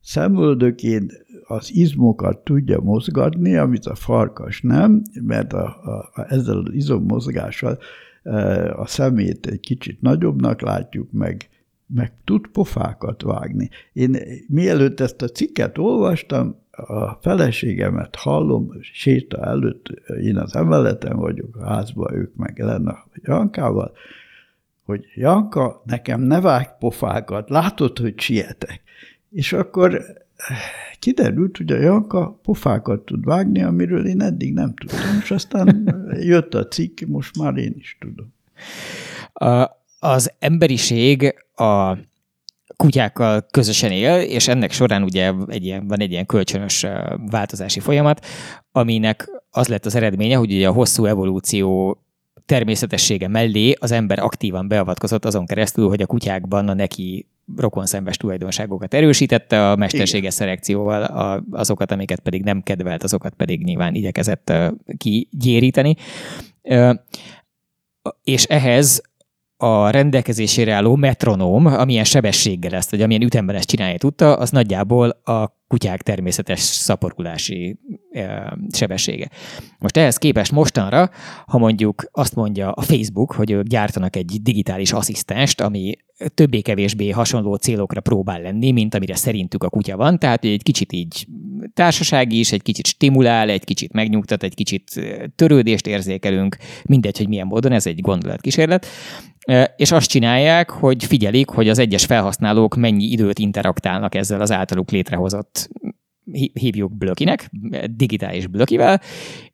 szemöldökén 0.00 1.10
az 1.46 1.74
izmokat 1.74 2.38
tudja 2.38 2.80
mozgatni, 2.80 3.56
amit 3.56 3.86
a 3.86 3.94
farkas 3.94 4.60
nem, 4.60 5.02
mert 5.22 5.52
a, 5.52 5.64
a, 5.64 6.20
a, 6.20 6.26
ezzel 6.28 6.56
az 6.56 6.72
izommozgással 6.72 7.78
a 8.76 8.86
szemét 8.86 9.46
egy 9.46 9.60
kicsit 9.60 10.00
nagyobbnak 10.00 10.60
látjuk, 10.60 11.12
meg, 11.12 11.48
meg 11.86 12.12
tud 12.24 12.46
pofákat 12.46 13.22
vágni. 13.22 13.70
Én 13.92 14.16
mielőtt 14.48 15.00
ezt 15.00 15.22
a 15.22 15.28
cikket 15.28 15.78
olvastam, 15.78 16.64
a 16.70 17.18
feleségemet 17.20 18.16
hallom, 18.16 18.72
séta 18.80 19.44
előtt, 19.44 19.88
én 20.22 20.36
az 20.36 20.56
emeleten 20.56 21.16
vagyok, 21.16 21.56
a 21.56 21.66
házban, 21.66 22.14
ők 22.14 22.34
meg 22.34 22.58
lenne 22.58 22.90
a 22.90 23.06
Jankával, 23.14 23.92
hogy 24.84 25.04
Janka, 25.14 25.82
nekem 25.84 26.20
ne 26.20 26.40
vág 26.40 26.78
pofákat, 26.78 27.50
látod, 27.50 27.98
hogy 27.98 28.20
sietek. 28.20 28.82
És 29.30 29.52
akkor 29.52 30.02
kiderült, 30.98 31.56
hogy 31.56 31.72
a 31.72 31.76
Janka 31.76 32.38
pofákat 32.42 33.00
tud 33.00 33.24
vágni, 33.24 33.62
amiről 33.62 34.06
én 34.06 34.20
eddig 34.20 34.52
nem 34.52 34.74
tudtam, 34.74 35.18
és 35.22 35.30
aztán 35.30 35.94
jött 36.32 36.54
a 36.54 36.68
cikk, 36.68 37.00
most 37.00 37.38
már 37.38 37.56
én 37.56 37.74
is 37.78 37.98
tudom. 38.00 38.34
A, 39.32 39.70
az 39.98 40.32
emberiség 40.38 41.34
a 41.54 41.96
kutyákkal 42.76 43.46
közösen 43.50 43.90
él, 43.90 44.20
és 44.20 44.48
ennek 44.48 44.72
során 44.72 45.02
ugye 45.02 45.32
egy 45.46 45.64
ilyen, 45.64 45.86
van 45.86 46.00
egy 46.00 46.10
ilyen 46.10 46.26
kölcsönös 46.26 46.86
változási 47.30 47.80
folyamat, 47.80 48.24
aminek 48.72 49.30
az 49.50 49.68
lett 49.68 49.86
az 49.86 49.94
eredménye, 49.94 50.36
hogy 50.36 50.52
ugye 50.52 50.68
a 50.68 50.72
hosszú 50.72 51.04
evolúció 51.04 51.98
természetessége 52.46 53.28
mellé 53.28 53.74
az 53.80 53.90
ember 53.90 54.18
aktívan 54.18 54.68
beavatkozott 54.68 55.24
azon 55.24 55.46
keresztül, 55.46 55.88
hogy 55.88 56.02
a 56.02 56.06
kutyákban 56.06 56.68
a 56.68 56.74
neki 56.74 57.26
rokonszembes 57.56 58.16
tulajdonságokat 58.16 58.94
erősítette, 58.94 59.70
a 59.70 59.76
mesterséges 59.76 60.34
szelekcióval 60.34 61.02
a, 61.02 61.44
azokat, 61.50 61.90
amiket 61.90 62.20
pedig 62.20 62.42
nem 62.42 62.62
kedvelt, 62.62 63.02
azokat 63.02 63.34
pedig 63.34 63.64
nyilván 63.64 63.94
igyekezett 63.94 64.52
kigyéríteni. 64.96 65.94
És 68.22 68.44
ehhez 68.44 69.02
a 69.56 69.90
rendelkezésére 69.90 70.72
álló 70.72 70.96
metronóm, 70.96 71.66
amilyen 71.66 72.04
sebességgel 72.04 72.74
ezt, 72.74 72.90
vagy 72.90 73.02
amilyen 73.02 73.22
ütemben 73.22 73.56
ezt 73.56 73.68
csinálni 73.68 73.98
tudta, 73.98 74.36
az 74.36 74.50
nagyjából 74.50 75.08
a 75.08 75.56
kutyák 75.68 76.02
természetes 76.02 76.60
szaporulási 76.60 77.78
sebessége. 78.72 79.28
Most 79.78 79.96
ehhez 79.96 80.16
képest 80.16 80.52
mostanra, 80.52 81.10
ha 81.46 81.58
mondjuk 81.58 82.08
azt 82.12 82.34
mondja 82.34 82.72
a 82.72 82.82
Facebook, 82.82 83.32
hogy 83.32 83.50
ők 83.50 83.66
gyártanak 83.66 84.16
egy 84.16 84.42
digitális 84.42 84.92
asszisztenst, 84.92 85.60
ami 85.60 85.94
többé-kevésbé 86.34 87.10
hasonló 87.10 87.54
célokra 87.54 88.00
próbál 88.00 88.40
lenni, 88.40 88.70
mint 88.70 88.94
amire 88.94 89.14
szerintük 89.14 89.64
a 89.64 89.68
kutya 89.68 89.96
van, 89.96 90.18
tehát 90.18 90.44
egy 90.44 90.62
kicsit 90.62 90.92
így 90.92 91.26
társasági 91.74 92.38
is, 92.38 92.52
egy 92.52 92.62
kicsit 92.62 92.86
stimulál, 92.86 93.48
egy 93.48 93.64
kicsit 93.64 93.92
megnyugtat, 93.92 94.42
egy 94.42 94.54
kicsit 94.54 95.00
törődést 95.36 95.86
érzékelünk, 95.86 96.56
mindegy, 96.84 97.18
hogy 97.18 97.28
milyen 97.28 97.46
módon, 97.46 97.72
ez 97.72 97.86
egy 97.86 98.00
gondolatkísérlet, 98.00 98.86
és 99.76 99.92
azt 99.92 100.08
csinálják, 100.08 100.70
hogy 100.70 101.04
figyelik, 101.04 101.48
hogy 101.48 101.68
az 101.68 101.78
egyes 101.78 102.04
felhasználók 102.04 102.76
mennyi 102.76 103.04
időt 103.04 103.38
interaktálnak 103.38 104.14
ezzel 104.14 104.40
az 104.40 104.52
általuk 104.52 104.90
létrehozott 104.90 105.68
hívjuk 106.52 106.96
blökinek, 106.96 107.50
digitális 107.90 108.46
blökivel, 108.46 109.00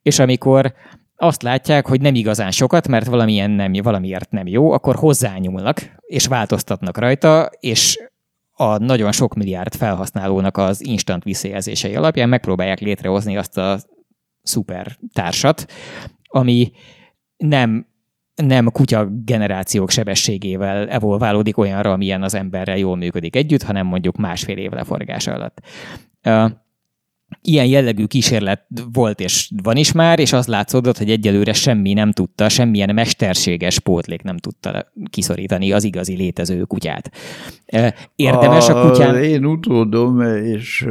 és 0.01 0.19
amikor 0.19 0.73
azt 1.15 1.41
látják, 1.41 1.87
hogy 1.87 2.01
nem 2.01 2.15
igazán 2.15 2.51
sokat, 2.51 2.87
mert 2.87 3.05
valamilyen 3.05 3.51
nem, 3.51 3.73
valamiért 3.73 4.31
nem 4.31 4.47
jó, 4.47 4.71
akkor 4.71 4.95
hozzányúlnak, 4.95 5.95
és 6.05 6.27
változtatnak 6.27 6.97
rajta, 6.97 7.49
és 7.59 7.97
a 8.51 8.77
nagyon 8.77 9.11
sok 9.11 9.33
milliárd 9.33 9.75
felhasználónak 9.75 10.57
az 10.57 10.85
instant 10.85 11.23
visszajelzései 11.23 11.95
alapján 11.95 12.29
megpróbálják 12.29 12.79
létrehozni 12.79 13.37
azt 13.37 13.57
a 13.57 13.79
szuper 14.41 14.97
társat, 15.13 15.65
ami 16.27 16.71
nem 17.37 17.91
nem 18.35 18.71
kutya 18.71 19.07
generációk 19.25 19.89
sebességével 19.89 20.89
evolválódik 20.89 21.57
olyanra, 21.57 21.91
amilyen 21.91 22.23
az 22.23 22.33
emberrel 22.33 22.77
jól 22.77 22.95
működik 22.95 23.35
együtt, 23.35 23.63
hanem 23.63 23.85
mondjuk 23.85 24.17
másfél 24.17 24.57
év 24.57 24.71
leforgása 24.71 25.33
alatt 25.33 25.61
ilyen 27.41 27.65
jellegű 27.65 28.05
kísérlet 28.05 28.65
volt 28.93 29.19
és 29.19 29.51
van 29.63 29.75
is 29.75 29.91
már, 29.91 30.19
és 30.19 30.33
az 30.33 30.47
látszódott, 30.47 30.97
hogy 30.97 31.09
egyelőre 31.09 31.53
semmi 31.53 31.93
nem 31.93 32.11
tudta, 32.11 32.49
semmilyen 32.49 32.93
mesterséges 32.93 33.79
pótlék 33.79 34.21
nem 34.21 34.37
tudta 34.37 34.91
kiszorítani 35.09 35.71
az 35.71 35.83
igazi 35.83 36.15
létező 36.15 36.63
kutyát. 36.63 37.11
Érdemes 38.15 38.69
a, 38.69 38.85
a 38.85 38.89
kutyán... 38.89 39.23
Én 39.23 39.45
utódom, 39.45 40.21
és 40.43 40.85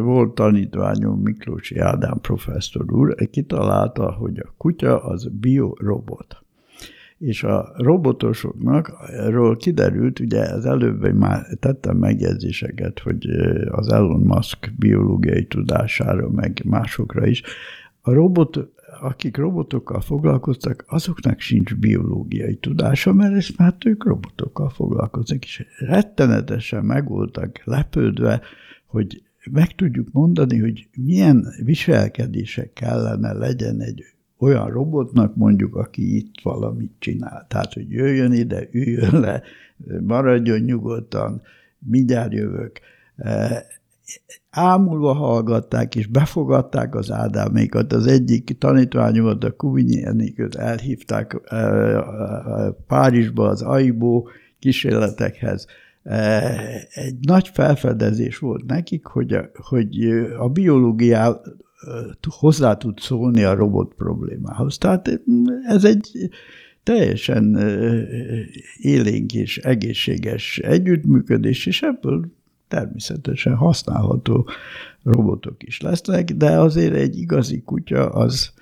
volt 0.00 0.34
tanítványom 0.34 1.20
Miklósi 1.20 1.78
Ádám 1.78 2.18
professzor 2.20 2.92
úr, 2.92 3.14
kitalálta, 3.30 4.12
hogy 4.12 4.38
a 4.38 4.54
kutya 4.56 5.04
az 5.04 5.28
biorobot 5.40 6.39
és 7.20 7.42
a 7.42 7.72
robotosoknak 7.76 8.92
erről 9.06 9.56
kiderült, 9.56 10.20
ugye 10.20 10.40
az 10.40 10.66
előbb 10.66 11.14
már 11.14 11.46
tettem 11.58 11.96
megjegyzéseket, 11.96 12.98
hogy 12.98 13.26
az 13.70 13.88
Elon 13.88 14.20
Musk 14.20 14.72
biológiai 14.78 15.46
tudására, 15.46 16.30
meg 16.30 16.62
másokra 16.64 17.26
is, 17.26 17.42
a 18.00 18.12
robot, 18.12 18.58
akik 19.00 19.36
robotokkal 19.36 20.00
foglalkoztak, 20.00 20.84
azoknak 20.88 21.40
sincs 21.40 21.74
biológiai 21.74 22.56
tudása, 22.56 23.12
mert 23.12 23.34
ezt 23.34 23.58
már 23.58 23.74
ők 23.84 24.04
robotokkal 24.04 24.68
foglalkoznak, 24.68 25.44
és 25.44 25.66
rettenetesen 25.78 26.84
meg 26.84 27.08
voltak 27.08 27.60
lepődve, 27.64 28.40
hogy 28.86 29.22
meg 29.50 29.74
tudjuk 29.74 30.08
mondani, 30.12 30.58
hogy 30.58 30.88
milyen 30.96 31.46
viselkedések 31.64 32.72
kellene 32.72 33.32
legyen 33.32 33.80
egy 33.80 34.04
olyan 34.40 34.70
robotnak 34.70 35.36
mondjuk, 35.36 35.76
aki 35.76 36.16
itt 36.16 36.34
valamit 36.42 36.92
csinál. 36.98 37.46
Tehát, 37.48 37.72
hogy 37.72 37.90
jöjjön 37.90 38.32
ide, 38.32 38.68
üljön 38.70 39.20
le, 39.20 39.42
maradjon 40.00 40.58
nyugodtan, 40.58 41.42
mindjárt 41.78 42.32
jövök. 42.32 42.80
E, 43.16 43.64
ámulva 44.50 45.12
hallgatták, 45.12 45.96
és 45.96 46.06
befogadták 46.06 46.94
az 46.94 47.10
Ádámékat. 47.10 47.92
Az 47.92 48.06
egyik 48.06 48.58
tanítványomat, 48.58 49.44
a 49.44 49.56
Kuvinyi 49.56 50.04
Enikőt 50.04 50.54
elhívták 50.54 51.40
e, 51.44 51.56
e, 51.56 52.04
Párizsba 52.86 53.48
az 53.48 53.62
AIBO 53.62 54.24
kísérletekhez. 54.58 55.66
Egy 56.90 57.16
nagy 57.20 57.48
felfedezés 57.48 58.38
volt 58.38 58.66
nekik, 58.66 59.04
hogy 59.04 59.32
a, 59.32 59.50
hogy 59.68 60.04
a 60.38 60.48
biológiá 60.48 61.40
hozzá 62.28 62.76
tud 62.76 63.00
szólni 63.00 63.42
a 63.42 63.54
robot 63.54 63.94
problémához. 63.94 64.78
Tehát 64.78 65.20
ez 65.66 65.84
egy 65.84 66.30
teljesen 66.82 67.56
élénk 68.76 69.34
és 69.34 69.58
egészséges 69.58 70.58
együttműködés, 70.58 71.66
és 71.66 71.82
ebből 71.82 72.32
természetesen 72.68 73.54
használható 73.54 74.48
robotok 75.02 75.62
is 75.62 75.80
lesznek, 75.80 76.32
de 76.32 76.58
azért 76.58 76.94
egy 76.94 77.18
igazi 77.18 77.62
kutya 77.62 78.08
az 78.08 78.52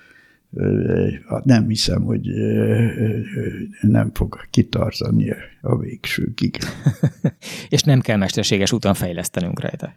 nem 1.43 1.67
hiszem, 1.67 2.03
hogy 2.03 2.27
nem 3.81 4.11
fog 4.13 4.37
kitarzani 4.49 5.33
a 5.61 5.77
végsőkig. 5.77 6.57
és 7.69 7.81
nem 7.81 7.99
kell 7.99 8.17
mesterséges 8.17 8.71
úton 8.71 8.93
fejlesztenünk 8.93 9.59
rajta. 9.59 9.93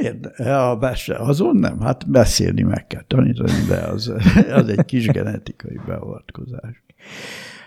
Miért? 0.00 0.38
Ja, 0.38 0.76
besse, 0.76 1.16
azon 1.16 1.56
nem. 1.56 1.80
Hát 1.80 2.10
beszélni 2.10 2.62
meg 2.62 2.86
kell 2.86 3.04
tanítani, 3.06 3.64
de 3.68 3.76
az, 3.76 4.12
az 4.60 4.68
egy 4.68 4.84
kis 4.84 5.06
genetikai 5.06 5.80
beavatkozás. 5.86 6.82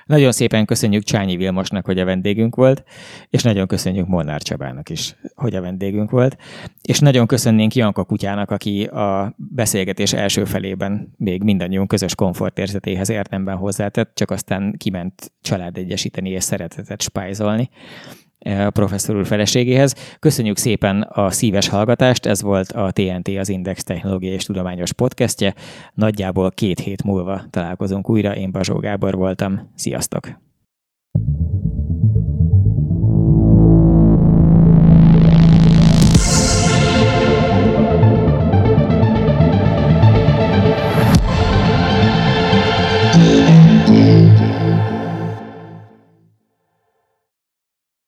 Nagyon 0.05 0.31
szépen 0.31 0.65
köszönjük 0.65 1.03
Csányi 1.03 1.35
Vilmosnak, 1.35 1.85
hogy 1.85 1.99
a 1.99 2.05
vendégünk 2.05 2.55
volt, 2.55 2.83
és 3.29 3.43
nagyon 3.43 3.67
köszönjük 3.67 4.07
Molnár 4.07 4.41
Csabának 4.41 4.89
is, 4.89 5.15
hogy 5.35 5.55
a 5.55 5.61
vendégünk 5.61 6.11
volt, 6.11 6.37
és 6.81 6.99
nagyon 6.99 7.27
köszönnénk 7.27 7.75
Janka 7.75 8.03
Kutyának, 8.03 8.51
aki 8.51 8.83
a 8.83 9.35
beszélgetés 9.37 10.13
első 10.13 10.45
felében 10.45 11.13
még 11.17 11.43
mindannyiunk 11.43 11.87
közös 11.87 12.15
komfortérzetéhez 12.15 13.09
értemben 13.09 13.55
hozzátett, 13.55 14.15
csak 14.15 14.31
aztán 14.31 14.75
kiment 14.77 15.31
családegyesíteni 15.41 16.29
és 16.29 16.43
szeretetet 16.43 17.01
spájzolni 17.01 17.69
a 17.71 18.22
professzor 18.69 19.15
úr 19.15 19.25
feleségéhez. 19.25 19.95
Köszönjük 20.19 20.57
szépen 20.57 21.01
a 21.01 21.31
szíves 21.31 21.67
hallgatást, 21.67 22.25
ez 22.25 22.41
volt 22.41 22.71
a 22.71 22.91
TNT, 22.91 23.27
az 23.27 23.49
Index 23.49 23.83
Technológiai 23.83 24.33
és 24.33 24.43
Tudományos 24.43 24.93
podcastje. 24.93 25.53
Nagyjából 25.93 26.51
két 26.51 26.79
hét 26.79 27.03
múlva 27.03 27.41
találkozunk 27.49 28.09
újra, 28.09 28.35
én 28.35 28.51
Bazsó 28.51 28.75
Gábor 28.75 29.15
voltam. 29.15 29.71
Sziasztok! 29.75 30.41